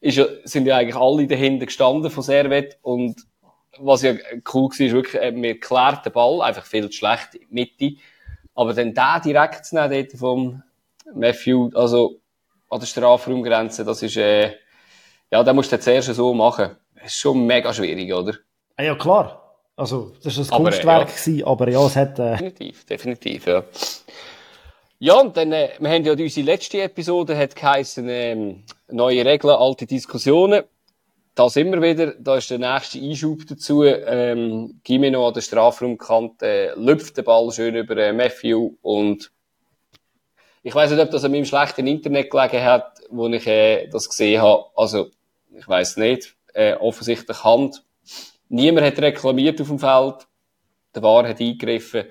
ist 0.00 0.16
ja, 0.16 0.26
sind 0.44 0.66
ja 0.66 0.76
eigentlich 0.76 0.96
alle 0.96 1.26
dahinter 1.26 1.66
gestanden 1.66 2.10
von 2.10 2.22
Servet 2.22 2.78
und 2.82 3.16
was 3.78 4.02
ja 4.02 4.14
cool 4.54 4.70
war, 4.70 4.80
ist 4.86 4.92
wirklich, 4.92 5.22
äh, 5.22 5.32
mir 5.32 5.60
klärt 5.60 6.04
den 6.06 6.12
Ball, 6.12 6.40
einfach 6.42 6.64
viel 6.64 6.88
zu 6.88 6.98
schlecht 6.98 7.34
in 7.34 7.40
die 7.48 7.54
Mitte, 7.54 8.00
aber 8.54 8.72
dann 8.72 8.94
da 8.94 9.20
direkt 9.20 9.66
zu 9.66 9.74
nehmen, 9.74 9.90
dort 9.90 10.18
vom 10.18 10.62
Matthew, 11.14 11.70
also 11.74 12.20
an 12.70 12.80
der 12.80 12.86
Strafraumgrenze, 12.86 13.84
das 13.84 14.02
ist, 14.02 14.16
äh, 14.16 14.54
ja, 15.30 15.42
da 15.42 15.52
musst 15.52 15.72
du 15.72 15.78
zuerst 15.78 16.12
so 16.14 16.32
machen. 16.32 16.76
Das 16.94 17.06
ist 17.06 17.18
schon 17.18 17.46
mega 17.46 17.72
schwierig, 17.72 18.12
oder? 18.12 18.34
Ah, 18.76 18.82
ja, 18.82 18.94
klar. 18.94 19.42
Also, 19.76 20.12
das 20.22 20.38
war 20.38 20.44
ein 20.44 20.52
aber, 20.52 20.70
Kunstwerk, 20.70 21.08
ja. 21.08 21.14
Gewesen, 21.14 21.44
aber 21.44 21.68
ja, 21.68 21.86
es 21.86 21.96
hat... 21.96 22.18
Äh... 22.18 22.30
Definitiv, 22.32 22.86
definitiv, 22.86 23.46
ja. 23.46 23.64
Ja, 24.98 25.20
und 25.20 25.36
dann, 25.36 25.52
äh, 25.52 25.72
wir 25.78 25.90
haben 25.90 26.04
ja 26.04 26.12
unsere 26.12 26.46
letzte 26.46 26.80
Episode, 26.80 27.36
hat 27.36 27.54
geheissen, 27.54 28.08
ähm, 28.08 28.64
neue 28.88 29.26
Regeln, 29.26 29.54
alte 29.54 29.84
Diskussionen. 29.84 30.64
Da 31.34 31.50
sind 31.50 31.70
wir 31.70 31.82
wieder, 31.82 32.14
da 32.18 32.38
ist 32.38 32.50
der 32.50 32.58
nächste 32.58 32.98
Einschub 32.98 33.46
dazu. 33.46 33.84
Ähm, 33.84 34.80
Gimeno 34.84 35.28
an 35.28 35.34
der 35.34 35.42
Strafraumkante 35.42 36.46
äh, 36.46 36.74
lüpft 36.76 37.18
den 37.18 37.26
Ball 37.26 37.52
schön 37.52 37.76
über 37.76 37.94
äh, 37.98 38.14
Matthew 38.14 38.76
und 38.80 39.30
ich 40.62 40.74
weiß 40.74 40.90
nicht, 40.90 41.00
ob 41.00 41.10
das 41.10 41.24
an 41.24 41.32
meinem 41.32 41.44
schlechten 41.44 41.86
Internet 41.86 42.30
gelegen 42.30 42.64
hat, 42.64 42.98
wo 43.10 43.28
ich 43.28 43.46
äh, 43.46 43.88
das 43.88 44.08
gesehen 44.08 44.40
habe. 44.40 44.64
Also, 44.76 45.10
ich 45.54 45.68
weiß 45.68 45.98
nicht. 45.98 46.34
Äh, 46.54 46.72
offensichtlich 46.72 47.44
Hand. 47.44 47.84
Niemand 48.48 48.86
hat 48.86 48.98
reklamiert 48.98 49.60
auf 49.60 49.68
dem 49.68 49.78
Feld. 49.78 50.26
Der 50.94 51.02
War 51.02 51.28
hat 51.28 51.38
eingegriffen. 51.38 52.06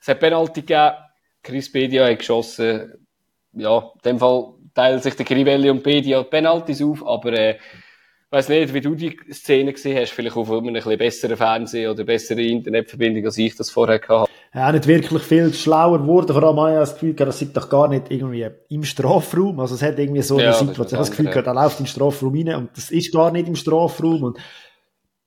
Es 0.00 0.08
hat 0.08 0.20
Penalty 0.20 0.60
gegeben. 0.60 0.96
Chris 1.46 1.70
Bedia 1.70 2.08
hat 2.08 2.18
geschossen. 2.18 2.92
Ja, 3.52 3.78
in 3.78 4.00
dem 4.04 4.18
Fall 4.18 4.54
teilen 4.74 5.00
sich 5.00 5.14
der 5.14 5.24
Crivelli 5.24 5.70
und 5.70 5.82
Bedia 5.82 6.22
Penalties 6.24 6.82
auf, 6.82 7.06
aber 7.06 7.32
äh, 7.32 7.58
weiß 8.30 8.48
nicht, 8.48 8.74
wie 8.74 8.80
du 8.80 8.94
die 8.96 9.16
Szene 9.32 9.72
gesehen 9.72 9.96
hast, 9.98 10.10
vielleicht 10.10 10.36
auf 10.36 10.50
einem 10.50 10.66
ein 10.66 10.72
bisschen 10.74 10.98
besseren 10.98 11.36
Fernsehen 11.36 11.90
oder 11.90 12.04
bessere 12.04 12.42
Internetverbindung, 12.42 13.24
als 13.24 13.38
ich 13.38 13.54
das 13.54 13.70
vorher 13.70 14.00
hatte. 14.00 14.30
Ja, 14.52 14.72
nicht 14.72 14.86
wirklich 14.86 15.22
viel 15.22 15.54
schlauer 15.54 16.00
geworden. 16.00 16.32
Vor 16.32 16.42
allem 16.42 16.58
habe 16.58 16.72
ich 16.72 16.78
das 16.78 16.94
Gefühl, 16.94 17.14
das 17.14 17.38
sieht 17.38 17.56
doch 17.56 17.68
gar 17.68 17.88
nicht 17.88 18.10
irgendwie 18.10 18.48
im 18.68 18.84
Strafraum. 18.84 19.60
Also 19.60 19.76
es 19.76 19.82
hat 19.82 19.98
irgendwie 19.98 20.22
so 20.22 20.36
eine 20.36 20.46
ja, 20.46 20.52
Situation, 20.52 20.98
das, 20.98 21.08
das 21.08 21.10
Gefühl, 21.10 21.26
gehabt, 21.26 21.46
er 21.46 21.54
läuft 21.54 21.78
den 21.78 21.86
Strafraum 21.86 22.34
rein 22.34 22.54
und 22.56 22.76
das 22.76 22.90
ist 22.90 23.12
gar 23.12 23.30
nicht 23.30 23.46
im 23.46 23.54
Strafraum 23.54 24.22
und 24.22 24.38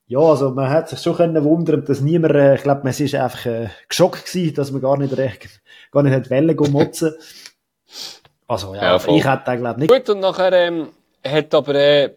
ja, 0.10 0.20
also 0.20 0.50
man 0.50 0.72
hat 0.72 0.90
sich 0.90 1.00
schon 1.00 1.16
können 1.16 1.44
wundern, 1.44 1.86
dass 1.86 2.02
niemand, 2.02 2.34
äh, 2.34 2.56
ich 2.56 2.64
glaube, 2.64 2.82
man 2.84 2.92
ist 2.92 3.14
einfach 3.14 3.46
äh, 3.46 3.70
geschockt 3.88 4.26
gewesen, 4.26 4.56
dass 4.56 4.72
man 4.72 4.82
gar 4.82 4.98
nicht 4.98 5.16
recht, 5.16 5.62
gar 5.92 6.02
nicht 6.02 6.14
hat 6.14 6.32
Wellen 6.32 6.58
motzen. 6.72 7.14
Also 8.48 8.74
ja, 8.74 8.98
ja 8.98 9.16
ich 9.16 9.24
hätte 9.24 9.58
glaube 9.58 9.80
nicht. 9.80 9.92
Gut, 9.92 10.10
und 10.10 10.20
nachher 10.22 10.52
ähm, 10.52 10.88
hat 11.24 11.54
aber 11.54 11.76
äh, 11.76 12.10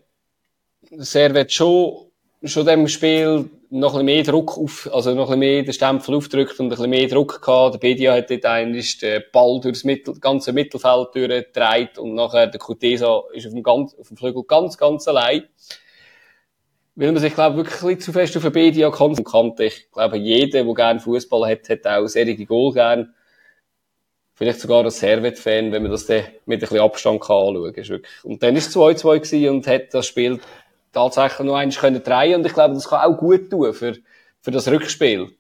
Servet 0.97 1.53
schon, 1.53 2.07
schon 2.43 2.65
dem 2.65 2.89
Spiel 2.89 3.51
noch 3.69 3.95
ein 3.95 4.05
bisschen 4.05 4.07
mehr 4.07 4.23
Druck 4.23 4.57
auf, 4.57 4.89
also 4.91 5.15
noch 5.15 5.31
ein 5.31 5.39
bisschen 5.39 5.41
mehr 5.41 5.63
den 5.63 5.73
Stempel 5.75 6.15
aufgedrückt 6.15 6.61
und 6.61 6.67
ein 6.67 6.71
bisschen 6.71 6.91
mehr 6.91 7.09
Druck 7.09 7.43
gehabt. 7.43 7.75
Der 7.75 7.79
Bedia 7.79 8.15
hat 8.15 8.31
dort 8.31 8.47
eigentlich 8.47 8.99
den 9.01 9.23
Ball 9.33 9.61
durchs 9.61 9.85
Mittel, 9.85 10.19
ganze 10.19 10.55
Mittelfeld 10.55 11.09
durchgedreht 11.15 11.99
und 11.99 12.15
nachher 12.15 12.47
der 12.47 12.59
Kutesa 12.59 13.23
ist 13.35 13.47
auf 13.47 13.53
dem, 13.53 13.63
ganz, 13.63 13.95
auf 13.95 14.09
dem 14.09 14.17
Flügel 14.17 14.45
ganz, 14.45 14.79
ganz 14.79 15.07
allein. 15.09 15.45
Weil 16.95 17.13
man 17.13 17.23
sich, 17.23 17.35
glaube 17.35 17.63
ich, 17.63 17.83
wirklich 17.83 18.01
zu 18.01 18.13
fest 18.13 18.37
auf 18.37 18.43
den 18.43 18.53
Bedia 18.53 18.91
konzentriert. 18.91 19.61
Ich 19.61 19.91
glaube, 19.91 20.19
jeder, 20.19 20.63
der 20.63 20.75
gerne 20.75 21.01
Fußball 21.01 21.51
hat, 21.51 21.69
hat 21.69 21.87
auch 21.87 22.07
serige 22.07 22.45
Goal 22.45 22.73
gern. 22.73 23.15
Vielleicht 24.35 24.61
sogar 24.61 24.85
ein 24.85 24.91
Servet-Fan, 24.91 25.73
wenn 25.73 25.83
man 25.83 25.93
das 25.93 26.07
dann 26.07 26.25
mit 26.47 26.59
ein 26.59 26.61
bisschen 26.61 26.81
Abstand 26.81 27.21
kann 27.21 27.57
anschauen 27.57 27.73
kann. 27.75 28.03
Und 28.23 28.43
dann 28.43 28.55
war 28.55 28.59
es 28.59 28.75
2-2 28.75 29.49
und 29.49 29.67
hat 29.67 29.95
das 29.95 30.07
Spiel 30.07 30.41
tatsächlich 30.93 31.47
noch 31.47 31.57
eins 31.57 31.79
können 31.79 32.03
drehen 32.03 32.37
und 32.37 32.47
ich 32.47 32.53
glaube, 32.53 32.75
das 32.75 32.89
kann 32.89 33.01
auch 33.01 33.17
gut 33.17 33.51
tun 33.51 33.73
für, 33.73 33.97
für 34.41 34.51
das 34.51 34.69
Rückspiel 34.69 35.31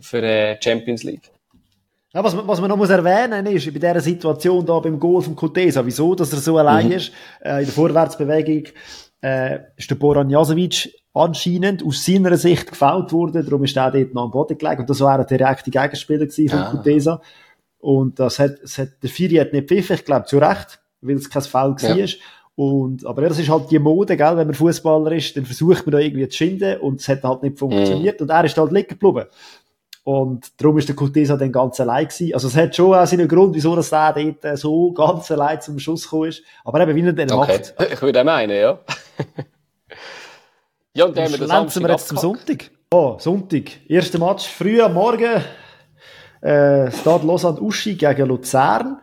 für 0.00 0.22
äh, 0.22 0.56
Champions 0.60 1.02
League. 1.02 1.30
Ja, 2.12 2.24
was, 2.24 2.36
was 2.36 2.60
man 2.60 2.68
noch 2.68 2.76
muss 2.76 2.90
erwähnen 2.90 3.46
ist, 3.46 3.66
bei 3.66 3.78
dieser 3.78 4.00
Situation 4.00 4.66
da 4.66 4.80
beim 4.80 4.98
Goal 4.98 5.22
von 5.22 5.36
Kutesa, 5.36 5.84
wieso, 5.84 6.14
dass 6.14 6.32
er 6.32 6.40
so 6.40 6.56
allein 6.58 6.86
mhm. 6.86 6.92
ist, 6.92 7.12
äh, 7.40 7.60
in 7.60 7.66
der 7.66 7.74
Vorwärtsbewegung, 7.74 8.72
äh, 9.22 9.58
ist 9.76 9.90
der 9.90 9.96
Boran 9.96 10.30
Jasovic 10.30 10.94
anscheinend 11.12 11.84
aus 11.84 12.04
seiner 12.04 12.36
Sicht 12.36 12.70
gefault 12.70 13.12
worden, 13.12 13.44
darum 13.44 13.64
ist 13.64 13.76
er 13.76 13.90
dort 13.90 14.14
noch 14.14 14.24
am 14.24 14.30
Boden 14.30 14.56
gelegt 14.56 14.80
und 14.80 14.90
das 14.90 15.00
war 15.00 15.18
ein 15.18 15.26
direkter 15.26 15.70
Gegenspieler 15.70 16.28
von 16.28 16.44
ja. 16.46 16.70
Kutesa. 16.70 17.20
Und 17.78 18.18
das 18.18 18.38
hat, 18.38 18.62
das 18.62 18.78
hat, 18.78 18.88
der 19.02 19.10
Firi 19.10 19.36
hat 19.36 19.52
nicht 19.52 19.68
pfiffen, 19.68 19.96
ich 19.96 20.04
glaube 20.04 20.26
zu 20.26 20.38
Recht, 20.38 20.80
weil 21.00 21.16
es 21.16 21.30
kein 21.30 21.42
Foul 21.42 21.74
ja. 21.80 21.96
war. 21.96 22.08
Und, 22.54 23.06
aber 23.06 23.22
ja, 23.22 23.28
das 23.30 23.38
ist 23.38 23.48
halt 23.48 23.70
die 23.70 23.78
Mode, 23.78 24.18
gell? 24.18 24.36
Wenn 24.36 24.48
man 24.48 24.54
Fußballer 24.54 25.12
ist, 25.12 25.34
dann 25.34 25.46
versucht 25.46 25.86
man 25.86 25.92
da 25.92 25.98
irgendwie 25.98 26.28
zu 26.28 26.36
schinden 26.36 26.78
und 26.80 27.00
es 27.00 27.08
hat 27.08 27.22
halt 27.22 27.42
nicht 27.42 27.58
funktioniert. 27.58 28.20
Mm. 28.20 28.24
Und 28.24 28.30
er 28.30 28.44
ist 28.44 28.58
halt 28.58 28.70
liegen 28.70 28.88
geblieben. 28.88 29.26
Und 30.02 30.60
darum 30.60 30.78
ist 30.78 30.88
der 30.88 30.96
Cortesa 30.96 31.36
dann 31.36 31.52
ganz 31.52 31.78
allein 31.78 32.08
gewesen. 32.08 32.32
Also 32.32 32.48
es 32.48 32.56
hat 32.56 32.74
schon 32.74 32.94
auch 32.94 33.06
seinen 33.06 33.28
Grund, 33.28 33.54
wieso 33.54 33.76
das 33.76 33.90
der 33.90 34.12
dort 34.12 34.44
äh, 34.44 34.56
so 34.56 34.92
ganz 34.92 35.30
allein 35.30 35.60
zum 35.60 35.78
Schuss 35.78 36.04
gekommen 36.04 36.30
ist. 36.30 36.42
Aber 36.64 36.80
eben, 36.80 36.96
wie 36.96 37.06
er 37.06 37.12
den 37.12 37.30
okay. 37.30 37.58
macht. 37.58 37.74
Ich 37.92 38.02
würde 38.02 38.20
auch 38.20 38.24
meinen, 38.24 38.56
ja. 38.56 38.78
ja, 40.94 41.04
und 41.04 41.16
dann 41.16 41.24
haben 41.24 41.32
wir 41.32 41.46
das 41.46 41.80
wir 41.80 41.90
jetzt 41.90 42.08
zum 42.08 42.16
Sonntag. 42.16 42.70
Oh, 42.90 43.16
Sonntag. 43.18 43.88
Erster 43.88 44.18
Match, 44.18 44.48
früh 44.48 44.80
am 44.80 44.94
Morgen. 44.94 45.42
Äh, 46.40 46.90
Stade 46.90 47.26
Lausanne 47.26 47.60
Uschi 47.60 47.94
gegen 47.94 48.26
Luzern. 48.26 48.98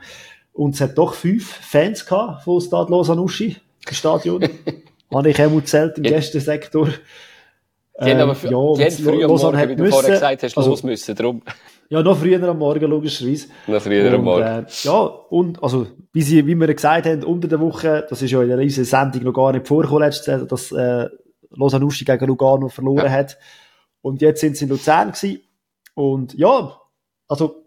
Und 0.53 0.73
es 0.73 0.81
hat 0.81 0.97
doch 0.97 1.13
fünf 1.13 1.47
Fans 1.47 2.05
gehabt 2.05 2.43
von 2.43 2.59
Stade 2.59 2.91
Lausanne 2.91 3.21
Uschi, 3.21 3.55
im 3.87 3.93
Stadion. 3.93 4.49
Habe 5.13 5.29
ich 5.29 5.41
auch 5.41 5.63
zählt 5.63 5.97
im 5.97 6.03
Gästensektor. 6.03 6.89
Die 7.99 8.11
haben 8.11 8.19
aber 8.19 8.35
für, 8.35 8.47
ähm, 8.47 8.53
ja, 8.53 8.73
die 8.75 8.83
haben 8.83 9.03
früh 9.03 9.23
am 9.23 9.31
Morgen, 9.31 9.69
wie 9.69 9.75
du 9.75 9.83
müssen, 9.83 9.93
vorher 9.93 10.11
gesagt 10.11 10.43
hast, 10.43 10.57
also, 10.57 10.69
los 10.69 10.83
müssen, 10.83 11.15
darum. 11.15 11.41
Ja, 11.89 12.03
noch 12.03 12.17
früher 12.17 12.43
am 12.43 12.59
Morgen, 12.59 12.85
logischerweise. 12.85 13.47
Noch 13.65 13.81
früher 13.81 14.13
am 14.13 14.23
Morgen. 14.23 14.43
Äh, 14.43 14.65
ja, 14.83 14.99
und, 15.01 15.63
also, 15.63 15.87
wie 16.13 16.21
sie, 16.21 16.45
wie 16.45 16.55
wir 16.55 16.73
gesagt 16.73 17.07
haben, 17.07 17.23
unter 17.23 17.47
der 17.47 17.59
Woche, 17.59 18.05
das 18.07 18.21
ist 18.21 18.29
ja 18.29 18.43
in 18.43 18.51
unserer 18.51 18.85
Sendung 18.85 19.23
noch 19.23 19.33
gar 19.33 19.51
nicht 19.51 19.67
vorgekommen, 19.67 20.03
letztes 20.03 20.47
dass, 20.47 20.71
äh, 20.71 21.07
Lausanne 21.51 21.85
Uschi 21.85 22.05
gegen 22.05 22.27
Lugano 22.27 22.67
verloren 22.67 23.05
ja. 23.05 23.11
hat. 23.11 23.37
Und 24.01 24.21
jetzt 24.21 24.41
sind 24.41 24.57
sie 24.57 24.65
in 24.65 24.69
Luzern 24.69 25.11
gewesen. 25.11 25.41
Und, 25.95 26.35
ja, 26.35 26.79
also, 27.27 27.63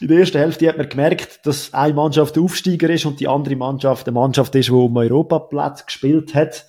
in 0.00 0.08
der 0.08 0.18
ersten 0.18 0.38
Hälfte 0.38 0.68
hat 0.68 0.76
man 0.76 0.88
gemerkt, 0.88 1.46
dass 1.46 1.72
eine 1.72 1.94
Mannschaft 1.94 2.36
der 2.36 2.42
Aufsteiger 2.42 2.90
ist 2.90 3.06
und 3.06 3.20
die 3.20 3.28
andere 3.28 3.56
Mannschaft 3.56 4.06
eine 4.06 4.14
Mannschaft 4.14 4.54
ist, 4.54 4.68
die 4.68 4.72
um 4.72 4.96
Europaplatz 4.96 5.86
gespielt 5.86 6.34
hat. 6.34 6.66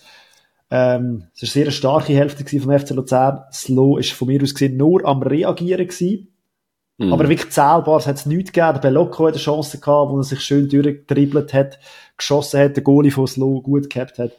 Ähm, 0.76 1.28
es 1.36 1.44
war 1.44 1.46
eine 1.46 1.66
sehr 1.66 1.72
starke 1.72 2.14
Hälfte 2.14 2.60
vom 2.60 2.80
FC 2.80 2.90
Luzern. 2.96 3.44
Slow 3.52 4.00
ist 4.00 4.14
von 4.14 4.28
mir 4.28 4.42
aus 4.42 4.56
gesehen 4.56 4.76
nur 4.76 5.06
am 5.06 5.22
Reagieren 5.22 5.88
gewesen. 5.88 6.30
Mm. 6.98 7.14
Aber 7.14 7.30
wirklich 7.30 7.52
zählbar 7.52 8.04
hat 8.04 8.16
es 8.16 8.26
nichts 8.26 8.52
gegeben. 8.52 8.74
Der 8.74 8.90
Belocco 8.90 9.28
hat 9.28 9.36
eine 9.36 9.44
Chance 9.44 9.80
gehabt, 9.80 10.12
wo 10.12 10.18
er 10.18 10.24
sich 10.24 10.40
schön 10.40 10.68
durchgetribbelt 10.68 11.54
hat, 11.54 11.78
geschossen 12.18 12.60
hat, 12.60 12.76
der 12.76 12.82
Goalie 12.82 13.12
von 13.12 13.28
Slow 13.28 13.62
gut 13.62 13.88
gehabt 13.88 14.18
hat. 14.18 14.32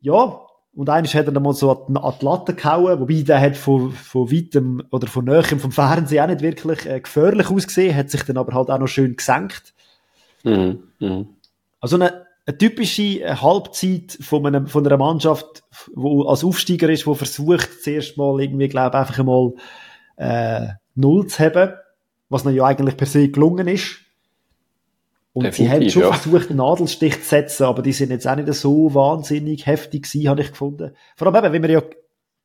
Ja, 0.00 0.40
und 0.74 0.88
eines 0.88 1.14
hat 1.14 1.26
er 1.26 1.32
dann 1.32 1.42
mal 1.42 1.52
so 1.52 1.70
an 1.70 1.94
die 2.18 2.24
Latte 2.24 2.54
gehauen, 2.54 3.00
wobei 3.00 3.20
der 3.20 3.38
hat 3.38 3.58
von, 3.58 3.92
von 3.92 4.32
weitem 4.32 4.82
oder 4.90 5.08
von 5.08 5.26
näherem 5.26 5.60
vom 5.60 5.72
Fernsehen 5.72 6.24
auch 6.24 6.28
nicht 6.28 6.40
wirklich 6.40 6.86
äh, 6.86 7.00
gefährlich 7.00 7.50
ausgesehen, 7.50 7.94
hat 7.94 8.08
sich 8.08 8.22
dann 8.22 8.38
aber 8.38 8.54
halt 8.54 8.70
auch 8.70 8.78
noch 8.78 8.88
schön 8.88 9.14
gesenkt. 9.14 9.74
Mhm. 10.42 10.84
Mhm. 11.00 11.28
Also 11.80 11.96
eine, 11.96 12.23
eine 12.46 12.58
typische 12.58 13.20
äh, 13.22 13.36
Halbzeit 13.36 14.18
von, 14.20 14.46
einem, 14.46 14.66
von 14.66 14.86
einer 14.86 14.96
Mannschaft, 14.96 15.64
wo 15.94 16.24
als 16.24 16.44
Aufsteiger 16.44 16.88
ist, 16.88 17.06
wo 17.06 17.14
versucht 17.14 17.82
zuerst 17.82 18.16
mal 18.16 18.40
irgendwie, 18.40 18.68
glaube 18.68 18.98
einfach 18.98 19.18
einmal 19.18 19.52
äh, 20.16 20.68
Null 20.94 21.26
zu 21.26 21.38
haben, 21.42 21.74
was 22.28 22.44
ihnen 22.44 22.54
ja 22.54 22.64
eigentlich 22.64 22.96
per 22.96 23.06
se 23.06 23.28
gelungen 23.28 23.68
ist. 23.68 24.00
Und 25.32 25.44
Definitiv, 25.44 25.66
sie 25.66 25.74
haben 25.74 25.90
schon 25.90 26.02
ja. 26.02 26.12
versucht, 26.12 26.50
einen 26.50 26.58
Nadelstich 26.58 27.22
zu 27.22 27.28
setzen, 27.28 27.64
aber 27.64 27.82
die 27.82 27.92
sind 27.92 28.10
jetzt 28.10 28.28
auch 28.28 28.36
nicht 28.36 28.52
so 28.54 28.94
wahnsinnig 28.94 29.66
heftig 29.66 30.04
gewesen, 30.04 30.28
habe 30.28 30.42
ich 30.42 30.50
gefunden. 30.50 30.94
Vor 31.16 31.26
allem 31.26 31.44
eben, 31.44 31.52
wenn 31.54 31.62
wir 31.62 31.70
ja, 31.70 31.82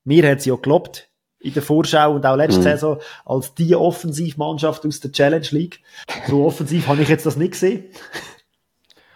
mir 0.06 0.28
hat 0.28 0.41
sie 0.41 0.50
ja 0.50 0.56
gelobt, 0.56 1.08
in 1.39 1.54
der 1.54 1.62
Vorschau 1.62 2.16
und 2.16 2.26
auch 2.26 2.36
letzte 2.36 2.60
mhm. 2.60 2.64
Saison, 2.64 3.00
als 3.26 3.54
die 3.54 3.76
Offensivmannschaft 3.76 4.86
aus 4.86 5.00
der 5.00 5.12
Challenge 5.12 5.47
League. 5.52 5.82
So 6.28 6.45
offensiv 6.45 6.88
habe 6.88 7.02
ich 7.02 7.10
jetzt 7.10 7.26
das 7.26 7.38
nicht 7.38 7.52
gesehen. 7.52 7.86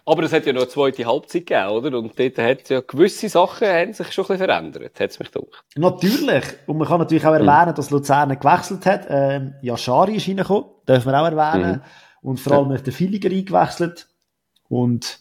Aber 0.05 0.23
es 0.23 0.33
hat 0.33 0.45
ja 0.45 0.51
noch 0.51 0.61
eine 0.61 0.69
zweite 0.69 1.05
Halbzeit 1.05 1.45
gegeben, 1.45 1.69
oder? 1.69 1.97
Und 1.97 2.19
dort 2.19 2.37
hat 2.37 2.69
ja 2.69 2.81
gewisse 2.81 3.29
Sachen 3.29 3.67
haben 3.67 3.93
sich 3.93 4.11
schon 4.11 4.25
ein 4.25 4.27
bisschen 4.27 4.47
verändert, 4.47 4.99
hat 4.99 5.09
es 5.09 5.19
mich 5.19 5.31
gedacht. 5.31 5.63
Natürlich. 5.75 6.43
Und 6.67 6.77
man 6.77 6.87
kann 6.87 6.99
natürlich 6.99 7.25
auch 7.25 7.33
erwähnen, 7.33 7.69
mhm. 7.69 7.75
dass 7.75 7.89
Luzern 7.89 8.37
gewechselt 8.37 8.85
hat. 8.85 9.05
Ähm, 9.09 9.53
ja, 9.61 9.77
Schari 9.77 10.17
ist 10.17 10.27
reingekommen, 10.27 10.65
dürfen 10.87 11.11
wir 11.11 11.21
auch 11.21 11.25
erwähnen. 11.25 11.71
Mhm. 11.71 12.29
Und 12.29 12.39
vor 12.39 12.53
allem 12.53 12.71
ja. 12.71 12.77
hat 12.77 12.85
der 12.85 12.93
Filiger 12.93 13.29
eingewechselt. 13.29 14.07
Und, 14.67 15.19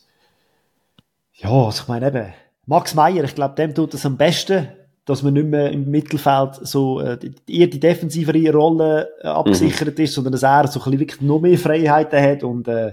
ja, 1.35 1.51
also 1.51 1.83
ich 1.83 1.89
meine 1.89 2.09
eben, 2.09 2.35
Max 2.67 2.95
Meyer, 2.95 3.23
ich 3.25 3.35
glaube, 3.35 3.55
dem 3.55 3.75
tut 3.75 3.95
es 3.95 4.05
am 4.05 4.17
besten, 4.17 4.69
dass 5.05 5.23
man 5.23 5.35
nicht 5.35 5.47
mehr 5.47 5.71
im 5.71 5.91
Mittelfeld 5.91 6.55
so 6.63 7.01
äh, 7.01 7.19
eher 7.49 7.67
die 7.67 7.81
defensivere 7.81 8.53
Rolle 8.53 9.09
äh, 9.21 9.27
abgesichert 9.29 9.99
mhm. 9.99 10.05
ist, 10.05 10.15
sondern 10.15 10.33
dass 10.33 10.43
er 10.43 10.67
so 10.69 10.81
ein 10.81 10.85
bisschen 10.85 11.01
wirklich 11.01 11.21
noch 11.21 11.41
mehr 11.41 11.59
Freiheiten 11.59 12.23
hat 12.23 12.45
und 12.45 12.69
äh, 12.69 12.93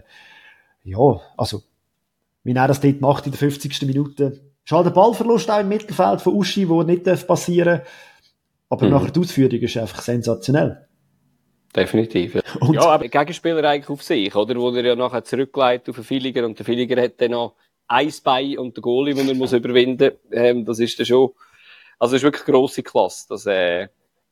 ja, 0.83 1.21
also 1.37 1.61
wie 2.49 2.55
er 2.55 2.67
das 2.67 2.81
dort 2.81 2.99
macht 2.99 3.27
in 3.27 3.31
der 3.31 3.37
50. 3.37 3.83
Minute. 3.83 4.41
Schade 4.63 4.85
der 4.85 4.95
Ballverlust 4.95 5.51
auch 5.51 5.59
im 5.59 5.69
Mittelfeld 5.69 6.19
von 6.19 6.33
Uschi, 6.33 6.67
wo 6.67 6.81
nicht 6.81 7.03
passieren 7.27 7.77
darf. 7.77 7.87
Aber 8.69 8.85
mhm. 8.85 8.91
nachher 8.91 9.11
die 9.11 9.19
Ausführung 9.19 9.59
ist 9.59 9.77
einfach 9.77 10.01
sensationell. 10.01 10.87
Definitiv. 11.75 12.33
Ja, 12.35 12.41
und 12.59 12.73
ja 12.73 12.81
aber 12.81 13.07
Gegenspieler 13.07 13.63
eigentlich 13.63 13.89
auf 13.89 14.01
sich, 14.01 14.35
oder? 14.35 14.55
Wo 14.55 14.71
er 14.71 14.83
ja 14.83 14.95
nachher 14.95 15.23
zurückleitet 15.23 15.89
auf 15.89 15.95
den 15.95 16.03
Filiger 16.03 16.43
und 16.43 16.57
der 16.57 16.65
Filiger 16.65 16.99
hat 16.99 17.21
dann 17.21 17.31
noch 17.31 17.53
eins 17.87 18.19
bei 18.21 18.57
und 18.57 18.75
der 18.75 18.81
Goalie, 18.81 19.13
den 19.13 19.27
er 19.27 19.35
muss 19.35 19.53
überwinden 19.53 20.13
muss. 20.23 20.39
Ähm, 20.39 20.65
das 20.65 20.79
ist 20.79 20.97
dann 20.97 21.05
schon, 21.05 21.29
also 21.99 22.15
ist 22.15 22.23
wirklich 22.23 22.45
grosse 22.45 22.81
Klasse, 22.81 23.27
dass, 23.29 23.45
äh, 23.45 23.89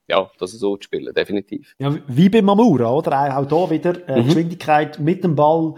ja, 0.08 0.32
das 0.40 0.54
so 0.54 0.76
zu 0.78 0.84
spielen, 0.84 1.14
definitiv. 1.14 1.76
Ja, 1.78 1.96
wie 2.08 2.30
bei 2.30 2.42
Mamura, 2.42 2.92
oder? 2.92 3.38
Auch 3.38 3.68
hier 3.70 3.78
wieder 3.78 4.10
äh, 4.10 4.22
mhm. 4.22 4.26
Geschwindigkeit 4.26 5.00
mit 5.00 5.24
dem 5.24 5.36
Ball, 5.36 5.76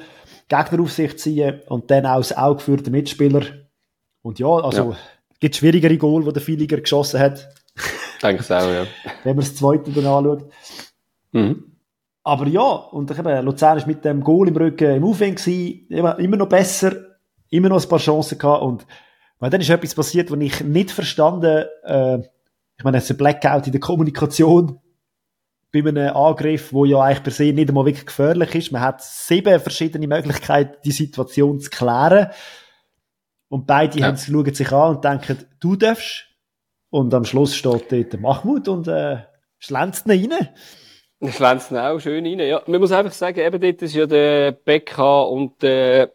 Gegner 0.50 0.82
auf 0.82 0.92
sich 0.92 1.18
ziehen 1.18 1.62
und 1.68 1.90
dann 1.92 2.06
auch 2.06 2.18
das 2.18 2.36
Auge 2.36 2.60
für 2.60 2.78
den 2.78 2.92
Mitspieler. 2.92 3.44
Und 4.22 4.40
ja, 4.40 4.48
also, 4.48 4.92
ja. 4.92 4.98
gibt 5.40 5.56
schwierigere 5.56 5.98
Goal, 5.98 6.26
die 6.26 6.34
der 6.34 6.42
Filiger 6.42 6.78
geschossen 6.78 7.20
hat. 7.20 7.48
Denke 8.22 8.44
ich 8.44 8.52
auch, 8.52 8.70
ja. 8.70 8.86
Wenn 9.24 9.36
man 9.36 9.46
das 9.46 9.56
zweite 9.56 9.92
dann 9.92 10.06
anschaut. 10.06 10.52
Mhm. 11.32 11.64
Aber 12.24 12.48
ja, 12.48 12.62
und 12.62 13.10
ich 13.10 13.18
eben, 13.18 13.46
Luzern 13.46 13.78
ist 13.78 13.88
mit 13.88 14.04
dem 14.04 14.24
Goal 14.24 14.50
im 14.50 14.58
Rücken 14.58 14.98
im 14.98 15.04
Aufwind 15.06 15.38
gewesen, 15.38 15.88
immer, 15.90 16.20
immer 16.20 16.38
noch 16.38 16.50
besser, 16.50 16.94
immer 17.50 17.70
noch 17.70 17.82
ein 17.82 17.90
paar 17.90 18.00
Chancen 18.00 18.38
gehabt 18.38 18.62
und 18.62 18.86
weil 19.40 19.50
dann 19.50 19.62
ist 19.62 19.70
etwas 19.70 19.96
passiert, 19.96 20.30
was 20.32 20.40
ich 20.40 20.62
nicht 20.62 20.92
verstanden, 20.92 21.66
äh, 21.84 22.20
ich 22.78 22.84
meine, 22.84 22.98
es 22.98 23.06
ist 23.06 23.12
ein 23.12 23.18
Blackout 23.18 23.68
in 23.68 23.72
der 23.72 23.82
Kommunikation 23.82 24.80
bei 25.72 25.80
einem 25.80 26.16
Angriff, 26.16 26.74
wo 26.74 26.86
ja 26.86 27.00
eigentlich 27.00 27.24
per 27.24 27.32
se 27.32 27.54
nicht 27.54 27.70
einmal 27.70 27.86
wirklich 27.86 28.06
gefährlich 28.06 28.56
ist. 28.56 28.72
Man 28.72 28.82
hat 28.82 29.04
sieben 29.04 29.60
verschiedene 29.60 30.08
Möglichkeiten, 30.08 30.78
die 30.84 30.92
Situation 30.92 31.60
zu 31.60 31.70
klären. 31.70 32.30
Und 33.50 33.68
beide 33.68 34.00
ja. 34.00 34.08
haben, 34.08 34.18
schauen 34.18 34.54
sich 34.54 34.72
an 34.72 34.96
und 34.96 35.04
denken, 35.04 35.46
du 35.60 35.76
darfst. 35.76 36.26
Und 36.92 37.14
am 37.14 37.24
Schluss 37.26 37.56
steht 37.56 37.92
dort 37.92 38.14
der 38.14 38.20
Mahmoud 38.20 38.68
und 38.68 38.88
äh, 38.88 39.18
schlänzt 39.60 40.08
ihn 40.08 40.34
rein. 40.34 40.50
Schlänzt 41.32 41.72
ihn 41.72 41.78
auch 41.78 42.00
schön 42.00 42.26
rein, 42.26 42.40
ja. 42.40 42.62
Man 42.66 42.80
muss 42.80 42.92
einfach 42.92 43.12
sagen, 43.12 43.40
eben 43.40 43.62
dort 43.62 43.82
ist 43.82 43.94
ja 43.94 44.08
der 44.08 44.54
Becca 44.54 45.22
und 45.22 45.62
der 45.62 46.14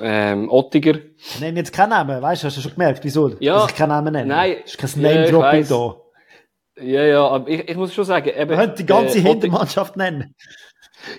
ähm, 0.00 0.50
Ottiger. 0.50 0.94
Ich 1.16 1.40
nenne 1.40 1.58
jetzt 1.58 1.72
keinen 1.72 1.90
Namen, 1.90 2.20
weißt 2.20 2.42
du, 2.42 2.46
hast 2.46 2.56
du 2.56 2.62
schon 2.62 2.72
gemerkt, 2.72 3.04
wieso? 3.04 3.28
Ja. 3.38 3.60
Dass 3.60 3.70
ich 3.70 3.76
keinen 3.76 3.90
Namen 3.90 4.12
nenne. 4.12 4.26
Nein. 4.26 4.56
Das 4.62 4.72
ist 4.72 4.78
kein 4.78 5.02
Name-Dropping 5.02 5.62
ja, 5.62 5.68
da. 5.68 5.96
Ja, 6.80 7.04
ja, 7.04 7.26
aber 7.26 7.48
ich, 7.48 7.68
ich 7.68 7.76
muss 7.76 7.94
schon 7.94 8.04
sagen, 8.04 8.30
eben. 8.36 8.56
Man 8.56 8.74
die 8.74 8.86
ganze 8.86 9.18
äh, 9.18 9.22
Hintermannschaft 9.22 9.96
nennen. 9.96 10.34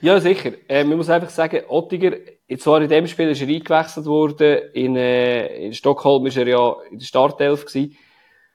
Ja, 0.02 0.20
sicher. 0.20 0.52
Äh, 0.68 0.84
man 0.84 0.98
muss 0.98 1.10
einfach 1.10 1.30
sagen, 1.30 1.62
Ottiger, 1.68 2.18
zwar 2.58 2.82
in 2.82 2.90
dem 2.90 3.08
Spiel 3.08 3.30
ist 3.30 3.42
er 3.42 3.48
eingewechselt 3.48 4.06
worden, 4.06 4.60
in, 4.74 4.96
äh, 4.96 5.66
in 5.66 5.74
Stockholm 5.74 6.26
ist 6.26 6.38
er 6.38 6.48
ja 6.48 6.76
in 6.92 7.00
der 7.00 7.06
Startelf 7.06 7.66
gewesen. 7.66 7.98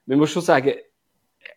Man 0.06 0.18
muss 0.18 0.30
schon 0.30 0.42
sagen, 0.42 0.74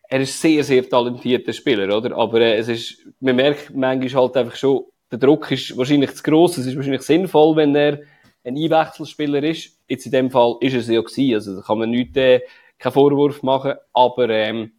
er 0.08 0.20
ist 0.20 0.40
sehr, 0.40 0.64
sehr 0.64 0.88
talentierter 0.88 1.52
Spieler, 1.52 1.94
oder? 1.94 2.16
Aber 2.16 2.40
äh, 2.40 2.56
es 2.56 2.68
ist, 2.68 3.06
man 3.20 3.36
merkt 3.36 3.74
manchmal 3.74 4.22
halt 4.22 4.36
einfach 4.36 4.56
schon, 4.56 4.84
der 5.10 5.18
Druck 5.18 5.50
ist 5.50 5.76
wahrscheinlich 5.76 6.14
zu 6.14 6.22
gross. 6.22 6.56
Es 6.58 6.66
ist 6.66 6.76
wahrscheinlich 6.76 7.02
sinnvoll, 7.02 7.56
wenn 7.56 7.74
er 7.74 8.00
ein 8.44 8.56
Einwechselspieler 8.56 9.42
ist. 9.42 9.78
Jetzt 9.88 10.06
in 10.06 10.12
dem 10.12 10.30
Fall 10.30 10.56
ist 10.60 10.74
er 10.74 10.80
es 10.80 10.88
ja 10.88 11.00
gewesen. 11.00 11.34
Also 11.34 11.56
da 11.56 11.62
kann 11.62 11.78
man 11.78 11.90
nicht, 11.90 12.16
äh, 12.16 12.40
keinen 12.78 12.92
Vorwurf 12.92 13.42
machen. 13.42 13.74
Aber, 13.92 14.28
ähm, 14.30 14.72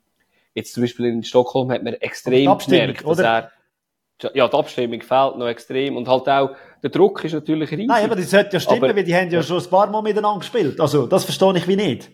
Jetzt 0.60 0.74
zum 0.74 0.84
Beispiel 0.84 1.06
in 1.06 1.24
Stockholm 1.24 1.72
hat 1.72 1.84
man 1.84 1.94
extrem 1.94 2.58
gemerkt, 2.58 3.08
dass 3.08 3.20
er, 3.20 3.52
ja, 4.22 4.48
die 4.50 4.54
Abstimmung 4.58 5.02
fehlt 5.02 5.38
noch 5.38 5.48
extrem 5.48 5.96
und 5.96 6.06
halt 6.10 6.28
auch, 6.28 6.50
der 6.84 6.90
Druck 6.90 7.24
ist 7.24 7.32
natürlich 7.32 7.72
riesig. 7.72 7.88
Nein, 7.88 8.04
aber 8.04 8.18
das 8.18 8.30
sollte 8.30 8.58
ja 8.58 8.60
stimmen, 8.60 8.84
aber, 8.84 8.96
weil 8.98 9.06
die 9.06 9.16
haben 9.16 9.30
ja 9.30 9.42
schon 9.42 9.64
ein 9.64 9.70
paar 9.70 9.90
Mal 9.90 10.02
miteinander 10.02 10.40
gespielt. 10.40 10.78
Also, 10.82 11.08
das 11.08 11.24
verstehe 11.24 11.56
ich 11.56 11.66
wie 11.66 11.78
nicht. 11.78 12.10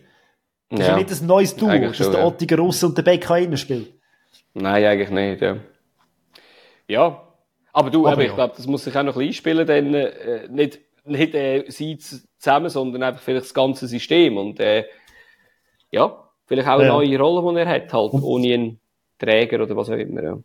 Das 0.68 0.78
ja, 0.78 0.84
ist 0.84 0.90
ja 0.90 0.96
nicht 0.96 1.22
ein 1.22 1.26
neues 1.26 1.56
Duo, 1.56 1.76
dass 1.76 1.96
schon, 1.96 2.12
der 2.12 2.20
ja. 2.20 2.26
Ottiger 2.26 2.58
Russ 2.58 2.84
und 2.84 2.96
der 2.96 3.02
Becker 3.02 3.36
innen 3.36 3.56
spielt. 3.56 3.92
Nein, 4.54 4.84
eigentlich 4.84 5.10
nicht, 5.10 5.42
ja. 5.42 5.56
Ja. 6.86 7.22
Aber 7.72 7.90
du, 7.90 8.06
aber, 8.06 8.22
ich 8.22 8.28
ja. 8.28 8.34
glaube, 8.36 8.54
das 8.56 8.68
muss 8.68 8.84
sich 8.84 8.96
auch 8.96 9.02
noch 9.02 9.16
ein 9.16 9.26
bisschen 9.26 9.50
einspielen, 9.50 9.66
denn, 9.66 9.94
äh, 9.94 10.48
nicht, 10.48 10.78
nicht, 11.04 11.34
äh, 11.34 11.64
sie 11.66 11.98
zusammen, 11.98 12.68
sondern 12.68 13.02
einfach 13.02 13.22
vielleicht 13.22 13.46
das 13.46 13.54
ganze 13.54 13.88
System 13.88 14.36
und, 14.36 14.60
äh, 14.60 14.84
ja. 15.90 16.22
Vielleicht 16.46 16.68
auch 16.68 16.78
eine 16.78 16.86
ja. 16.86 16.92
neue 16.92 17.18
Rolle, 17.18 17.52
die 17.52 17.60
er 17.60 17.68
hat, 17.68 17.92
halt, 17.92 18.12
ohne 18.12 18.54
einen 18.54 18.80
Träger 19.18 19.62
oder 19.62 19.76
was 19.76 19.90
auch 19.90 19.94
immer. 19.94 20.22
Ja. 20.22 20.38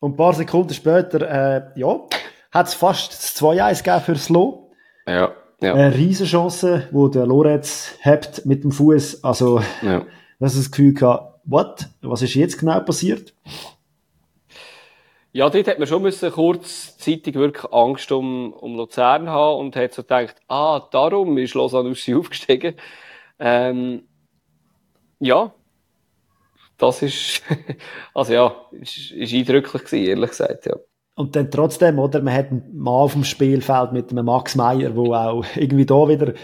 Und 0.00 0.12
ein 0.12 0.16
paar 0.16 0.32
Sekunden 0.34 0.74
später, 0.74 1.20
äh, 1.22 1.80
ja, 1.80 2.00
hat 2.50 2.66
es 2.68 2.74
fast 2.74 3.12
das 3.12 3.36
2-1 3.42 3.84
gegeben 3.84 4.00
für 4.04 4.16
Slow. 4.16 4.70
Ja, 5.06 5.32
ja. 5.60 5.74
Eine 5.74 5.94
Riesenchance, 5.94 6.88
wo 6.92 7.08
der 7.08 7.26
Lorenz 7.26 7.96
hebt 8.00 8.46
mit 8.46 8.64
dem 8.64 8.70
Fuß. 8.70 9.24
Also, 9.24 9.60
ja. 9.82 10.04
das 10.38 10.54
ist 10.54 10.64
das 10.64 10.70
Gefühl 10.70 10.94
gehabt, 10.94 11.40
what? 11.44 11.88
Was 12.02 12.22
ist 12.22 12.34
jetzt 12.34 12.58
genau 12.58 12.80
passiert? 12.80 13.34
Ja, 15.32 15.50
dort 15.50 15.66
hat 15.66 15.78
man 15.78 15.88
schon 15.88 16.02
müssen 16.02 16.30
kurzzeitig 16.30 17.34
wirklich 17.34 17.72
Angst 17.72 18.12
um, 18.12 18.52
um 18.52 18.76
Luzern 18.76 19.28
haben 19.28 19.58
und 19.58 19.74
hat 19.74 19.92
so 19.92 20.02
gedacht, 20.02 20.36
ah, 20.46 20.80
darum 20.92 21.36
ist 21.38 21.54
Lausanne 21.54 21.90
aufgestiegen. 21.90 22.76
Ähm, 23.40 24.04
ja, 25.24 25.52
das 26.78 27.02
ist, 27.02 27.42
also 28.14 28.32
ja, 28.32 28.54
ist, 28.72 29.10
ist 29.12 29.32
eindrücklich 29.32 29.84
gewesen, 29.84 30.06
ehrlich 30.06 30.30
gesagt, 30.30 30.66
ja. 30.66 30.74
Und 31.16 31.36
dann 31.36 31.50
trotzdem, 31.50 31.98
oder, 32.00 32.20
man 32.20 32.34
hat 32.34 32.50
einen 32.50 32.76
Mann 32.76 32.94
auf 32.94 33.12
dem 33.12 33.24
Spielfeld 33.24 33.92
mit 33.92 34.10
einem 34.10 34.26
Max 34.26 34.56
Meyer, 34.56 34.96
wo 34.96 35.14
auch 35.14 35.44
irgendwie 35.54 35.86
da 35.86 36.08
wieder 36.08 36.34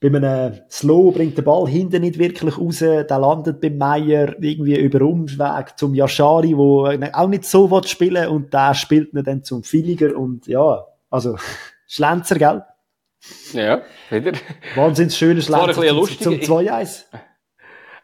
bei 0.00 0.08
einem 0.08 0.58
Slow 0.70 1.12
bringt 1.12 1.36
der 1.36 1.42
Ball 1.42 1.68
hinten 1.68 2.02
nicht 2.02 2.18
wirklich 2.18 2.58
raus, 2.58 2.78
der 2.78 3.06
landet 3.18 3.60
beim 3.60 3.78
Meyer 3.78 4.34
irgendwie 4.40 4.78
über 4.78 5.02
Umweg 5.02 5.78
zum 5.78 5.94
Yashari, 5.94 6.56
wo 6.56 6.86
auch 6.86 7.28
nicht 7.28 7.44
so 7.44 7.70
will 7.70 7.86
spielen 7.86 8.28
und 8.28 8.52
der 8.52 8.74
spielt 8.74 9.12
ihn 9.12 9.24
dann 9.24 9.44
zum 9.44 9.62
Filiger 9.62 10.16
und 10.16 10.46
ja, 10.46 10.84
also 11.10 11.36
Schlenzer, 11.86 12.38
gell? 12.38 12.62
Ja, 13.52 13.82
wieder. 14.10 14.32
Wahnsinnig 14.74 15.14
schöner 15.14 15.40
Schlenzer 15.40 15.82
zum, 15.82 16.08
zum 16.20 16.34
2-1 16.34 17.04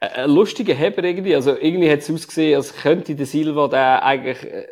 ein 0.03 0.31
lustiger 0.31 0.75
Heber 0.75 1.05
irgendwie. 1.05 1.35
Also 1.35 1.57
irgendwie 1.57 1.91
hat 1.91 2.01
es 2.01 2.11
ausgesehen, 2.11 2.57
als 2.57 2.75
könnte 2.75 3.15
der 3.15 3.27
Silva 3.27 3.69
da 3.69 3.99
eigentlich 4.01 4.43
äh, 4.45 4.67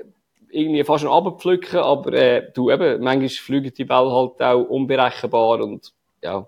irgendwie 0.51 0.83
fast 0.85 1.05
schon 1.05 1.13
abpflücken, 1.13 1.79
aber 1.79 2.13
äh, 2.13 2.51
du 2.53 2.71
eben, 2.71 3.03
manchmal 3.03 3.29
fliegen 3.29 3.73
die 3.73 3.85
Bälle 3.85 4.11
halt 4.11 4.41
auch 4.43 4.63
unberechenbar 4.65 5.61
und 5.61 5.93
ja, 6.23 6.47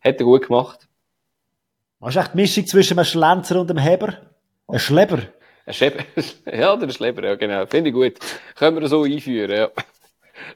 hat 0.00 0.18
er 0.18 0.24
gut 0.24 0.46
gemacht. 0.46 0.88
Was 2.00 2.16
ist 2.16 2.22
echt 2.22 2.34
die 2.34 2.38
Mischung 2.38 2.66
zwischen 2.66 2.98
einem 2.98 3.04
Schlenzer 3.04 3.60
und 3.60 3.70
einem 3.70 3.82
Heber? 3.82 4.14
Ein 4.68 4.78
Schleber? 4.78 5.18
Ein 5.66 5.74
Schleber, 5.74 6.04
ja, 6.52 6.74
ein 6.74 6.90
Schleber, 6.90 7.24
ja 7.24 7.34
genau. 7.34 7.66
Finde 7.66 7.90
ich 7.90 7.94
gut. 7.94 8.14
Können 8.56 8.80
wir 8.80 8.88
so 8.88 9.02
einführen, 9.02 9.50
ja. 9.50 9.70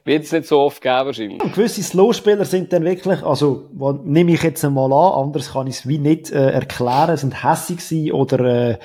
Wird 0.03 0.23
es 0.25 0.31
nicht 0.31 0.47
so 0.47 0.59
oft 0.59 0.81
geben 0.81 1.05
wahrscheinlich. 1.05 1.43
Und 1.43 1.53
gewisse 1.53 1.83
Slow-Spieler 1.83 2.45
sind 2.45 2.73
dann 2.73 2.83
wirklich, 2.83 3.23
also 3.23 3.69
nehme 4.03 4.33
ich 4.33 4.43
jetzt 4.43 4.63
einmal 4.65 4.91
an, 4.91 5.25
anders 5.25 5.53
kann 5.53 5.67
ich 5.67 5.75
es 5.75 5.87
wie 5.87 5.99
nicht 5.99 6.31
äh, 6.31 6.51
erklären, 6.51 7.15
sind 7.17 7.43
hässig 7.43 8.13
oder 8.13 8.39
äh, 8.71 8.77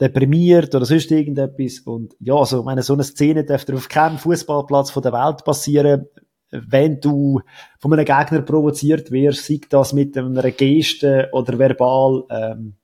deprimiert 0.00 0.74
oder 0.74 0.84
sonst 0.84 1.10
irgendetwas. 1.10 1.80
Und 1.80 2.14
ja, 2.20 2.34
also 2.34 2.62
meine, 2.62 2.82
so 2.82 2.94
eine 2.94 3.04
Szene 3.04 3.44
dürfte 3.44 3.74
auf 3.74 3.88
keinem 3.88 4.18
Fußballplatz 4.18 4.92
der 4.92 5.12
Welt 5.12 5.44
passieren, 5.44 6.06
wenn 6.50 7.00
du 7.00 7.40
von 7.78 7.92
einem 7.92 8.04
Gegner 8.04 8.42
provoziert 8.42 9.10
wirst, 9.10 9.44
sei 9.44 9.60
das 9.68 9.92
mit 9.92 10.16
einer 10.16 10.50
Geste 10.50 11.28
oder 11.32 11.58
verbal, 11.58 12.24
ähm, 12.30 12.76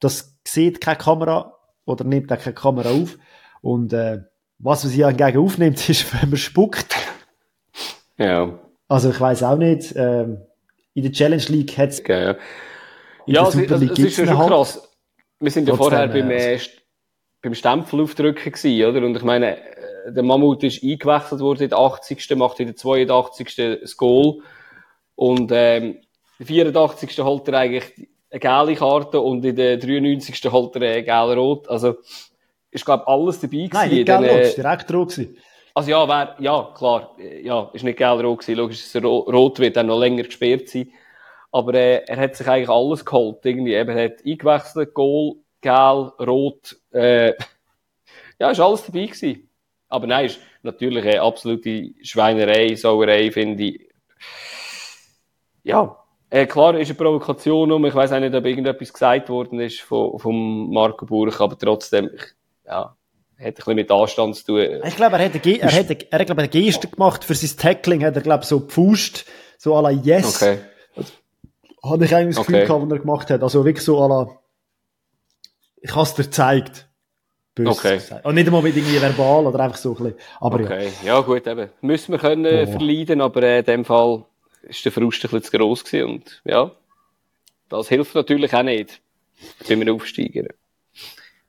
das 0.00 0.36
sieht 0.46 0.80
keine 0.80 0.98
Kamera 0.98 1.54
oder 1.86 2.04
nimmt 2.04 2.30
auch 2.32 2.38
keine 2.38 2.54
Kamera 2.54 2.90
auf. 2.90 3.16
Und 3.62 3.92
äh, 3.92 4.20
was 4.58 4.84
man 4.84 4.92
sich 4.92 5.04
hingegen 5.04 5.38
aufnimmt, 5.38 5.88
ist, 5.88 6.12
wenn 6.14 6.30
man 6.30 6.38
spuckt. 6.38 6.94
Ja. 8.18 8.58
Also 8.88 9.10
ich 9.10 9.20
weiß 9.20 9.42
auch 9.42 9.56
nicht, 9.56 9.94
ähm, 9.96 10.38
in 10.94 11.02
der 11.02 11.12
Challenge 11.12 11.42
League 11.48 11.76
hat 11.76 11.90
es 11.90 12.00
okay, 12.00 12.24
ja. 12.24 12.36
ja, 13.26 13.44
also, 13.44 13.60
es, 13.60 13.70
also, 13.70 13.84
es 13.84 13.98
ist 13.98 14.16
schon 14.16 14.38
Hand. 14.38 14.48
krass. 14.48 14.88
Wir 15.40 15.50
sind 15.50 15.68
ja 15.68 15.76
vorher 15.76 16.08
beim, 16.08 16.30
äh, 16.30 16.52
also. 16.52 16.70
beim 17.42 17.54
Stempel 17.54 18.00
aufdrücken 18.00 18.52
gewesen, 18.52 18.88
oder? 18.88 19.04
Und 19.04 19.16
ich 19.16 19.22
meine, 19.22 19.58
äh, 19.58 20.12
der 20.12 20.22
Mammut 20.22 20.62
ist 20.62 20.82
eingewechselt 20.82 21.40
worden 21.40 21.64
in 21.64 21.68
der 21.70 21.78
80. 21.78 22.36
macht 22.36 22.60
in 22.60 22.68
der 22.68 22.76
82. 22.76 23.80
das 23.82 23.96
Goal. 23.96 24.40
Und 25.14 25.50
ähm, 25.52 25.98
im 26.38 26.46
84. 26.46 27.18
holt 27.18 27.48
er 27.48 27.58
eigentlich 27.58 28.08
eine 28.30 28.40
gelbe 28.40 28.74
Karte 28.76 29.20
und 29.20 29.44
in 29.44 29.56
der 29.56 29.78
93. 29.78 30.50
holt 30.50 30.76
er 30.76 30.82
eine 30.82 31.02
gelbe 31.02 31.36
Rot. 31.36 31.68
Also 31.68 31.96
ist, 32.76 32.84
glaube 32.84 33.08
alles 33.08 33.40
dabei. 33.40 33.68
Nein, 33.72 33.90
nicht 33.90 34.06
gelb 34.06 34.30
rot, 34.30 34.40
ist 34.40 34.56
direkt 34.56 34.92
rot 34.92 35.10
gewesen. 35.10 35.36
Also 35.74 35.90
ja, 35.90 36.08
wär, 36.08 36.36
ja, 36.38 36.72
klar, 36.74 37.16
ja, 37.18 37.70
ist 37.72 37.84
nicht 37.84 37.98
gelb 37.98 38.22
rot 38.22 38.40
gewesen. 38.40 38.58
Logisch, 38.58 38.82
dass 38.82 38.94
er 38.94 39.04
rot 39.04 39.58
wird 39.58 39.76
dann 39.76 39.86
noch 39.86 39.98
länger 39.98 40.22
gesperrt 40.22 40.68
sein. 40.68 40.90
Aber 41.52 41.74
äh, 41.74 42.04
er 42.06 42.16
hat 42.16 42.36
sich 42.36 42.46
eigentlich 42.46 42.68
alles 42.68 43.04
geholt. 43.04 43.44
Irgendwie, 43.44 43.74
eben, 43.74 43.96
er 43.96 44.06
hat 44.06 44.24
eingewechselt, 44.24 44.94
Goal, 44.94 45.36
gelb, 45.60 46.20
rot, 46.20 46.76
äh, 46.92 47.32
ja, 48.38 48.50
ist 48.50 48.60
alles 48.60 48.84
dabei 48.84 49.06
gewesen. 49.06 49.48
Aber 49.88 50.06
nein, 50.06 50.26
ist 50.26 50.40
natürlich 50.62 51.04
eine 51.04 51.22
absolute 51.22 51.92
Schweinerei, 52.02 52.74
Sauerei, 52.74 53.30
finde 53.30 53.64
ich. 53.64 53.88
Ja, 55.62 55.96
äh, 56.30 56.46
klar 56.46 56.78
ist 56.78 56.88
eine 56.88 56.98
Provokation 56.98 57.70
um. 57.72 57.84
Ich 57.86 57.94
weiß 57.94 58.12
auch 58.12 58.20
nicht, 58.20 58.34
ob 58.34 58.44
irgendetwas 58.44 58.92
gesagt 58.92 59.28
worden 59.28 59.60
ist 59.60 59.80
von, 59.80 60.18
von 60.18 60.70
Marco 60.72 61.06
Burch, 61.06 61.40
aber 61.40 61.56
trotzdem, 61.56 62.10
ich, 62.14 62.22
ja, 62.66 62.96
hat 63.38 63.46
ein 63.46 63.54
bisschen 63.54 63.74
mit 63.74 63.90
Anstand 63.90 64.36
zu 64.36 64.44
tun. 64.44 64.80
Ich 64.84 64.96
glaube, 64.96 65.16
er 65.16 65.24
hat 65.24 65.34
eine, 65.34 65.58
er 65.58 65.72
hat 65.72 65.90
eine, 65.90 66.10
er 66.10 66.18
hat, 66.18 66.26
glaube 66.26 66.40
eine 66.42 66.48
Geste 66.48 66.88
gemacht 66.88 67.24
für 67.24 67.34
sein 67.34 67.56
Tackling, 67.56 68.04
hat 68.04 68.16
er, 68.16 68.22
glaube 68.22 68.44
so 68.44 68.60
gepfuscht, 68.60 69.24
so 69.58 69.76
à 69.76 69.82
la 69.82 69.90
Yes. 69.90 70.36
Okay. 70.42 70.58
Habe 71.82 72.04
ich 72.04 72.14
eigentlich 72.14 72.36
das 72.36 72.46
Gefühl 72.46 72.62
okay. 72.62 72.66
gehabt, 72.66 72.82
was 72.84 72.92
er 72.92 72.98
gemacht 72.98 73.30
hat. 73.30 73.42
Also 73.42 73.64
wirklich 73.64 73.84
so 73.84 73.98
à 74.02 74.08
la, 74.08 74.38
ich 75.76 75.94
habe 75.94 76.02
es 76.02 76.14
dir 76.14 76.24
gezeigt. 76.24 76.88
Böse 77.54 77.70
okay. 77.70 78.00
Und 78.22 78.34
nicht 78.34 78.46
einmal 78.46 78.62
mit 78.62 78.76
irgendwie 78.76 79.00
verbal 79.00 79.46
oder 79.46 79.60
einfach 79.60 79.78
so 79.78 79.90
ein 79.90 79.96
bisschen. 79.96 80.14
Aber 80.40 80.60
okay. 80.60 80.90
ja. 81.02 81.14
ja 81.14 81.20
gut, 81.20 81.46
eben. 81.46 81.70
Müssen 81.80 82.12
wir 82.12 82.18
können 82.18 82.68
oh. 82.68 82.70
verleiden, 82.70 83.20
aber 83.20 83.42
äh, 83.42 83.60
in 83.60 83.64
dem 83.64 83.84
Fall 83.84 84.24
ist 84.62 84.84
der 84.84 84.92
Frust 84.92 85.24
ein 85.24 85.30
bisschen 85.30 85.42
zu 85.42 85.56
gross 85.56 85.84
gewesen 85.84 86.10
und 86.10 86.42
ja, 86.44 86.72
das 87.68 87.88
hilft 87.88 88.14
natürlich 88.14 88.52
auch 88.52 88.62
nicht 88.62 89.00
bei 89.66 89.74
einem 89.74 89.94
Aufsteiger. 89.94 90.48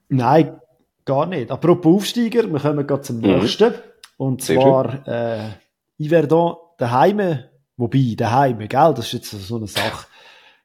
Nein, 0.07 0.61
gar 1.07 1.25
nicht. 1.25 1.49
Apropos 1.49 1.95
Aufsteiger, 1.95 2.51
wir 2.51 2.59
kommen 2.59 2.85
gerade 2.85 3.01
zum 3.01 3.17
mhm. 3.17 3.39
nächsten. 3.39 3.73
Und 4.17 4.43
zwar 4.43 5.07
äh, 5.07 5.49
Iverdon 5.97 6.57
daheim, 6.77 7.39
wobei 7.77 8.13
daheim, 8.15 8.59
gell, 8.59 8.93
das 8.95 9.07
ist 9.07 9.13
jetzt 9.13 9.31
so 9.31 9.57
eine 9.57 9.67
Sache. 9.67 10.05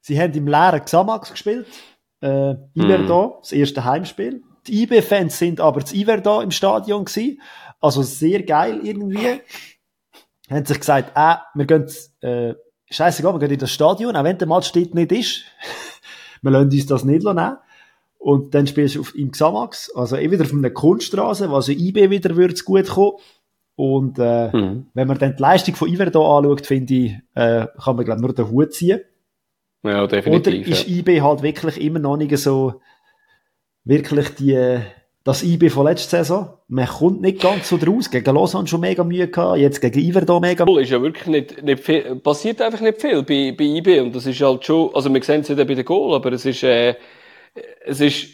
Sie 0.00 0.20
haben 0.20 0.34
im 0.34 0.46
leeren 0.46 0.84
Xamax 0.84 1.30
gespielt, 1.30 1.66
äh, 2.20 2.54
Iverdon, 2.74 3.28
mhm. 3.28 3.32
das 3.40 3.52
erste 3.52 3.84
Heimspiel. 3.84 4.42
Die 4.66 4.82
IB-Fans 4.82 5.38
sind 5.38 5.60
aber 5.60 5.80
das 5.80 5.92
Iverdon 5.92 6.44
im 6.44 6.50
Stadion 6.50 7.04
gewesen. 7.04 7.40
Also 7.80 8.02
sehr 8.02 8.42
geil 8.42 8.80
irgendwie 8.82 9.40
haben 10.50 10.66
sich 10.66 10.78
gesagt, 10.78 11.12
äh, 11.14 11.36
wir 11.54 11.66
gehen, 11.66 11.86
äh, 12.20 12.54
scheißegal, 12.90 13.34
wir 13.34 13.40
gehen 13.40 13.52
in 13.52 13.58
das 13.58 13.72
Stadion, 13.72 14.16
auch 14.16 14.24
wenn 14.24 14.38
der 14.38 14.48
Match 14.48 14.72
dort 14.72 14.94
nicht 14.94 15.12
ist. 15.12 15.44
wir 16.42 16.50
lassen 16.50 16.70
uns 16.70 16.86
das 16.86 17.04
nicht 17.04 17.24
nehmen. 17.24 17.56
Und 18.22 18.54
dann 18.54 18.68
spielst 18.68 18.94
du 18.94 19.00
auf, 19.00 19.16
im 19.16 19.32
Xamax, 19.32 19.90
also 19.96 20.14
eh 20.16 20.30
wieder 20.30 20.44
auf 20.44 20.52
einer 20.52 20.70
Kunststraße, 20.70 21.50
was 21.50 21.68
also 21.68 21.72
IB 21.72 22.08
wieder 22.08 22.36
würde 22.36 22.54
gut 22.62 22.88
kommen. 22.88 23.16
Und 23.74 24.16
äh, 24.20 24.56
mhm. 24.56 24.86
wenn 24.94 25.08
man 25.08 25.18
dann 25.18 25.34
die 25.34 25.42
Leistung 25.42 25.74
von 25.74 25.88
Iver 25.88 26.04
hier 26.04 26.20
anschaut, 26.20 26.64
finde 26.64 26.94
ich, 26.94 27.12
äh, 27.34 27.66
kann 27.82 27.96
man 27.96 28.04
glaube 28.04 28.20
nur 28.20 28.32
den 28.32 28.48
Hut 28.48 28.74
ziehen. 28.74 29.00
Ja, 29.82 30.06
definitiv. 30.06 30.54
Oder 30.54 30.70
ist 30.70 30.86
ja. 30.86 30.98
IB 30.98 31.20
halt 31.20 31.42
wirklich 31.42 31.80
immer 31.80 31.98
noch 31.98 32.16
nicht 32.16 32.36
so 32.38 32.80
wirklich 33.82 34.36
die 34.36 34.78
das 35.24 35.42
IB 35.42 35.70
von 35.70 35.86
letzter 35.86 36.18
Saison. 36.18 36.50
Man 36.68 36.86
kommt 36.86 37.22
nicht 37.22 37.40
ganz 37.40 37.68
so 37.68 37.76
draus. 37.76 38.08
Gegen 38.08 38.34
Lausanne 38.36 38.68
schon 38.68 38.80
mega 38.82 39.02
Mühe 39.02 39.26
gehabt, 39.26 39.58
jetzt 39.58 39.80
gegen 39.80 39.98
Iver 39.98 40.20
da 40.20 40.38
mega 40.38 40.64
Mühe. 40.64 40.82
ist 40.82 40.90
ja 40.90 41.02
wirklich 41.02 41.26
nicht, 41.26 41.62
nicht 41.64 41.82
viel, 41.82 42.14
passiert 42.16 42.62
einfach 42.62 42.80
nicht 42.80 43.00
viel 43.00 43.24
bei, 43.24 43.52
bei 43.58 43.64
IB. 43.64 43.98
Und 43.98 44.14
das 44.14 44.26
ist 44.26 44.40
halt 44.40 44.64
schon, 44.64 44.94
also 44.94 45.12
wir 45.12 45.22
sehen 45.24 45.40
es 45.40 45.48
nicht 45.48 45.58
bei 45.58 45.74
den 45.74 45.84
Goal, 45.84 46.14
aber 46.14 46.30
es 46.32 46.44
ist, 46.44 46.62
äh, 46.62 46.94
es 47.84 48.00
ist, 48.00 48.28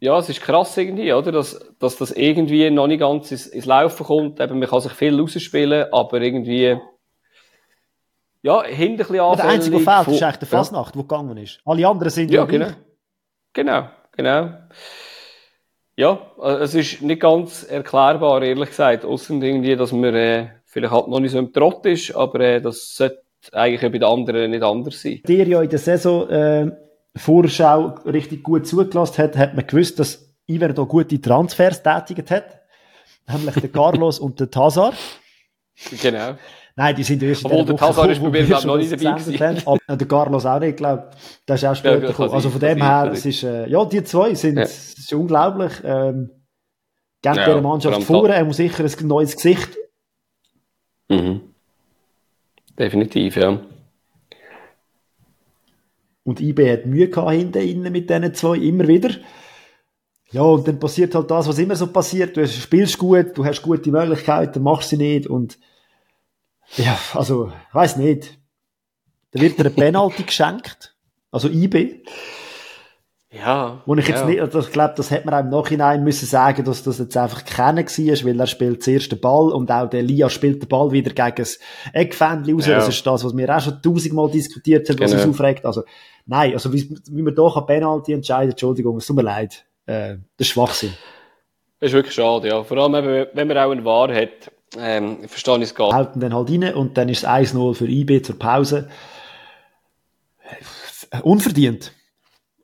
ja, 0.00 0.18
es 0.18 0.28
ist 0.28 0.40
krass 0.40 0.76
irgendwie, 0.76 1.12
oder? 1.12 1.32
Dass, 1.32 1.60
dass 1.78 1.96
das 1.96 2.10
irgendwie 2.12 2.70
noch 2.70 2.86
nicht 2.86 3.00
ganz 3.00 3.30
ins, 3.30 3.46
ins 3.46 3.66
Laufen 3.66 4.06
kommt. 4.06 4.40
Eben, 4.40 4.58
man 4.58 4.68
kann 4.68 4.80
sich 4.80 4.92
viel 4.92 5.18
rausspielen, 5.18 5.92
aber 5.92 6.20
irgendwie, 6.20 6.78
ja, 8.42 8.62
hinter 8.62 9.04
ein 9.04 9.08
bisschen 9.08 9.36
Der 9.36 9.44
einzige, 9.44 9.76
der 9.78 10.04
fehlt, 10.04 10.16
ist 10.16 10.22
eigentlich 10.22 10.38
der 10.38 10.48
Fasnacht, 10.48 10.96
ja. 10.96 11.02
der 11.02 11.08
gegangen 11.08 11.36
ist. 11.36 11.60
Alle 11.64 11.86
anderen 11.86 12.10
sind 12.10 12.30
ja, 12.30 12.44
genau. 12.44 12.68
Genau, 13.52 13.88
genau. 14.12 14.50
Ja, 15.96 16.18
äh, 16.42 16.62
es 16.62 16.74
ist 16.74 17.02
nicht 17.02 17.20
ganz 17.20 17.64
erklärbar, 17.64 18.42
ehrlich 18.42 18.70
gesagt. 18.70 19.04
Außer 19.04 19.34
irgendwie, 19.34 19.76
dass 19.76 19.92
man 19.92 20.14
äh, 20.14 20.48
vielleicht 20.64 20.92
halt 20.92 21.08
noch 21.08 21.20
nicht 21.20 21.32
so 21.32 21.38
im 21.38 21.52
Trott 21.52 21.84
ist, 21.84 22.14
aber 22.14 22.40
äh, 22.40 22.62
das 22.62 22.96
sollte 22.96 23.22
eigentlich 23.52 23.80
bei 23.80 23.98
den 23.98 24.04
anderen 24.04 24.50
nicht 24.50 24.62
anders 24.62 25.02
sein. 25.02 25.20
Der 25.26 25.46
ja 25.46 25.60
in 25.60 25.68
der 25.68 25.78
Saison 25.78 26.28
äh, 26.30 26.70
Vorschau 27.16 27.94
richtig 28.04 28.42
gut 28.42 28.66
zugelassen 28.66 29.18
hat, 29.18 29.36
hat 29.36 29.54
man 29.54 29.66
gewusst, 29.66 29.98
dass 29.98 30.30
Iver 30.48 30.72
da 30.72 30.82
gute 30.82 31.20
Transfers 31.20 31.82
tätigt 31.82 32.30
hat. 32.30 32.60
Nämlich 33.28 33.54
der 33.56 33.70
Carlos 33.70 34.18
und 34.18 34.40
der 34.40 34.50
Tazar. 34.50 34.92
Genau. 36.02 36.34
Nein, 36.76 36.94
die 36.94 37.02
sind 37.02 37.22
erst 37.22 37.44
Obwohl 37.44 37.64
der 37.64 37.76
Tazar 37.76 38.08
ist 38.10 38.22
bei 38.22 38.30
mir 38.30 38.44
glaube 38.44 38.66
noch 38.66 38.76
nicht 38.76 38.92
dabei 38.92 39.18
gewesen. 39.18 39.62
Aber 39.66 39.96
der 39.96 40.08
Carlos 40.08 40.46
auch 40.46 40.60
nicht, 40.60 40.76
glaube 40.76 41.10
Der 41.46 41.54
ist 41.56 41.64
auch 41.64 41.74
später 41.74 42.02
ja, 42.02 42.08
gekommen. 42.08 42.30
Also 42.30 42.50
von 42.50 42.60
dem 42.60 42.80
her, 42.80 43.10
es 43.12 43.26
ist, 43.26 43.42
äh, 43.42 43.68
ja, 43.68 43.84
die 43.84 44.02
zwei 44.04 44.34
sind, 44.34 44.56
ja. 44.56 44.64
ist 44.64 45.12
unglaublich. 45.12 45.72
Ähm, 45.84 46.30
Geben 47.22 47.36
ja, 47.36 47.44
der 47.44 47.60
Mannschaft 47.60 48.02
vor, 48.04 48.30
er 48.30 48.44
muss 48.44 48.56
sicher 48.56 48.82
ein 48.82 49.06
neues 49.06 49.36
Gesicht. 49.36 49.76
Mhm. 51.08 51.42
Definitiv, 52.78 53.36
ja. 53.36 53.60
Und 56.30 56.40
IB 56.40 56.70
hat 56.70 56.86
Mühe 56.86 57.08
gehabt 57.08 57.32
hinten 57.32 57.58
innen 57.58 57.92
mit 57.92 58.08
diesen 58.08 58.32
zwei, 58.34 58.56
immer 58.56 58.86
wieder. 58.86 59.10
Ja, 60.30 60.42
und 60.42 60.68
dann 60.68 60.78
passiert 60.78 61.12
halt 61.16 61.28
das, 61.28 61.48
was 61.48 61.58
immer 61.58 61.74
so 61.74 61.88
passiert. 61.88 62.36
Du 62.36 62.46
spielst 62.46 62.98
gut, 62.98 63.36
du 63.36 63.44
hast 63.44 63.62
gute 63.62 63.90
Möglichkeiten, 63.90 64.62
machst 64.62 64.90
sie 64.90 64.96
nicht 64.96 65.26
und 65.26 65.58
ja, 66.76 66.96
also, 67.14 67.48
ich 67.48 67.74
weiss 67.74 67.96
nicht. 67.96 68.38
Da 69.32 69.40
wird 69.40 69.58
dir 69.58 69.62
eine 69.62 69.70
Penalty 69.70 70.22
geschenkt. 70.26 70.94
Also 71.32 71.48
IB. 71.48 72.04
Ja. 73.32 73.80
Wo 73.86 73.94
ich 73.94 74.08
jetzt 74.08 74.22
ja. 74.22 74.26
nicht, 74.26 74.40
also 74.40 74.58
ich 74.58 74.72
glaube, 74.72 74.94
das 74.96 75.12
hätte 75.12 75.26
man 75.26 75.34
auch 75.34 75.40
im 75.40 75.50
Nachhinein 75.50 76.02
müssen 76.02 76.26
sagen, 76.26 76.64
dass 76.64 76.82
das 76.82 76.98
jetzt 76.98 77.16
einfach 77.16 77.44
kennen 77.44 77.86
war, 77.86 78.26
weil 78.26 78.40
er 78.40 78.46
spielt 78.48 78.82
zuerst 78.82 79.12
den 79.12 79.20
Ball 79.20 79.52
und 79.52 79.70
auch 79.70 79.88
der 79.88 80.02
Lia 80.02 80.28
spielt 80.28 80.62
den 80.62 80.68
Ball 80.68 80.90
wieder 80.90 81.12
gegen 81.12 81.36
das 81.36 81.60
Eckfändchen 81.92 82.56
raus. 82.56 82.66
Ja. 82.66 82.76
Das 82.76 82.88
ist 82.88 83.06
das, 83.06 83.24
was 83.24 83.36
wir 83.36 83.56
auch 83.56 83.60
schon 83.60 83.80
tausendmal 83.80 84.30
diskutiert 84.30 84.88
haben, 84.88 84.98
was 84.98 85.12
genau. 85.12 85.22
uns 85.22 85.34
aufregt. 85.34 85.64
Also, 85.64 85.84
nein, 86.26 86.54
also 86.54 86.72
wie, 86.72 86.92
wie 87.08 87.22
man 87.22 87.34
doch 87.34 87.56
eine 87.56 87.66
Penalty 87.66 88.14
entscheidet, 88.14 88.54
Entschuldigung, 88.54 88.96
es 88.96 89.06
tut 89.06 89.14
mir 89.14 89.22
leid. 89.22 89.64
Äh, 89.86 90.16
das 90.36 90.48
ist 90.48 90.48
Schwachsinn. 90.48 90.94
Das 91.78 91.90
ist 91.90 91.94
wirklich 91.94 92.14
schade, 92.14 92.48
ja. 92.48 92.64
Vor 92.64 92.78
allem, 92.78 93.28
wenn 93.32 93.48
man 93.48 93.58
auch 93.58 93.70
einen 93.70 93.84
Wahr 93.84 94.12
hat, 94.12 94.50
ähm, 94.76 95.18
ich 95.22 95.30
verstehe 95.30 95.62
es 95.62 95.74
gar 95.74 95.92
Halten 95.92 96.18
dann 96.18 96.34
halt 96.34 96.50
rein 96.50 96.74
und 96.74 96.98
dann 96.98 97.08
ist 97.08 97.22
es 97.22 97.28
1-0 97.28 97.74
für 97.74 97.86
IB 97.86 98.22
zur 98.22 98.38
Pause. 98.38 98.88
Unverdient. 101.22 101.92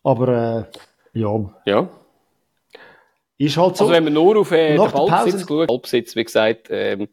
Aber, 0.06 0.68
äh, 1.12 1.18
ja. 1.18 1.52
Ja. 1.64 1.88
Ist 3.38 3.56
halt 3.56 3.76
so. 3.76 3.84
Also 3.84 3.92
wenn 3.92 4.04
man 4.04 4.12
nur 4.12 4.38
auf 4.38 4.52
äh, 4.52 4.76
den 4.76 4.90
Ballbesitz 4.90 5.48
schaut, 5.48 5.66
Ballbesitz, 5.66 6.14
wie 6.14 6.24
gesagt, 6.24 6.68
ähm, 6.70 7.08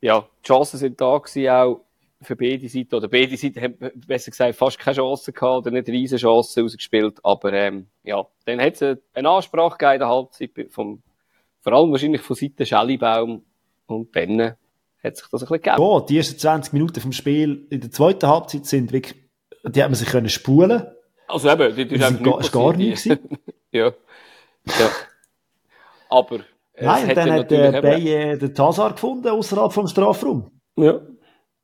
ja, 0.00 0.26
die 0.42 0.46
Chancen 0.46 0.78
sind 0.78 0.98
da 0.98 1.18
gewesen, 1.18 1.50
auch 1.50 1.84
für 2.22 2.36
beide 2.36 2.66
Seiten, 2.70 2.94
oder 2.94 3.08
beide 3.08 3.36
Seiten 3.36 3.60
haben, 3.60 3.76
besser 4.06 4.30
gesagt, 4.30 4.56
fast 4.56 4.78
keine 4.78 4.96
Chance 4.96 5.30
gehabt, 5.30 5.66
oder 5.66 5.70
nicht 5.70 5.88
riesige 5.88 6.22
Chancen 6.22 6.64
ausgespielt, 6.64 7.18
aber, 7.22 7.52
ähm, 7.52 7.88
ja, 8.02 8.26
dann 8.46 8.58
hat 8.58 8.80
es 8.80 8.98
eine 9.12 9.28
Ansprache 9.28 9.76
gegeben 9.76 9.92
in 9.92 9.98
der 10.00 10.08
Halbzeit 10.08 10.50
vom 10.70 11.02
vor 11.60 11.72
allem 11.72 11.90
wahrscheinlich 11.90 12.22
von 12.22 12.36
Seiten 12.36 12.64
Schellibaum 12.64 13.42
und 13.88 14.16
dann 14.16 14.54
hat 15.02 15.16
sich 15.16 15.26
das 15.26 15.42
ein 15.42 15.48
bisschen 15.48 15.62
gegeben. 15.62 15.82
Ja, 15.82 16.00
die 16.00 16.16
ersten 16.16 16.38
20 16.38 16.72
Minuten 16.72 17.00
vom 17.00 17.12
Spiel 17.12 17.66
in 17.68 17.80
der 17.80 17.90
zweiten 17.90 18.26
Halbzeit 18.26 18.64
sind 18.64 18.92
wirklich, 18.92 19.16
die 19.64 19.82
hat 19.82 19.90
man 19.90 19.96
sich 19.96 20.08
können 20.08 20.28
spulen. 20.28 20.86
Also 21.28 21.50
eben, 21.50 21.74
die, 21.74 21.86
die, 21.86 21.98
die 21.98 22.02
sind 22.02 22.22
gar, 22.22 22.38
gar 22.40 22.76
nicht 22.76 23.04
ja. 23.72 23.86
ja. 23.86 23.92
Aber, 26.08 26.40
Nein, 26.78 27.08
und 27.08 27.16
dann 27.16 27.32
hat 27.32 27.50
der 27.50 27.82
Beye 27.82 28.38
den 28.38 28.54
Tazar 28.54 28.92
gefunden, 28.92 29.28
außerhalb 29.28 29.72
vom 29.72 29.86
Strafraum. 29.88 30.50
Ja. 30.76 31.00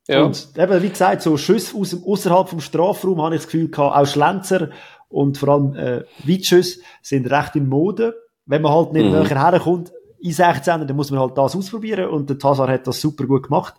Ja. 0.09 0.25
Und 0.25 0.49
eben, 0.57 0.83
wie 0.83 0.89
gesagt, 0.89 1.23
so 1.23 1.37
Schüsse 1.37 1.77
aus, 1.77 1.97
außerhalb 2.05 2.49
vom 2.49 2.61
Strafraum 2.61 3.23
habe 3.23 3.37
ich 3.37 3.43
das 3.43 3.51
Gefühl 3.51 3.71
gehabt, 3.71 3.97
auch 3.97 4.07
Schlenzer 4.07 4.71
und 5.09 5.39
vor 5.39 5.51
allem 5.51 5.77
äh, 5.77 6.05
Weitschüsse 6.25 6.81
sind 7.03 7.31
recht 7.31 7.55
in 7.55 7.69
Mode 7.69 8.15
wenn 8.47 8.63
man 8.63 8.73
halt 8.73 8.93
nicht 8.93 9.07
mhm. 9.07 9.13
näher 9.13 9.51
herkommt, 9.51 9.93
in 10.21 10.33
16, 10.33 10.87
dann 10.87 10.97
muss 10.97 11.11
man 11.11 11.21
halt 11.21 11.37
das 11.37 11.57
ausprobieren 11.57 12.09
und 12.09 12.31
der 12.31 12.39
Tazar 12.39 12.69
hat 12.69 12.87
das 12.87 13.01
super 13.01 13.27
gut 13.27 13.45
gemacht. 13.45 13.75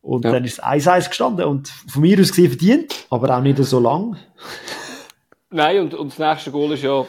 Und 0.00 0.24
ja. 0.24 0.32
dann 0.32 0.44
ist 0.44 0.58
es 0.58 0.62
1-1 0.62 1.08
gestanden 1.08 1.46
und 1.46 1.68
von 1.68 2.02
mir 2.02 2.20
aus 2.20 2.28
gesehen 2.28 2.50
verdient, 2.50 3.06
aber 3.10 3.36
auch 3.36 3.40
nicht 3.40 3.58
so 3.64 3.80
lang. 3.80 4.16
Nein, 5.50 5.80
und, 5.80 5.94
und 5.94 6.12
das 6.12 6.18
nächste 6.18 6.50
Goal 6.50 6.72
ist 6.72 6.82
ja, 6.82 7.06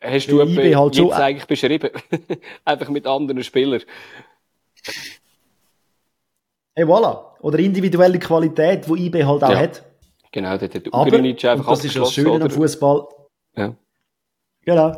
hast 0.00 0.26
du 0.30 0.40
etwa 0.40 0.78
halt 0.78 0.96
jetzt 0.96 1.12
eigentlich 1.12 1.46
beschrieben. 1.46 1.90
Einfach 2.64 2.88
mit 2.88 3.06
anderen 3.06 3.42
Spielern. 3.42 3.82
Hey, 6.74 6.84
voilà. 6.84 7.24
Oder 7.40 7.58
individuelle 7.58 8.18
Qualität, 8.18 8.86
die 8.86 9.06
IB 9.06 9.24
halt 9.24 9.42
auch 9.42 9.50
ja. 9.50 9.58
hat. 9.58 9.82
Genau, 10.30 10.56
dort 10.58 10.74
hat 10.74 10.86
Ugrinic 10.92 11.44
einfach 11.44 11.70
das 11.70 11.84
ist 11.84 11.96
das 11.96 12.12
Schöne 12.12 12.44
am 12.44 12.50
Fußball. 12.50 13.06
Ja. 13.56 13.74
Genau. 14.64 14.96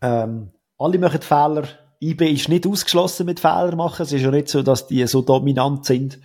Ähm, 0.00 0.50
alle 0.78 0.98
machen 0.98 1.22
Fehler. 1.22 1.68
IB 2.00 2.32
ist 2.32 2.48
nicht 2.48 2.66
ausgeschlossen 2.66 3.26
mit 3.26 3.38
Fehlern 3.38 3.76
machen. 3.76 4.02
Es 4.02 4.12
ist 4.12 4.22
ja 4.22 4.30
nicht 4.30 4.48
so, 4.48 4.62
dass 4.62 4.88
die 4.88 5.06
so 5.06 5.22
dominant 5.22 5.84
sind 5.86 6.18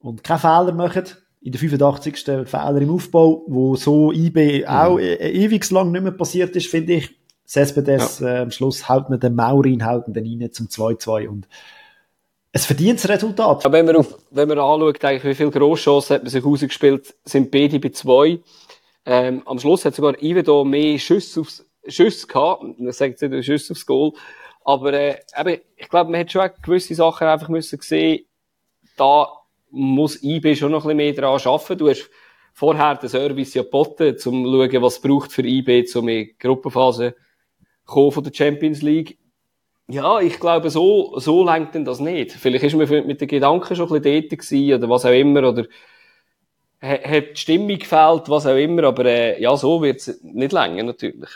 und 0.00 0.24
keine 0.24 0.40
Fehler 0.40 0.72
machen. 0.72 1.04
In 1.40 1.52
der 1.52 1.60
85. 1.60 2.16
Fehler 2.46 2.80
im 2.80 2.90
Aufbau, 2.90 3.44
wo 3.46 3.76
so 3.76 4.12
IB 4.12 4.60
mhm. 4.60 4.66
auch 4.66 4.98
e 4.98 5.14
ewig 5.14 5.70
lang 5.70 5.92
nicht 5.92 6.02
mehr 6.02 6.12
passiert 6.12 6.54
ist, 6.56 6.68
finde 6.68 6.94
ich. 6.94 7.10
Cespedes 7.46 8.18
ja. 8.18 8.28
äh, 8.28 8.38
am 8.40 8.50
Schluss 8.50 8.88
haut 8.88 9.08
man 9.08 9.20
den 9.20 9.34
Maurin, 9.34 9.86
haut 9.86 10.06
den 10.06 10.42
rein 10.42 10.52
zum 10.52 10.66
2-2 10.66 11.28
und 11.28 11.48
es 12.52 12.66
verdient 12.66 12.98
das 12.98 13.08
Resultat. 13.08 13.64
Ja, 13.64 13.72
wenn 13.72 13.86
man, 13.86 13.96
auf, 13.96 14.18
wenn 14.30 14.48
man 14.48 14.58
anschaut, 14.58 15.04
eigentlich, 15.04 15.24
wie 15.24 15.34
viele 15.34 15.50
Grosschancen 15.50 16.16
hat 16.16 16.22
man 16.22 16.30
sich 16.30 16.44
rausgespielt, 16.44 17.14
sind 17.24 17.50
beide 17.50 17.78
bei 17.78 17.90
zwei. 17.90 18.40
Ähm, 19.04 19.42
am 19.46 19.58
Schluss 19.58 19.84
hat 19.84 19.94
sogar 19.94 20.20
Ivedo 20.22 20.64
mehr 20.64 20.98
Schüsse 20.98 21.40
aufs, 21.40 21.64
Schüsse 21.86 22.26
gehabt. 22.26 22.62
Man 22.62 22.92
sagt 22.92 23.20
nicht 23.22 23.44
Schüsse 23.44 23.72
aufs 23.72 23.86
Goal. 23.86 24.12
Aber, 24.64 24.92
äh, 24.92 25.16
eben, 25.38 25.60
ich 25.76 25.88
glaube, 25.88 26.10
man 26.10 26.20
hat 26.20 26.32
schon 26.32 26.48
gewisse 26.62 26.94
Sachen 26.94 27.26
einfach 27.26 27.48
müssen 27.48 27.78
sehen, 27.80 28.24
da 28.96 29.28
muss 29.70 30.22
IB 30.22 30.54
schon 30.56 30.72
noch 30.72 30.84
ein 30.84 30.96
bisschen 30.96 30.96
mehr 30.96 31.12
daran 31.12 31.40
arbeiten. 31.40 31.78
Du 31.78 31.88
hast 31.88 32.10
vorher 32.52 32.96
den 32.96 33.08
Service 33.08 33.54
ja 33.54 33.62
geboten, 33.62 34.10
um 34.10 34.18
zu 34.18 34.30
schauen, 34.30 34.82
was 34.82 35.00
braucht 35.00 35.32
für 35.32 35.46
IB, 35.46 35.84
um 35.94 36.08
in 36.08 36.24
die 36.24 36.36
Gruppenphase 36.38 37.14
kommen 37.84 38.12
von 38.12 38.24
der 38.24 38.34
Champions 38.34 38.82
League. 38.82 39.18
Ja, 39.90 40.20
ich 40.20 40.38
glaube, 40.38 40.68
so, 40.68 41.18
so 41.18 41.44
lenkt 41.44 41.74
denn 41.74 41.84
das 41.84 41.98
nicht. 41.98 42.32
Vielleicht 42.32 42.64
ist 42.64 42.74
man 42.74 43.06
mit 43.06 43.20
den 43.20 43.28
Gedanken 43.28 43.74
schon 43.74 43.90
ein 43.90 44.02
bisschen 44.02 44.28
dort 44.28 44.38
gewesen, 44.38 44.74
oder 44.74 44.90
was 44.90 45.06
auch 45.06 45.12
immer, 45.12 45.48
oder 45.48 45.64
hat 46.80 47.30
die 47.30 47.36
Stimmung 47.36 47.78
gefällt, 47.78 48.28
was 48.28 48.46
auch 48.46 48.56
immer, 48.56 48.84
aber 48.84 49.06
äh, 49.06 49.40
ja, 49.40 49.56
so 49.56 49.82
wird 49.82 50.00
es 50.00 50.22
nicht 50.22 50.52
länger, 50.52 50.82
natürlich. 50.82 51.30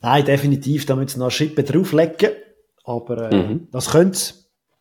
Nein, 0.00 0.24
definitiv, 0.24 0.86
da 0.86 0.96
müssen 0.96 1.20
wir 1.20 1.26
noch 1.26 1.30
Schippe 1.30 1.64
drauflegen, 1.64 2.30
aber 2.84 3.30
äh, 3.30 3.36
mhm. 3.36 3.68
das 3.70 3.90
könnte 3.90 4.18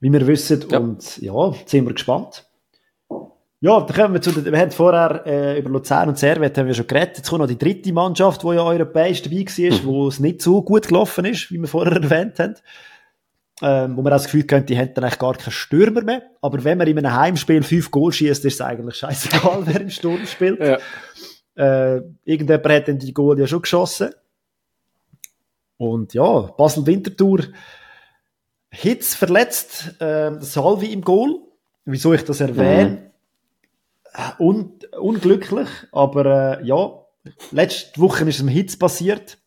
wie 0.02 0.12
wir 0.12 0.28
wissen, 0.28 0.66
ja. 0.70 0.80
und 0.80 1.18
ja, 1.22 1.54
sind 1.66 1.86
wir 1.86 1.94
gespannt. 1.94 2.46
Ja, 3.64 3.80
dann 3.80 3.96
kommen 3.96 4.14
wir 4.16 4.22
zu 4.22 4.32
den, 4.32 4.52
wir 4.52 4.60
haben 4.60 4.72
vorher 4.72 5.24
äh, 5.26 5.60
über 5.60 5.70
Luzern 5.70 6.10
und 6.10 6.18
Servet 6.18 6.58
haben 6.58 6.66
wir 6.66 6.74
schon 6.74 6.88
geredet. 6.88 7.18
Jetzt 7.18 7.30
kommt 7.30 7.42
noch 7.42 7.48
die 7.48 7.60
dritte 7.60 7.94
Mannschaft, 7.94 8.42
die 8.42 8.48
ja 8.48 8.64
europäisch 8.64 9.22
dabei 9.22 9.46
war, 9.46 9.78
mhm. 9.78 9.86
wo 9.86 10.08
es 10.08 10.20
nicht 10.20 10.42
so 10.42 10.64
gut 10.64 10.88
gelaufen 10.88 11.26
ist, 11.26 11.52
wie 11.52 11.60
wir 11.60 11.68
vorher 11.68 11.94
erwähnt 12.02 12.40
haben. 12.40 12.56
Ähm, 13.64 13.96
wo 13.96 14.02
man 14.02 14.12
auch 14.12 14.18
das 14.18 14.26
Gefühl 14.26 14.46
könnte, 14.46 14.66
die 14.66 14.76
hätten 14.76 14.96
dann 14.96 15.04
eigentlich 15.04 15.20
gar 15.20 15.36
keinen 15.36 15.52
Stürmer 15.52 16.02
mehr. 16.02 16.24
Aber 16.42 16.64
wenn 16.64 16.80
man 16.80 16.88
in 16.88 16.98
einem 16.98 17.16
Heimspiel 17.16 17.62
fünf 17.62 17.92
Goal 17.92 18.12
schießt, 18.12 18.44
ist 18.44 18.56
es 18.56 18.62
eigentlich 18.62 18.96
scheißegal, 18.96 19.62
wer 19.66 19.82
im 19.82 19.92
Sturm 19.92 20.26
spielt. 20.26 20.60
Ja. 20.60 20.80
Äh, 21.56 22.02
irgendjemand 22.26 22.68
hat 22.68 22.88
dann 22.88 22.98
die 22.98 23.14
Goal 23.14 23.40
ja 23.40 23.46
schon 23.46 23.62
geschossen. 23.62 24.10
Und 25.78 26.16
ja, 26.16 26.42
Basel-Winterthur, 26.58 27.44
Hitz 28.72 29.16
verletzt, 29.16 30.02
äh, 30.02 30.32
Salvi 30.40 30.94
im 30.94 31.02
Goal. 31.02 31.40
Wieso 31.86 32.14
ich 32.14 32.24
das 32.24 32.40
erwähne? 32.40 32.90
Mhm. 32.90 34.46
Un 34.46 34.74
unglücklich, 35.00 35.70
aber 35.92 36.60
äh, 36.60 36.66
ja, 36.66 36.92
letzte 37.52 38.00
Woche 38.00 38.24
ist 38.26 38.36
es 38.36 38.42
im 38.42 38.48
Hitz 38.48 38.78
passiert. 38.78 39.38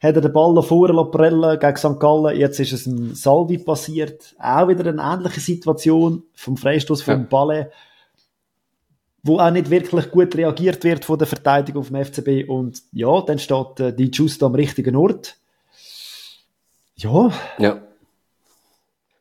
Hat 0.00 0.14
er 0.14 0.20
den 0.20 0.32
Ball 0.32 0.52
noch 0.54 0.66
vorher 0.66 1.04
prellen 1.06 1.58
gegen 1.58 1.76
St. 1.76 1.98
Gallen, 1.98 2.36
jetzt 2.36 2.60
ist 2.60 2.72
es 2.72 2.86
im 2.86 3.14
Salvi 3.14 3.58
passiert. 3.58 4.36
Auch 4.38 4.68
wieder 4.68 4.88
eine 4.88 5.02
ähnliche 5.02 5.40
Situation 5.40 6.22
vom 6.34 6.56
Freistoß 6.56 7.02
vom 7.02 7.20
ja. 7.20 7.26
Ballet, 7.28 7.72
wo 9.24 9.40
auch 9.40 9.50
nicht 9.50 9.70
wirklich 9.70 10.10
gut 10.12 10.36
reagiert 10.36 10.84
wird 10.84 11.04
von 11.04 11.18
der 11.18 11.26
Verteidigung 11.26 11.82
vom 11.82 12.04
FCB. 12.04 12.48
Und 12.48 12.82
ja, 12.92 13.20
dann 13.22 13.40
steht 13.40 13.80
äh, 13.80 13.92
die 13.92 14.10
Just 14.12 14.42
am 14.44 14.54
richtigen 14.54 14.94
Ort. 14.94 15.36
Ja. 16.94 17.32
Ja. 17.58 17.87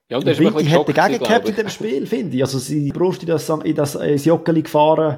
Ja, 0.10 0.20
das 0.20 0.40
ist 0.40 0.70
hat 0.70 0.98
dagegen 0.98 1.24
gehabt 1.24 1.50
in 1.50 1.56
dem 1.56 1.70
Spiel, 1.70 2.06
finde 2.06 2.38
ich. 2.38 2.44
Also, 2.44 2.60
sie 2.60 2.92
Brust 2.92 3.24
in 3.24 3.28
das, 3.28 3.50
in 3.50 3.76
das, 3.76 3.96
ins 3.96 4.26
Joggeli 4.26 4.62
gefahren. 4.62 5.18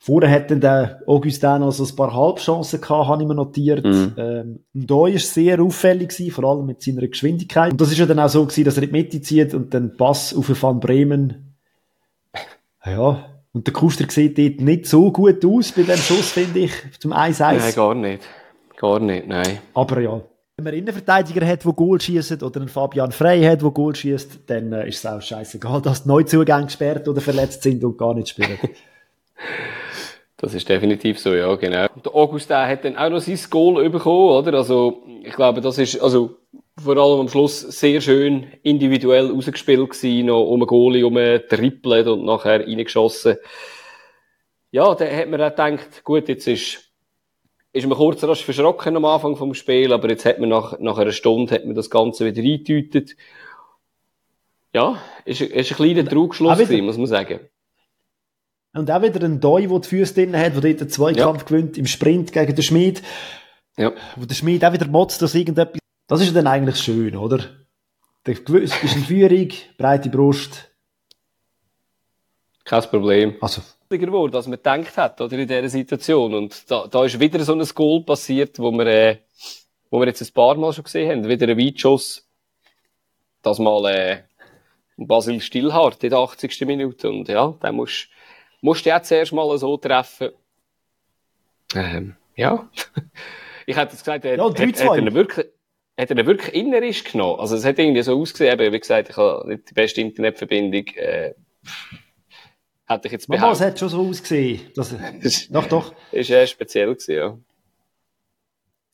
Vorher 0.00 0.30
hat 0.30 0.50
dann 0.50 0.60
der 0.60 1.00
Augustin 1.08 1.62
also 1.62 1.84
ein 1.84 1.96
paar 1.96 2.14
Halbchancen 2.14 2.80
gehabt, 2.80 3.08
habe 3.08 3.20
ich 3.20 3.28
mir 3.28 3.34
notiert. 3.34 3.84
Mhm. 3.84 4.14
Ähm, 4.16 4.60
da 4.72 4.94
war 4.94 5.18
sehr 5.18 5.60
auffällig 5.60 6.10
gewesen, 6.10 6.30
vor 6.30 6.44
allem 6.44 6.66
mit 6.66 6.82
seiner 6.82 7.06
Geschwindigkeit. 7.08 7.72
Und 7.72 7.80
das 7.80 7.90
ist 7.90 7.98
ja 7.98 8.06
dann 8.06 8.20
auch 8.20 8.28
so 8.28 8.44
gewesen, 8.44 8.64
dass 8.64 8.76
er 8.76 8.84
in 8.84 8.90
die 8.90 8.96
Mitte 8.96 9.20
zieht 9.20 9.54
und 9.54 9.74
dann 9.74 9.96
Pass 9.96 10.32
auf 10.36 10.62
Van 10.62 10.78
Bremen. 10.78 11.56
Ja. 12.86 13.24
Und 13.52 13.66
der 13.66 13.74
Kuster 13.74 14.04
sieht 14.08 14.38
dort 14.38 14.60
nicht 14.60 14.86
so 14.86 15.10
gut 15.10 15.44
aus 15.44 15.72
bei 15.72 15.82
dem 15.82 15.96
Schuss, 15.96 16.30
finde 16.30 16.60
ich, 16.60 16.72
zum 17.00 17.12
1-1. 17.12 17.40
Nein, 17.40 17.74
gar 17.74 17.94
nicht. 17.96 18.22
Gar 18.76 19.00
nicht, 19.00 19.26
nein. 19.26 19.58
Aber 19.74 20.00
ja, 20.00 20.20
wenn 20.58 20.64
man 20.64 20.72
einen 20.72 20.82
Innenverteidiger 20.82 21.46
hat, 21.46 21.64
der 21.64 21.72
Goal 21.72 22.00
schießt 22.00 22.42
oder 22.42 22.60
einen 22.60 22.68
Fabian 22.68 23.12
Frey 23.12 23.44
hat, 23.44 23.62
der 23.62 23.70
Goal 23.70 23.94
schießt, 23.94 24.40
dann 24.48 24.72
äh, 24.72 24.88
ist 24.88 24.98
es 24.98 25.06
auch 25.06 25.22
scheißegal, 25.22 25.80
dass 25.82 26.02
die 26.02 26.08
Neuzugänge 26.08 26.64
gesperrt 26.64 27.06
oder 27.06 27.20
verletzt 27.20 27.62
sind 27.62 27.84
und 27.84 27.96
gar 27.96 28.14
nicht 28.14 28.28
spielen. 28.28 28.58
Das 30.40 30.54
ist 30.54 30.68
definitiv 30.68 31.18
so, 31.18 31.34
ja, 31.34 31.52
genau. 31.56 31.88
Und 31.96 32.06
der 32.06 32.14
Augustin 32.14 32.58
hat 32.58 32.84
dann 32.84 32.96
auch 32.96 33.10
noch 33.10 33.18
sein 33.18 33.40
Goal 33.50 33.90
bekommen, 33.90 34.30
oder? 34.30 34.56
Also, 34.56 35.02
ich 35.24 35.34
glaube, 35.34 35.60
das 35.60 35.78
ist, 35.78 36.00
also, 36.00 36.36
vor 36.80 36.96
allem 36.96 37.22
am 37.22 37.28
Schluss 37.28 37.60
sehr 37.60 38.00
schön 38.00 38.46
individuell 38.62 39.32
rausgespielt 39.32 39.90
gewesen, 39.90 40.26
noch 40.26 40.44
um 40.44 40.62
ein 40.62 40.66
Goalie, 40.68 41.04
um 41.04 41.14
Trippelt 41.14 42.06
und 42.06 42.24
nachher 42.24 42.60
reingeschossen. 42.60 43.36
Ja, 44.70 44.94
da 44.94 45.06
hat 45.06 45.28
man 45.28 45.42
auch 45.42 45.50
gedacht, 45.50 46.04
gut, 46.04 46.28
jetzt 46.28 46.46
ist 46.46 46.87
ist 47.72 47.86
man 47.86 47.96
kurz 47.96 48.24
rasch 48.24 48.44
verschrocken 48.44 48.96
am 48.96 49.04
Anfang 49.04 49.36
vom 49.36 49.54
Spiel, 49.54 49.92
aber 49.92 50.08
jetzt 50.08 50.24
hat 50.24 50.38
man 50.38 50.48
nach, 50.48 50.78
nach 50.78 50.98
einer 50.98 51.12
Stunde 51.12 51.54
hat 51.54 51.64
man 51.64 51.74
das 51.74 51.90
Ganze 51.90 52.24
wieder 52.24 52.42
eingetütet. 52.42 53.16
Ja, 54.72 55.00
ist, 55.24 55.40
ist 55.40 55.70
ein 55.70 55.76
kleiner 55.76 56.08
Trugschluss 56.08 56.58
gewesen, 56.58 56.84
muss 56.84 56.96
man 56.96 57.06
sagen. 57.06 57.40
Und 58.74 58.90
auch 58.90 59.02
wieder 59.02 59.24
ein 59.24 59.40
Doi, 59.40 59.66
der 59.66 59.78
die 59.80 59.88
Füße 59.88 60.14
drin 60.14 60.36
hat, 60.36 60.54
der 60.54 60.60
dort 60.60 60.80
den 60.80 60.88
Zweikampf 60.88 61.40
ja. 61.40 61.46
gewinnt 61.46 61.78
im 61.78 61.86
Sprint 61.86 62.32
gegen 62.32 62.54
den 62.54 62.62
Schmied. 62.62 63.02
Ja. 63.76 63.92
Wo 64.16 64.24
der 64.24 64.34
Schmied 64.34 64.64
auch 64.64 64.72
wieder 64.72 64.86
motzt, 64.86 65.22
dass 65.22 65.34
irgendetwas... 65.34 65.80
Das 66.06 66.20
ist 66.20 66.34
dann 66.34 66.46
eigentlich 66.46 66.76
schön, 66.76 67.16
oder? 67.16 67.40
Der 68.26 68.34
ist 68.34 68.82
in 68.82 69.04
Führung, 69.04 69.48
breite 69.78 70.10
Brust. 70.10 70.70
Kein 72.64 72.82
Problem. 72.82 73.36
Also, 73.40 73.62
geworden, 73.96 74.36
als 74.36 74.46
man 74.46 74.58
gedacht 74.58 74.96
hat, 74.98 75.20
oder, 75.20 75.38
in 75.38 75.48
dieser 75.48 75.68
Situation. 75.68 76.34
Und 76.34 76.70
da, 76.70 76.86
da 76.86 77.04
ist 77.04 77.18
wieder 77.18 77.42
so 77.42 77.54
ein 77.54 77.64
Goal 77.74 78.02
passiert, 78.02 78.58
wo 78.58 78.70
wir, 78.72 78.86
äh, 78.86 79.18
wo 79.90 80.00
wir 80.00 80.06
jetzt 80.06 80.20
ein 80.20 80.32
paar 80.34 80.56
Mal 80.56 80.72
schon 80.74 80.84
gesehen 80.84 81.10
haben. 81.10 81.28
Wieder 81.28 81.48
ein 81.48 81.58
Weitschuss. 81.58 82.28
Das 83.42 83.58
mal, 83.58 83.86
äh, 83.86 84.22
Basil 84.98 85.40
Stillhardt 85.40 86.02
in 86.04 86.10
der 86.10 86.18
80. 86.18 86.66
Minute. 86.66 87.08
Und 87.08 87.28
ja, 87.28 87.54
den 87.62 87.74
musst, 87.74 88.08
musst 88.60 88.84
du 88.84 88.90
jetzt 88.90 89.10
erst 89.10 89.32
mal 89.32 89.56
so 89.56 89.76
treffen. 89.76 90.30
Ähm, 91.74 92.16
ja. 92.34 92.68
ich 93.66 93.76
hätte 93.76 93.92
jetzt 93.92 94.04
gesagt, 94.04 94.24
er, 94.24 94.36
ja, 94.36 94.44
hat, 94.44 94.58
hat, 94.58 94.98
er 94.98 95.14
wirklich, 95.14 95.46
hat 95.98 96.10
er 96.10 96.26
wirklich 96.26 96.54
innerisch 96.54 97.04
genommen. 97.04 97.40
Also 97.40 97.56
es 97.56 97.64
hat 97.64 97.78
irgendwie 97.78 98.02
so 98.02 98.20
ausgesehen, 98.20 98.58
wie 98.58 98.78
gesagt, 98.78 99.10
ich 99.10 99.16
habe 99.16 99.48
nicht 99.48 99.70
die 99.70 99.74
beste 99.74 100.00
Internetverbindung, 100.00 100.86
äh, 100.96 101.34
Hätte 102.88 103.08
ich 103.08 103.12
jetzt 103.12 103.28
behauptet. 103.28 103.60
es 103.60 103.66
hat 103.66 103.78
schon 103.78 103.88
so 103.90 104.00
ausgesehen. 104.08 104.60
Das, 104.74 104.94
doch, 105.50 105.66
doch. 105.66 105.92
Ist 106.12 106.30
ja 106.30 106.46
speziell 106.46 106.94
gewesen, 106.94 107.14
ja. 107.14 107.38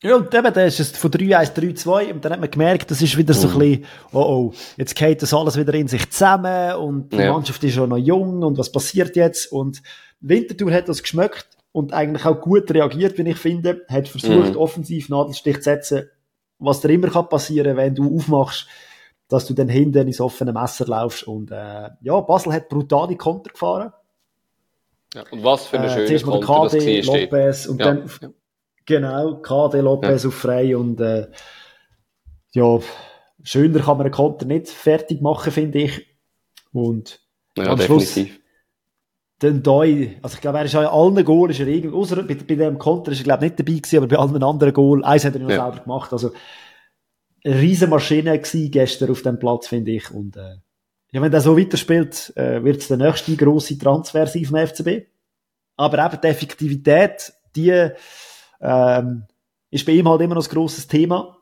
Ja, 0.03 0.17
und 0.17 0.31
eben, 0.35 0.53
dann 0.53 0.67
ist 0.67 0.79
es 0.79 0.91
von 0.91 1.09
3-1, 1.09 1.55
3-2 1.55 2.11
und 2.11 2.23
dann 2.23 2.33
hat 2.33 2.39
man 2.39 2.51
gemerkt, 2.51 2.91
das 2.91 3.01
ist 3.01 3.17
wieder 3.17 3.33
so 3.33 3.47
ein 3.47 3.53
mhm. 3.55 3.59
bisschen, 3.59 3.85
oh 4.11 4.19
oh, 4.19 4.53
jetzt 4.77 4.93
geht 4.93 5.21
das 5.21 5.33
alles 5.33 5.57
wieder 5.57 5.73
in 5.73 5.87
sich 5.87 6.11
zusammen 6.11 6.75
und 6.75 7.11
die 7.11 7.17
ja. 7.17 7.31
Mannschaft 7.31 7.63
ist 7.63 7.73
schon 7.73 7.89
noch 7.89 7.97
jung 7.97 8.43
und 8.43 8.57
was 8.57 8.71
passiert 8.71 9.15
jetzt? 9.15 9.51
Und 9.51 9.81
Winterthur 10.19 10.71
hat 10.73 10.89
das 10.89 11.01
geschmeckt 11.01 11.47
und 11.71 11.93
eigentlich 11.93 12.25
auch 12.25 12.39
gut 12.39 12.69
reagiert, 12.71 13.17
wie 13.17 13.27
ich 13.27 13.37
finde, 13.37 13.83
hat 13.87 14.07
versucht, 14.07 14.51
mhm. 14.51 14.57
offensiv 14.57 15.09
Nadelstich 15.09 15.55
zu 15.55 15.63
setzen, 15.63 16.09
was 16.59 16.81
da 16.81 16.89
immer 16.89 17.09
kann 17.09 17.29
passieren, 17.29 17.77
wenn 17.77 17.95
du 17.95 18.15
aufmachst, 18.15 18.67
dass 19.27 19.45
du 19.45 19.53
dann 19.53 19.69
hinten 19.69 20.07
ins 20.07 20.21
offene 20.21 20.53
Messer 20.53 20.85
laufst. 20.85 21.23
Und 21.23 21.51
äh, 21.51 21.89
ja, 22.01 22.19
Basel 22.21 22.53
hat 22.53 22.69
brutale 22.69 23.15
Konter 23.15 23.51
gefahren. 23.51 23.93
Ja, 25.13 25.23
und 25.31 25.43
was 25.43 25.67
für 25.67 25.79
eine 25.79 25.87
äh, 25.87 26.19
schöne 26.19 26.41
Konter 26.41 26.77
KD, 26.77 26.97
das 26.97 27.07
Lopez 27.07 27.65
und 27.67 27.79
ja. 27.79 27.85
dann 27.85 28.09
ja. 28.21 28.29
genau, 28.85 29.35
KD 29.35 29.79
Lopez 29.79 30.25
auf 30.25 30.33
frei 30.33 30.75
und 30.75 30.99
äh, 30.99 31.27
ja, 32.51 32.79
schöner 33.43 33.79
kann 33.79 33.97
man 33.97 34.07
einen 34.07 34.13
Konter 34.13 34.45
nicht 34.45 34.69
fertig 34.69 35.21
machen, 35.21 35.51
finde 35.51 35.79
ich. 35.79 36.05
Und 36.73 37.21
ja, 37.57 37.67
am 37.67 37.77
definitiv. 37.77 38.27
Schluss 38.27 38.39
dann 39.39 39.61
Doi, 39.61 40.17
also 40.21 40.35
ich 40.35 40.41
glaube, 40.41 40.59
er 40.59 40.65
ist 40.65 40.73
ja 40.73 40.89
allen 40.89 41.23
Goal 41.25 41.51
ist 41.51 41.59
er 41.59 41.67
irgendwie, 41.67 41.95
außer 41.95 42.23
bei, 42.23 42.35
bei 42.35 42.55
dem 42.55 42.77
Konter 42.77 43.11
ist 43.11 43.19
er 43.19 43.25
glaube 43.25 43.43
nicht 43.43 43.59
dabei 43.59 43.73
gewesen, 43.73 43.97
aber 43.97 44.07
bei 44.07 44.17
allen 44.17 44.41
anderen 44.41 44.73
Goal, 44.73 45.03
eins 45.03 45.25
hat 45.25 45.33
er 45.33 45.41
noch 45.41 45.49
ja. 45.49 45.63
selber 45.63 45.83
gemacht, 45.83 46.13
also 46.13 46.31
eine 47.45 47.61
riesen 47.61 47.89
Maschine 47.89 48.37
gewesen, 48.37 48.71
gestern 48.71 49.11
auf 49.11 49.21
dem 49.21 49.39
Platz, 49.39 49.67
finde 49.67 49.91
ich. 49.91 50.09
Und 50.11 50.35
äh, 50.35 50.55
ja, 51.11 51.21
wenn 51.21 51.31
der 51.31 51.41
so 51.41 51.57
weiterspielt, 51.57 52.33
äh, 52.35 52.63
wird 52.63 52.77
es 52.77 52.87
der 52.87 52.97
nächste 52.97 53.35
grosse 53.35 53.77
Transfer 53.77 54.27
sein 54.27 54.45
vom 54.45 54.57
FCB. 54.57 55.07
Aber 55.77 56.05
eben 56.05 56.21
die 56.21 56.27
Effektivität, 56.27 57.33
die 57.55 57.91
ähm, 58.61 59.25
ist 59.69 59.85
bei 59.85 59.91
ihm 59.91 60.09
halt 60.09 60.21
immer 60.21 60.35
noch 60.35 60.47
ein 60.47 60.53
grosses 60.53 60.87
Thema. 60.87 61.37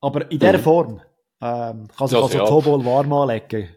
Aber 0.00 0.30
in 0.30 0.38
dieser 0.38 0.58
mhm. 0.58 0.62
Form 0.62 1.00
ähm, 1.40 1.88
kann 1.96 2.08
sich 2.08 2.18
also 2.18 2.38
Tobol 2.46 2.84
warm 2.84 3.12
anlegen. 3.12 3.68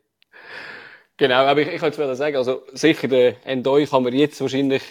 Genau, 1.18 1.46
aber 1.46 1.62
ich, 1.62 1.70
ich 1.70 1.82
wollte 1.82 2.16
sagen, 2.16 2.36
also 2.36 2.62
sicher, 2.74 3.08
der 3.08 3.46
Endoi 3.46 3.86
kann 3.86 4.04
man 4.04 4.14
jetzt 4.14 4.40
wahrscheinlich, 4.40 4.84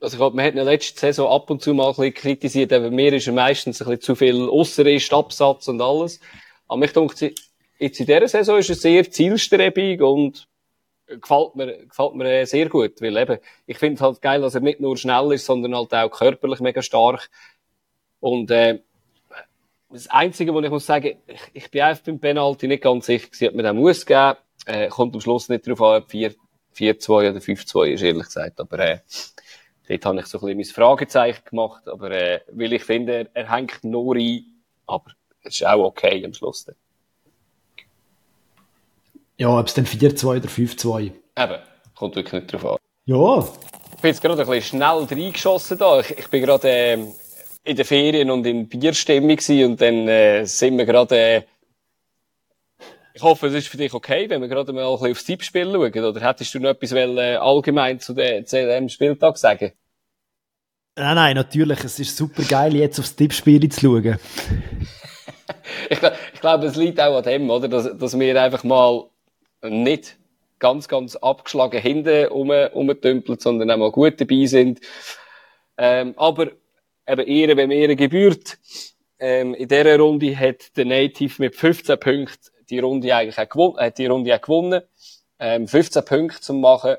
also 0.00 0.14
ich 0.14 0.18
glaube, 0.18 0.36
man 0.36 0.46
hat 0.46 0.52
in 0.52 0.56
der 0.56 0.64
letzten 0.64 0.98
Saison 0.98 1.30
ab 1.30 1.50
und 1.50 1.62
zu 1.62 1.74
mal 1.74 1.88
ein 1.88 1.94
bisschen 1.94 2.14
kritisiert, 2.14 2.72
aber 2.72 2.90
mir 2.90 3.12
ist 3.12 3.26
er 3.26 3.34
meistens 3.34 3.82
ein 3.82 3.86
bisschen 3.86 4.00
zu 4.00 4.14
viel 4.14 4.48
Ausserist, 4.48 5.12
Absatz 5.12 5.68
und 5.68 5.80
alles. 5.80 6.20
Aber 6.68 6.78
mich 6.78 6.92
denke, 6.92 7.34
jetzt 7.78 8.00
in 8.00 8.06
dieser 8.06 8.28
Saison 8.28 8.58
ist 8.58 8.70
er 8.70 8.76
sehr 8.76 9.10
zielstrebig 9.10 10.00
und 10.00 10.48
gefällt 11.06 11.54
mir, 11.56 11.86
gefällt 11.86 12.14
mir 12.14 12.46
sehr 12.46 12.68
gut, 12.68 13.00
weil 13.02 13.16
eben, 13.16 13.38
ich 13.66 13.78
finde 13.78 14.00
halt 14.00 14.22
geil, 14.22 14.40
dass 14.40 14.54
er 14.54 14.60
nicht 14.60 14.80
nur 14.80 14.96
schnell 14.96 15.32
ist, 15.32 15.46
sondern 15.46 15.74
halt 15.74 15.92
auch 15.92 16.10
körperlich 16.10 16.60
mega 16.60 16.82
stark. 16.82 17.28
Und, 18.20 18.50
äh, 18.50 18.80
das 19.90 20.06
Einzige, 20.06 20.54
was 20.54 20.64
ich 20.64 20.70
muss 20.70 20.86
sagen, 20.86 21.16
ich, 21.26 21.40
ich 21.52 21.70
bin 21.70 21.82
einfach 21.82 22.04
beim 22.04 22.20
Penalty 22.20 22.68
nicht 22.68 22.82
ganz 22.82 23.06
sicher, 23.06 23.48
ob 23.48 23.54
man 23.54 23.64
den 23.64 23.76
muss 23.76 24.06
geben. 24.06 24.36
Äh, 24.66 24.88
kommt 24.88 25.14
am 25.14 25.20
Schluss 25.20 25.48
nicht 25.48 25.66
darauf 25.66 25.82
an, 25.82 26.02
ob 26.02 26.10
4-2 26.10 27.10
oder 27.10 27.38
5-2 27.38 27.88
ist, 27.88 28.02
ehrlich 28.02 28.26
gesagt. 28.26 28.60
Aber 28.60 28.78
äh, 28.78 28.98
dort 29.90 30.04
habe 30.06 30.20
ich 30.20 30.26
so 30.26 30.38
ein 30.38 30.56
bisschen 30.56 30.56
mein 30.56 30.64
Fragezeichen 30.64 31.44
gemacht. 31.44 31.88
Aber 31.88 32.10
äh, 32.10 32.40
weil 32.52 32.72
ich 32.72 32.84
finde, 32.84 33.28
er, 33.34 33.44
er 33.44 33.52
hängt 33.52 33.82
nur 33.82 34.16
ein, 34.16 34.44
aber 34.86 35.10
es 35.42 35.56
ist 35.56 35.66
auch 35.66 35.84
okay 35.84 36.24
am 36.24 36.32
Schluss. 36.32 36.64
Dann. 36.64 36.76
Ja, 39.36 39.58
ob 39.58 39.66
es 39.66 39.74
dann 39.74 39.86
4-2 39.86 40.24
oder 40.36 40.48
5-2. 40.48 41.00
Eben, 41.00 41.58
kommt 41.94 42.16
wirklich 42.16 42.42
nicht 42.42 42.52
drauf 42.52 42.64
an. 42.66 42.76
Ja. 43.06 43.38
Ich 43.94 44.02
bin 44.02 44.10
jetzt 44.10 44.22
gerade 44.22 44.40
ein 44.40 44.48
bisschen 44.48 44.78
schnell 44.78 45.04
reingeschossen 45.04 45.78
da. 45.78 46.00
Ich, 46.00 46.10
ich 46.10 46.28
bin 46.28 46.42
gerade 46.42 46.68
äh, 46.68 46.98
in 47.64 47.76
den 47.76 47.84
Ferien 47.84 48.30
und 48.30 48.46
in 48.46 48.68
Bierstimmung 48.68 49.38
und 49.38 49.80
dann 49.80 50.08
äh, 50.08 50.44
sind 50.44 50.78
wir 50.78 50.86
gerade 50.86 51.16
äh, 51.16 51.42
ich 53.12 53.22
hoffe, 53.22 53.48
es 53.48 53.54
ist 53.54 53.68
für 53.68 53.76
dich 53.76 53.92
okay, 53.92 54.30
wenn 54.30 54.40
wir 54.40 54.48
gerade 54.48 54.72
mal 54.72 54.86
ein 54.86 54.92
bisschen 54.92 55.10
aufs 55.10 55.24
Tippspiel 55.24 55.70
schauen. 55.70 56.04
Oder 56.04 56.20
hättest 56.20 56.54
du 56.54 56.60
noch 56.60 56.70
etwas 56.70 56.92
äh, 56.92 57.36
allgemein 57.36 57.98
zu, 58.00 58.14
de, 58.14 58.44
zu 58.44 58.64
dem 58.64 58.88
Spieltag 58.88 59.36
sagen? 59.36 59.72
Nein, 61.00 61.14
nein, 61.14 61.34
natürlich. 61.34 61.82
Es 61.82 61.98
ist 61.98 62.14
super 62.14 62.42
geil, 62.42 62.76
jetzt 62.76 62.98
aufs 62.98 63.16
Tippspiel 63.16 63.66
zu 63.70 63.80
schauen. 63.80 64.18
ich, 65.88 65.98
ich 66.34 66.40
glaube, 66.42 66.66
es 66.66 66.76
liegt 66.76 67.00
auch 67.00 67.16
an 67.16 67.22
dem, 67.22 67.48
oder? 67.48 67.68
Dass, 67.68 67.96
dass 67.96 68.18
wir 68.18 68.42
einfach 68.42 68.64
mal 68.64 69.06
nicht 69.62 70.18
ganz, 70.58 70.88
ganz 70.88 71.16
abgeschlagen 71.16 71.80
hinten 71.80 72.26
rum, 72.26 72.50
rumtümpeln, 72.50 73.38
sondern 73.38 73.70
auch 73.70 73.78
mal 73.78 73.90
gut 73.90 74.20
dabei 74.20 74.44
sind. 74.44 74.80
Ähm, 75.78 76.12
aber 76.18 76.48
eben 77.08 77.26
Ehre, 77.26 77.56
wenn 77.56 77.70
Ehre 77.70 77.96
gebührt. 77.96 78.58
Ähm, 79.18 79.54
in 79.54 79.68
dieser 79.68 79.98
Runde 79.98 80.38
hat 80.38 80.76
der 80.76 80.84
Native 80.84 81.34
mit 81.38 81.56
15 81.56 81.98
Punkten 81.98 82.50
die 82.68 82.78
Runde 82.78 83.14
eigentlich 83.14 83.38
auch 83.38 83.48
gewonnen, 83.48 83.78
hat 83.78 83.96
die 83.96 84.06
Runde 84.06 84.36
auch 84.36 84.40
gewonnen. 84.42 84.82
Ähm, 85.38 85.66
15 85.66 86.04
Punkte 86.04 86.40
zu 86.42 86.52
machen. 86.52 86.96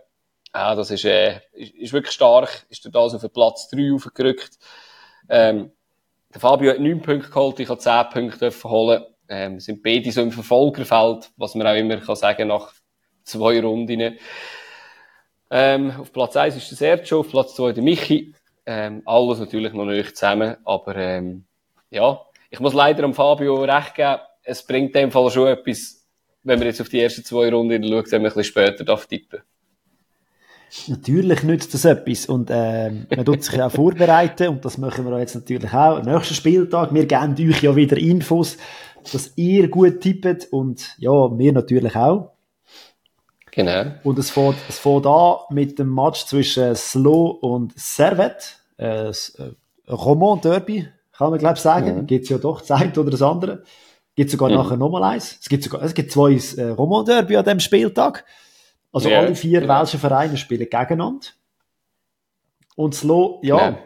Ja, 0.54 0.76
das 0.76 0.92
ist, 0.92 1.06
äh, 1.06 1.40
ist, 1.54 1.74
ist 1.76 1.94
wirklich 1.94 2.14
stark. 2.14 2.66
Ist 2.70 2.84
durch 2.86 2.94
das 2.94 3.16
auf 3.16 3.22
den 3.22 3.32
Platz 3.32 3.70
3 3.70 3.94
aufgerückt. 3.94 4.58
Ähm, 5.30 5.72
der 6.34 6.42
Fabio 6.42 6.72
hat 6.72 6.80
9 6.80 7.02
Punkte 7.02 7.30
geholt, 7.30 7.60
ich 7.60 7.70
habe 7.70 7.80
10 7.80 8.10
Punkte 8.12 8.52
holen. 8.64 9.04
Ähm, 9.30 9.60
sind 9.60 9.82
beide 9.82 10.12
so 10.12 10.22
im 10.22 10.32
Verfolgerfeld, 10.32 11.32
was 11.38 11.56
man 11.56 11.68
auch 11.68 11.76
immer 11.76 11.98
kann 11.98 12.16
sagen 12.16 12.50
nach 12.50 12.74
zwei 13.24 13.62
Runden. 13.62 14.18
Ähm, 15.50 15.94
auf 16.00 16.12
Platz 16.12 16.36
1 16.36 16.58
ist 16.58 16.72
der 16.72 16.78
Sergio, 16.78 17.22
auf 17.22 17.30
Platz 17.30 17.56
2 17.56 17.74
der 17.74 17.84
Michi. 17.84 18.34
Ähm, 18.66 19.04
alles 19.06 19.40
natürlich 19.40 19.74
noch 19.74 19.86
nicht 19.86 20.18
zusammen, 20.18 20.58
aber 20.66 20.96
ähm, 20.96 21.46
ja, 21.90 22.22
ich 22.50 22.60
muss 22.60 22.74
leider 22.74 23.04
am 23.04 23.14
Fabio 23.14 23.64
recht 23.64 23.96
geben 23.96 24.20
es 24.44 24.66
bringt 24.66 24.96
in 24.96 25.04
dem 25.04 25.12
Fall 25.12 25.30
schon 25.32 25.48
etwas, 25.48 26.08
wenn 26.44 26.60
man 26.60 26.68
jetzt 26.68 26.82
auf 26.82 26.90
die 26.90 27.00
ersten 27.00 27.24
zwei 27.24 27.50
Runden 27.50 27.84
schaut, 27.84 28.12
wenn 28.12 28.22
man 28.22 28.32
ein 28.32 28.36
bisschen 28.36 28.44
später 28.44 29.08
tippen 29.08 29.42
Natürlich 30.88 31.44
nützt 31.44 31.74
das 31.74 31.84
etwas 31.84 32.28
und 32.28 32.50
äh, 32.50 32.90
man 32.90 33.26
tut 33.26 33.44
sich 33.44 33.56
ja 33.56 33.68
auch 33.68 33.72
vorbereiten 33.72 34.48
und 34.48 34.64
das 34.64 34.78
machen 34.78 35.06
wir 35.06 35.20
jetzt 35.20 35.36
natürlich 35.36 35.74
auch. 35.74 35.98
Am 35.98 36.06
nächsten 36.06 36.34
Spieltag, 36.34 36.94
wir 36.94 37.06
geben 37.06 37.36
euch 37.38 37.62
ja 37.62 37.76
wieder 37.76 37.98
Infos, 37.98 38.58
dass 39.12 39.34
ihr 39.36 39.68
gut 39.68 40.00
tippt 40.00 40.48
und 40.52 40.96
ja, 40.98 41.12
wir 41.12 41.52
natürlich 41.52 41.96
auch. 41.96 42.32
Genau. 43.52 43.92
Und 44.04 44.18
es 44.18 44.30
fängt, 44.30 44.56
es 44.70 44.80
fängt 44.80 45.06
an 45.06 45.40
mit 45.50 45.78
dem 45.78 45.94
Match 45.94 46.26
zwischen 46.26 46.74
Slow 46.74 47.38
und 47.42 47.78
Servet, 47.78 48.58
äh, 48.78 49.10
äh 49.10 49.14
Roman 49.90 50.40
Derby, 50.40 50.88
kann 51.12 51.32
man 51.32 51.40
glaube 51.40 51.56
ich 51.56 51.62
sagen. 51.62 51.98
Mhm. 51.98 52.08
Gibt 52.08 52.24
es 52.24 52.30
ja 52.30 52.38
doch 52.38 52.62
Zeit 52.62 52.98
oder 52.98 53.12
das 53.12 53.22
andere. 53.22 53.64
Gibt 54.16 54.32
sogar 54.32 54.50
mhm. 54.50 54.56
nachher 54.56 54.78
nochmal 54.78 55.04
eins. 55.04 55.38
Es 55.42 55.50
gibt 55.50 55.66
sogar, 55.66 55.82
es 55.84 55.94
gibt 55.94 56.14
zwei 56.14 56.32
äh, 56.58 56.70
Roman 56.70 57.04
Derby 57.04 57.36
an 57.36 57.44
diesem 57.44 57.60
Spieltag. 57.60 58.24
Also 58.92 59.10
ja, 59.10 59.20
alle 59.20 59.36
vier 59.36 59.62
genau. 59.62 59.80
welschen 59.80 60.00
Vereine 60.00 60.38
spielen 60.38 60.70
gegeneinander. 60.70 61.28
Und 62.76 62.96
Slo, 62.96 63.40
ja. 63.44 63.58
ja. 63.58 63.78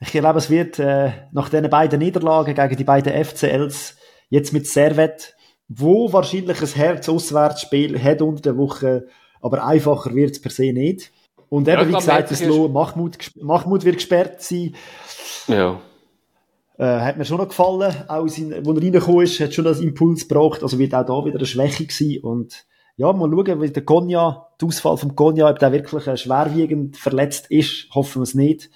Ich 0.00 0.12
glaube, 0.12 0.38
es 0.38 0.48
wird 0.48 0.78
äh, 0.78 1.12
nach 1.32 1.50
diesen 1.50 1.68
beiden 1.68 1.98
Niederlagen 1.98 2.54
gegen 2.54 2.76
die 2.76 2.84
beiden 2.84 3.24
FCLs 3.24 3.96
jetzt 4.30 4.52
mit 4.52 4.66
Servet, 4.66 5.36
wo 5.68 6.12
wahrscheinlich 6.12 6.60
ein 6.60 6.68
Herz-Auswärtsspiel 6.68 8.02
hat 8.02 8.22
unter 8.22 8.42
der 8.42 8.56
Woche, 8.56 9.06
aber 9.40 9.64
einfacher 9.64 10.14
wird 10.14 10.32
es 10.32 10.40
per 10.40 10.50
se 10.50 10.72
nicht. 10.72 11.12
Und 11.48 11.68
eben, 11.68 11.80
ja, 11.80 11.88
wie 11.88 11.92
gesagt, 11.92 12.30
das 12.30 12.44
Lo, 12.44 12.68
Mahmoud, 12.68 13.18
Mahmoud 13.36 13.84
wird 13.84 13.96
gesperrt 13.96 14.40
sein. 14.40 14.74
Ja. 15.48 15.80
Äh, 16.78 17.00
hat 17.00 17.18
mir 17.18 17.24
schon 17.24 17.38
noch 17.38 17.48
gefallen, 17.48 17.94
auch 18.08 18.26
sein, 18.28 18.54
wo 18.62 18.72
er 18.72 18.82
reingekommen 18.82 19.24
ist, 19.24 19.38
hat 19.40 19.52
schon 19.52 19.64
das 19.64 19.80
Impuls 19.80 20.26
gebraucht, 20.26 20.62
also 20.62 20.78
wird 20.78 20.94
auch 20.94 21.04
da 21.04 21.24
wieder 21.26 21.36
eine 21.36 21.46
Schwäche 21.46 21.84
gewesen 21.84 22.22
und 22.22 22.64
ja, 23.00 23.14
mal 23.14 23.30
schauen, 23.30 23.62
wie 23.62 23.70
der 23.70 23.82
Gonja, 23.82 24.46
der 24.60 24.68
Ausfall 24.68 24.98
vom 24.98 25.16
Gonja, 25.16 25.48
ob 25.48 25.58
der 25.58 25.72
wirklich 25.72 26.06
äh, 26.06 26.18
schwerwiegend 26.18 26.98
verletzt 26.98 27.50
ist, 27.50 27.88
hoffen 27.94 28.20
wir 28.20 28.24
es 28.24 28.34
nicht, 28.34 28.68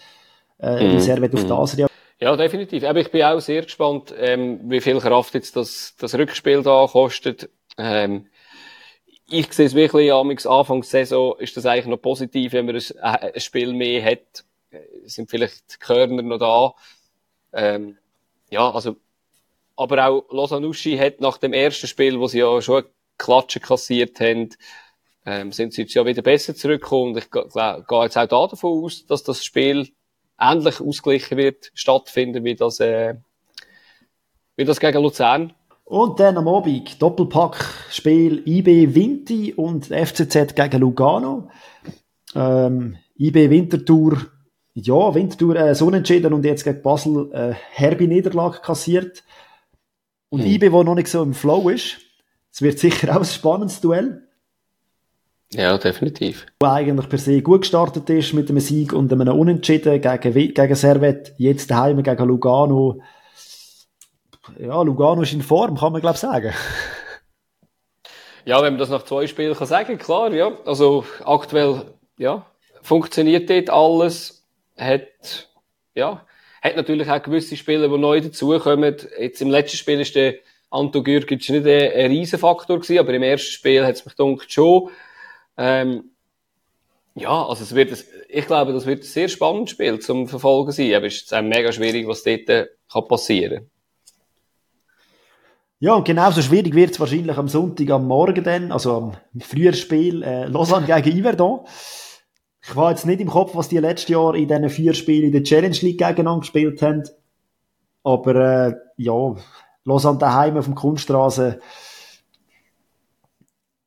äh, 0.58 0.94
wie 0.94 1.00
sehr 1.00 1.20
wird 1.20 1.34
auf 1.34 1.44
mhm. 1.44 1.48
das 1.48 1.76
reagieren. 1.76 1.90
Ja, 2.20 2.34
definitiv. 2.34 2.84
Aber 2.84 3.00
ich 3.00 3.10
bin 3.10 3.22
auch 3.22 3.40
sehr 3.40 3.62
gespannt, 3.62 4.14
ähm, 4.16 4.60
wie 4.64 4.80
viel 4.80 4.98
Kraft 4.98 5.34
jetzt 5.34 5.56
das, 5.56 5.94
das 5.98 6.14
Rückspiel 6.14 6.62
da 6.62 6.86
kostet. 6.86 7.50
Ähm, 7.76 8.28
ich 9.28 9.52
sehe 9.52 9.66
es 9.66 9.74
wirklich, 9.74 10.10
amix 10.10 10.46
Anfang 10.46 10.80
der 10.80 10.88
Saison 10.88 11.38
ist 11.38 11.54
das 11.58 11.66
eigentlich 11.66 11.86
noch 11.86 12.00
positiv, 12.00 12.54
wenn 12.54 12.64
man 12.64 12.76
ein, 12.76 12.82
äh, 13.02 13.32
ein 13.34 13.40
Spiel 13.40 13.74
mehr 13.74 14.02
hat. 14.02 14.44
Äh, 14.70 14.78
sind 15.04 15.28
vielleicht 15.28 15.74
die 15.74 15.78
Körner 15.78 16.22
noch 16.22 16.38
da. 16.38 16.74
Ähm, 17.52 17.98
ja, 18.48 18.70
also, 18.70 18.96
aber 19.76 20.06
auch 20.06 20.24
Losanuschi 20.30 20.96
hat 20.96 21.20
nach 21.20 21.36
dem 21.36 21.52
ersten 21.52 21.88
Spiel, 21.88 22.18
wo 22.18 22.26
sie 22.26 22.38
ja 22.38 22.62
schon 22.62 22.84
Klatsche 23.18 23.60
kassiert 23.60 24.20
haben, 24.20 24.50
ähm, 25.26 25.52
sind 25.52 25.72
sie 25.72 25.82
jetzt 25.82 25.94
ja 25.94 26.04
wieder 26.04 26.22
besser 26.22 26.54
zurückgekommen. 26.54 27.12
Und 27.12 27.18
ich 27.18 27.30
gehe 27.30 27.42
jetzt 27.44 27.56
auch 28.18 28.26
da 28.26 28.46
davon 28.46 28.84
aus, 28.84 29.06
dass 29.06 29.22
das 29.22 29.44
Spiel 29.44 29.88
ähnlich 30.38 30.80
ausgeglichen 30.80 31.38
wird, 31.38 31.70
stattfinden, 31.74 32.44
wie 32.44 32.54
das, 32.54 32.80
äh, 32.80 33.14
wie 34.56 34.64
das 34.64 34.80
gegen 34.80 35.02
Luzern. 35.02 35.52
Und 35.84 36.18
dann 36.18 36.38
am 36.38 36.48
Abend 36.48 37.00
Doppelpack-Spiel 37.00 38.42
IB 38.46 38.94
Vinti 38.94 39.52
und 39.54 39.86
FCZ 39.86 40.54
gegen 40.54 40.80
Lugano. 40.80 41.50
Ähm, 42.34 42.96
IB 43.16 43.50
Winterthur 43.50 44.30
ja, 44.74 45.14
Winterthur 45.14 45.56
äh, 45.56 45.74
so 45.74 45.90
entschieden 45.90 46.32
und 46.32 46.44
jetzt 46.44 46.64
gegen 46.64 46.82
Basel 46.82 47.30
äh, 47.32 47.54
herbe 47.70 48.08
Niederlage 48.08 48.58
kassiert. 48.60 49.22
Und 50.30 50.42
hm. 50.42 50.50
IB, 50.50 50.72
wo 50.72 50.82
noch 50.82 50.96
nicht 50.96 51.08
so 51.08 51.22
im 51.22 51.32
Flow 51.32 51.68
ist, 51.68 51.98
es 52.55 52.62
wird 52.62 52.78
sicher 52.78 53.11
auch 53.11 53.20
ein 53.20 53.24
spannendes 53.24 53.80
Duell. 53.80 54.22
Ja, 55.52 55.76
definitiv. 55.76 56.46
Wo 56.61 56.68
eigentlich 56.68 57.09
per 57.09 57.18
se 57.18 57.42
gut 57.42 57.62
gestartet 57.62 58.09
ist 58.11 58.32
mit 58.32 58.48
einem 58.48 58.61
Sieg 58.61 58.92
und 58.92 59.12
einem 59.12 59.26
Unentschieden 59.36 60.00
gegen, 60.00 60.55
gegen 60.55 60.74
Servet, 60.76 61.34
jetzt 61.36 61.72
daheim 61.72 62.00
gegen 62.00 62.28
Lugano. 62.28 63.02
Ja, 64.57 64.80
Lugano 64.82 65.22
ist 65.22 65.32
in 65.32 65.42
Form, 65.42 65.76
kann 65.76 65.90
man 65.90 66.00
glaube 66.00 66.14
ich 66.14 66.20
sagen. 66.20 66.55
Ja, 68.44 68.62
wenn 68.62 68.74
man 68.74 68.78
das 68.78 68.90
nach 68.90 69.02
zwei 69.02 69.26
Spielen 69.26 69.57
kann 69.57 69.66
sagen, 69.66 69.98
klar, 69.98 70.32
ja. 70.32 70.57
Also 70.64 71.05
aktuell, 71.24 71.94
ja, 72.18 72.46
funktioniert 72.82 73.50
dort 73.50 73.70
alles 73.70 74.46
hat, 74.76 75.48
ja, 75.94 76.24
hat 76.62 76.76
natürlich 76.76 77.11
auch 77.11 77.22
gewisse 77.22 77.57
Spieler, 77.57 77.88
die 77.88 77.98
neu 77.98 78.20
dazukommen. 78.20 78.94
Jetzt 79.18 79.42
im 79.42 79.50
letzten 79.50 79.78
Spiel 79.78 80.00
ist 80.00 80.14
der 80.14 80.34
Anto 80.74 81.02
Gürgic 81.02 81.48
nicht 81.48 81.50
ein, 81.50 81.66
ein 81.66 82.10
Riesenfaktor 82.10 82.80
gewesen, 82.80 82.98
aber 82.98 83.14
im 83.14 83.22
ersten 83.22 83.52
Spiel 83.52 83.84
hat 83.84 83.94
es 83.94 84.04
mich 84.04 84.16
gedacht 84.16 84.52
schon. 84.52 84.90
Ähm, 85.56 86.10
ja, 87.14 87.46
also 87.46 87.62
es 87.62 87.74
wird, 87.74 87.92
ein, 87.92 87.98
ich 88.28 88.46
glaube, 88.46 88.72
das 88.72 88.86
wird 88.86 89.00
ein 89.00 89.06
sehr 89.06 89.28
spannendes 89.28 89.70
Spiel 89.70 89.98
zum 90.00 90.26
Verfolgen 90.26 90.72
sein. 90.72 90.94
Aber 90.94 91.06
es 91.06 91.22
ist 91.22 91.42
mega 91.42 91.70
schwierig, 91.72 92.08
was 92.08 92.24
dort 92.24 92.46
kann 92.46 93.08
passieren 93.08 93.70
Ja, 95.78 95.94
und 95.94 96.04
genauso 96.04 96.42
schwierig 96.42 96.74
wird 96.74 96.90
es 96.90 97.00
wahrscheinlich 97.00 97.36
am 97.36 97.48
Sonntag 97.48 97.90
am 97.90 98.06
Morgen 98.08 98.42
dann, 98.42 98.72
also 98.72 98.96
am 98.96 99.12
frühen 99.40 99.74
Spiel, 99.74 100.22
äh, 100.22 100.46
Lausanne 100.46 100.86
gegen 100.86 101.18
Iverdon. 101.18 101.60
Ich 102.66 102.74
war 102.74 102.90
jetzt 102.90 103.06
nicht 103.06 103.20
im 103.20 103.28
Kopf, 103.28 103.54
was 103.54 103.68
die 103.68 103.78
letztes 103.78 104.08
Jahr 104.08 104.34
in 104.34 104.48
diesen 104.48 104.70
vier 104.70 104.94
Spielen 104.94 105.26
in 105.26 105.32
der 105.32 105.42
Challenge 105.44 105.76
League 105.82 105.98
gegeneinander 105.98 106.40
gespielt 106.40 106.82
haben. 106.82 107.04
Aber 108.02 108.34
äh, 108.34 108.74
ja, 108.96 109.36
Lausanne 109.85 110.18
daheim 110.18 110.57
auf 110.57 110.64
dem 110.64 110.74
Kunststraße. 110.74 111.61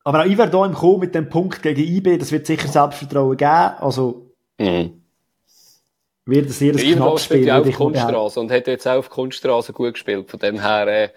Aber 0.03 0.21
auch 0.21 0.25
Iverdon 0.25 0.69
im 0.69 0.75
Kommen 0.75 0.99
mit 0.99 1.15
dem 1.15 1.27
Punkt 1.27 1.61
gegen 1.61 1.81
IB, 1.81 2.17
das 2.17 2.31
wird 2.31 2.47
sicher 2.47 2.67
Selbstvertrauen 2.67 3.35
geben. 3.35 3.51
Also, 3.79 4.31
mhm. 4.57 5.01
wird 6.25 6.49
es 6.49 6.59
sehr 6.59 6.73
ein 6.73 6.79
knappes 6.79 7.25
Spiel. 7.25 7.45
Ja 7.45 7.59
auf 7.59 7.71
Kunststraße 7.71 8.39
und 8.39 8.51
hat 8.51 8.67
jetzt 8.67 8.87
auch 8.87 8.99
auf 8.99 9.09
Kunststraße 9.09 9.73
gut 9.73 9.93
gespielt. 9.93 10.29
Von 10.29 10.39
dem 10.39 10.61
her, 10.61 10.87
äh, 10.87 11.09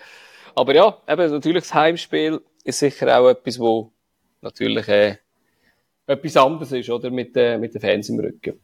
aber 0.55 0.74
ja, 0.74 0.97
eben, 1.07 1.31
natürlich 1.31 1.62
das 1.64 1.74
Heimspiel 1.74 2.41
ist 2.64 2.78
sicher 2.81 3.20
auch 3.20 3.28
etwas, 3.28 3.59
wo 3.61 3.93
natürlich 4.41 4.89
äh, 4.89 5.16
etwas 6.07 6.37
anderes 6.37 6.72
ist, 6.72 6.91
oder? 6.91 7.11
Mit, 7.11 7.37
äh, 7.37 7.59
mit 7.59 7.74
den 7.74 7.81
Fans 7.81 8.09
im 8.09 8.18
Rücken. 8.18 8.59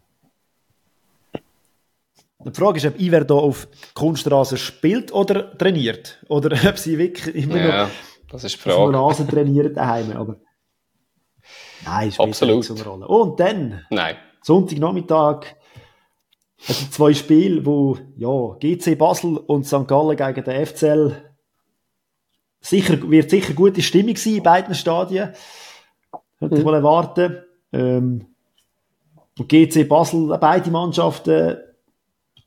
Die 2.45 2.53
Frage 2.53 2.79
ist, 2.79 2.87
ob 2.87 3.01
Iver 3.01 3.25
da 3.25 3.35
auf 3.35 3.67
Kunststraße 3.95 4.57
spielt 4.57 5.13
oder 5.13 5.57
trainiert. 5.57 6.23
Oder 6.29 6.57
ob 6.69 6.79
sie 6.79 6.99
wirklich 6.99 7.35
immer 7.35 7.57
ja, 7.57 7.85
noch 7.85 7.91
das 8.31 8.45
ist 8.45 8.57
die 8.57 8.61
Frage. 8.61 8.99
auf 8.99 9.11
Rasen 9.11 9.29
trainieren 9.29 9.75
daheim. 9.75 10.13
Aber 10.17 10.37
nein, 11.85 12.13
spielt 12.13 12.29
Absolut. 12.29 12.57
nicht 12.57 12.67
so 12.67 12.75
eine 12.75 12.85
Rolle. 12.85 13.09
Und 13.09 13.41
dann, 13.41 13.85
nein. 13.91 14.17
Sonntagnachmittag, 14.43 15.57
also 16.69 16.87
zwei 16.91 17.15
Spiele, 17.15 17.65
wo 17.65 17.99
ja, 18.17 18.57
GC 18.61 18.97
Basel 18.97 19.39
und 19.39 19.67
St. 19.67 19.89
Gallen 19.89 20.17
gegen 20.17 20.45
den 20.45 20.67
FCL 20.67 21.17
sicher, 22.61 23.11
wird 23.11 23.31
sicher 23.31 23.55
gute 23.55 23.83
Stimmung 23.83 24.17
sein 24.17 24.37
in 24.37 24.43
beiden 24.43 24.75
Stadien. 24.75 25.33
Könnte 26.39 26.57
ich 26.57 26.61
mhm. 26.61 26.67
mal 26.67 26.75
erwarten. 26.75 27.43
Ähm, 27.73 28.27
und 29.39 29.49
GC 29.49 29.89
Basel, 29.89 30.37
beide 30.39 30.71
Mannschaften 30.71 31.59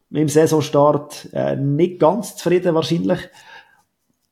mit 0.10 0.22
dem 0.22 0.30
Saisonstart 0.30 1.30
äh, 1.34 1.56
nicht 1.56 2.00
ganz 2.00 2.36
zufrieden 2.36 2.76
wahrscheinlich. 2.76 3.20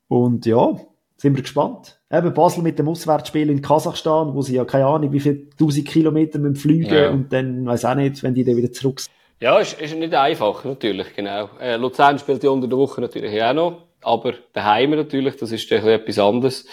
Und 0.07 0.45
ja, 0.45 0.75
sind 1.17 1.35
wir 1.35 1.41
gespannt. 1.41 1.99
Eben 2.11 2.33
Basel 2.33 2.63
mit 2.63 2.79
dem 2.79 2.87
Auswärtsspiel 2.87 3.49
in 3.49 3.61
Kasachstan, 3.61 4.33
wo 4.33 4.41
sie 4.41 4.55
ja 4.55 4.65
keine 4.65 4.85
Ahnung, 4.85 5.11
wie 5.11 5.19
viele 5.19 5.49
tausend 5.57 5.87
Kilometer 5.87 6.39
mit 6.39 6.55
dem 6.55 6.55
Fliegen 6.55 6.93
ja. 6.93 7.09
und 7.09 7.33
dann 7.33 7.65
weiß 7.65 7.85
auch 7.85 7.95
nicht, 7.95 8.23
wenn 8.23 8.33
die 8.33 8.43
dann 8.43 8.55
wieder 8.55 8.71
zurück 8.71 9.01
sind. 9.01 9.11
Ja, 9.39 9.59
ist, 9.59 9.79
ist 9.79 9.95
nicht 9.95 10.13
einfach, 10.15 10.63
natürlich, 10.63 11.13
genau. 11.15 11.49
Äh, 11.59 11.75
Luzern 11.75 12.17
spielt 12.17 12.43
ja 12.43 12.49
unter 12.49 12.67
der 12.67 12.77
Woche 12.77 13.01
natürlich 13.01 13.43
auch 13.43 13.53
noch 13.53 13.87
aber 14.01 14.33
daheim 14.53 14.91
natürlich, 14.91 15.35
das 15.37 15.51
ist 15.51 15.71
etwas 15.71 16.19
anderes. 16.19 16.65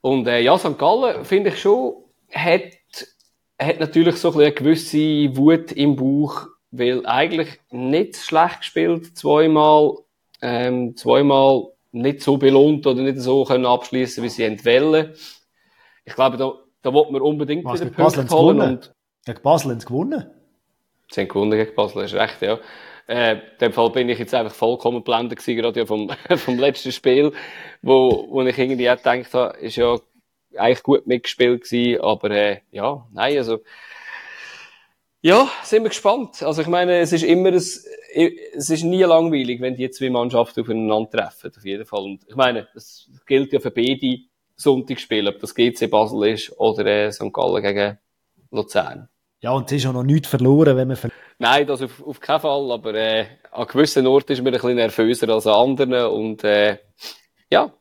Und 0.00 0.26
äh, 0.26 0.40
ja, 0.40 0.56
St. 0.56 0.78
Gallen, 0.78 1.24
finde 1.24 1.50
ich 1.50 1.60
schon, 1.60 1.94
hat, 2.32 2.62
hat 3.60 3.80
natürlich 3.80 4.16
so 4.16 4.32
ein 4.32 4.40
eine 4.40 4.52
gewisse 4.52 5.36
Wut 5.36 5.72
im 5.72 5.96
Bauch, 5.96 6.46
weil 6.78 7.06
eigentlich 7.06 7.60
nicht 7.70 8.16
schlecht 8.16 8.58
gespielt, 8.58 9.16
zweimal, 9.16 9.98
ähm, 10.42 10.96
zweimal 10.96 11.68
nicht 11.92 12.22
so 12.22 12.36
belohnt 12.36 12.86
oder 12.86 13.02
nicht 13.02 13.18
so 13.18 13.44
können 13.44 13.66
abschließen, 13.66 14.22
wie 14.22 14.28
sie 14.28 14.44
entwählen. 14.44 15.14
Ich 16.04 16.14
glaube, 16.14 16.36
da, 16.36 16.54
da 16.82 16.92
wird 16.92 17.10
man 17.10 17.22
unbedingt 17.22 17.64
Was, 17.64 17.80
wieder 17.80 17.90
Punkte 17.90 18.28
holen. 18.30 18.60
Und 18.60 18.94
gegen 19.24 19.42
Basel 19.42 19.72
haben 19.72 19.80
sie 19.80 19.86
gewonnen. 19.86 20.30
Sie 21.10 21.20
haben 21.20 21.28
gewonnen 21.28 21.52
gegen 21.52 21.74
Basel, 21.74 22.02
hast 22.02 22.14
recht, 22.14 22.42
ja. 22.42 22.58
Äh, 23.08 23.34
in 23.34 23.40
dem 23.60 23.72
Fall 23.72 23.90
bin 23.90 24.08
ich 24.08 24.18
jetzt 24.18 24.34
einfach 24.34 24.54
vollkommen 24.54 25.04
blendet 25.04 25.38
gewesen, 25.38 25.56
gerade 25.56 25.80
ja 25.80 25.86
vom, 25.86 26.10
vom 26.36 26.58
letzten 26.58 26.92
Spiel, 26.92 27.32
wo, 27.82 28.26
wo 28.28 28.42
ich 28.42 28.58
irgendwie 28.58 28.90
auch 28.90 28.96
gedacht 28.96 29.32
habe, 29.32 29.56
ist 29.58 29.76
ja 29.76 29.96
eigentlich 30.56 30.82
gut 30.82 31.06
mitgespielt 31.06 31.62
gewesen, 31.62 32.00
aber 32.00 32.30
äh, 32.30 32.60
ja, 32.70 33.06
nein, 33.12 33.38
also 33.38 33.60
ja, 35.26 35.50
sind 35.64 35.82
wir 35.82 35.88
gespannt. 35.88 36.40
Also 36.44 36.62
ich 36.62 36.68
meine, 36.68 37.00
es 37.00 37.12
ist 37.12 37.24
immer 37.24 37.48
ein, 37.48 37.56
es 37.56 38.70
ist 38.70 38.84
nie 38.84 39.02
langweilig, 39.02 39.60
wenn 39.60 39.74
die 39.74 39.90
zwei 39.90 40.08
Mannschaften 40.08 40.60
aufeinandertreffen, 40.60 41.50
auf 41.56 41.64
jeden 41.64 41.84
Fall. 41.84 42.04
Und 42.04 42.24
ich 42.28 42.36
meine, 42.36 42.68
das 42.74 43.10
gilt 43.26 43.52
ja 43.52 43.58
für 43.58 43.72
beide 43.72 44.18
Sonntagsspiele, 44.54 45.30
ob 45.30 45.40
das 45.40 45.52
GC 45.52 45.90
Basel 45.90 46.28
ist 46.28 46.52
oder 46.60 46.86
äh, 46.86 47.10
St. 47.10 47.32
Gallen 47.32 47.60
gegen 47.60 47.98
Luzern. 48.52 49.08
Ja, 49.40 49.50
und 49.50 49.66
es 49.66 49.78
ist 49.78 49.86
auch 49.86 49.94
noch 49.94 50.04
nichts 50.04 50.28
verloren, 50.28 50.76
wenn 50.76 50.88
man 50.88 50.96
ver 50.96 51.10
Nein, 51.38 51.66
das 51.66 51.82
auf, 51.82 52.06
auf 52.06 52.20
keinen 52.20 52.40
Fall, 52.40 52.70
aber 52.70 52.94
äh, 52.94 53.26
an 53.50 53.66
gewissen 53.66 54.06
Orten 54.06 54.32
ist 54.32 54.38
man 54.38 54.54
ein 54.54 54.60
bisschen 54.60 54.76
nervöser 54.76 55.28
als 55.28 55.48
an 55.48 55.70
anderen 55.70 56.06
und 56.06 56.44
äh, 56.44 56.78
ja, 57.50 57.74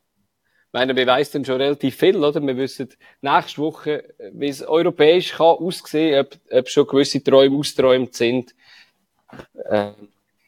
meine, 0.76 0.96
wir 0.96 1.08
weiss 1.08 1.32
dann 1.32 1.46
schon 1.46 1.62
relativ 1.62 1.96
viel, 1.96 2.18
oder? 2.18 2.46
Wir 2.46 2.58
wissen 2.58 2.90
nächste 3.22 3.62
Woche, 3.62 4.14
wie 4.34 4.50
es 4.50 4.62
europäisch 4.62 5.32
kann 5.32 5.56
aussehen, 5.56 6.20
ob, 6.20 6.38
ob 6.52 6.70
schon 6.70 6.86
gewisse 6.86 7.24
Träume 7.24 7.58
austräumt 7.58 8.14
sind. 8.14 8.54
Äh, 9.70 9.92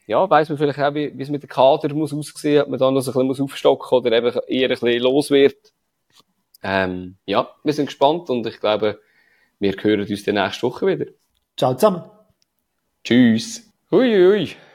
ja, 0.05 0.29
weiss 0.29 0.49
man 0.49 0.57
vielleicht 0.57 0.79
auch, 0.79 0.93
wie, 0.93 1.17
wie 1.17 1.23
es 1.23 1.29
mit 1.29 1.43
dem 1.43 1.49
Kader 1.49 1.93
muss 1.93 2.13
aussehen, 2.13 2.63
ob 2.63 2.69
man 2.69 2.79
da 2.79 2.91
noch 2.91 3.01
so 3.01 3.17
ein 3.17 3.27
bisschen 3.27 3.45
aufstocken 3.45 3.97
oder 3.97 4.11
eben 4.11 4.37
eher 4.47 4.67
ein 4.67 4.69
bisschen 4.69 5.01
los 5.01 5.31
wird. 5.31 5.73
Ähm, 6.61 7.15
ja, 7.25 7.49
wir 7.63 7.73
sind 7.73 7.85
gespannt 7.85 8.29
und 8.29 8.45
ich 8.45 8.59
glaube, 8.59 8.99
wir 9.59 9.75
hören 9.81 10.01
uns 10.01 10.23
die 10.23 10.33
nächste 10.33 10.63
Woche 10.63 10.87
wieder. 10.87 11.05
Ciao 11.55 11.73
zusammen. 11.73 12.03
Tschüss. 13.03 13.71
Hui, 13.91 14.13
hui. 14.13 14.66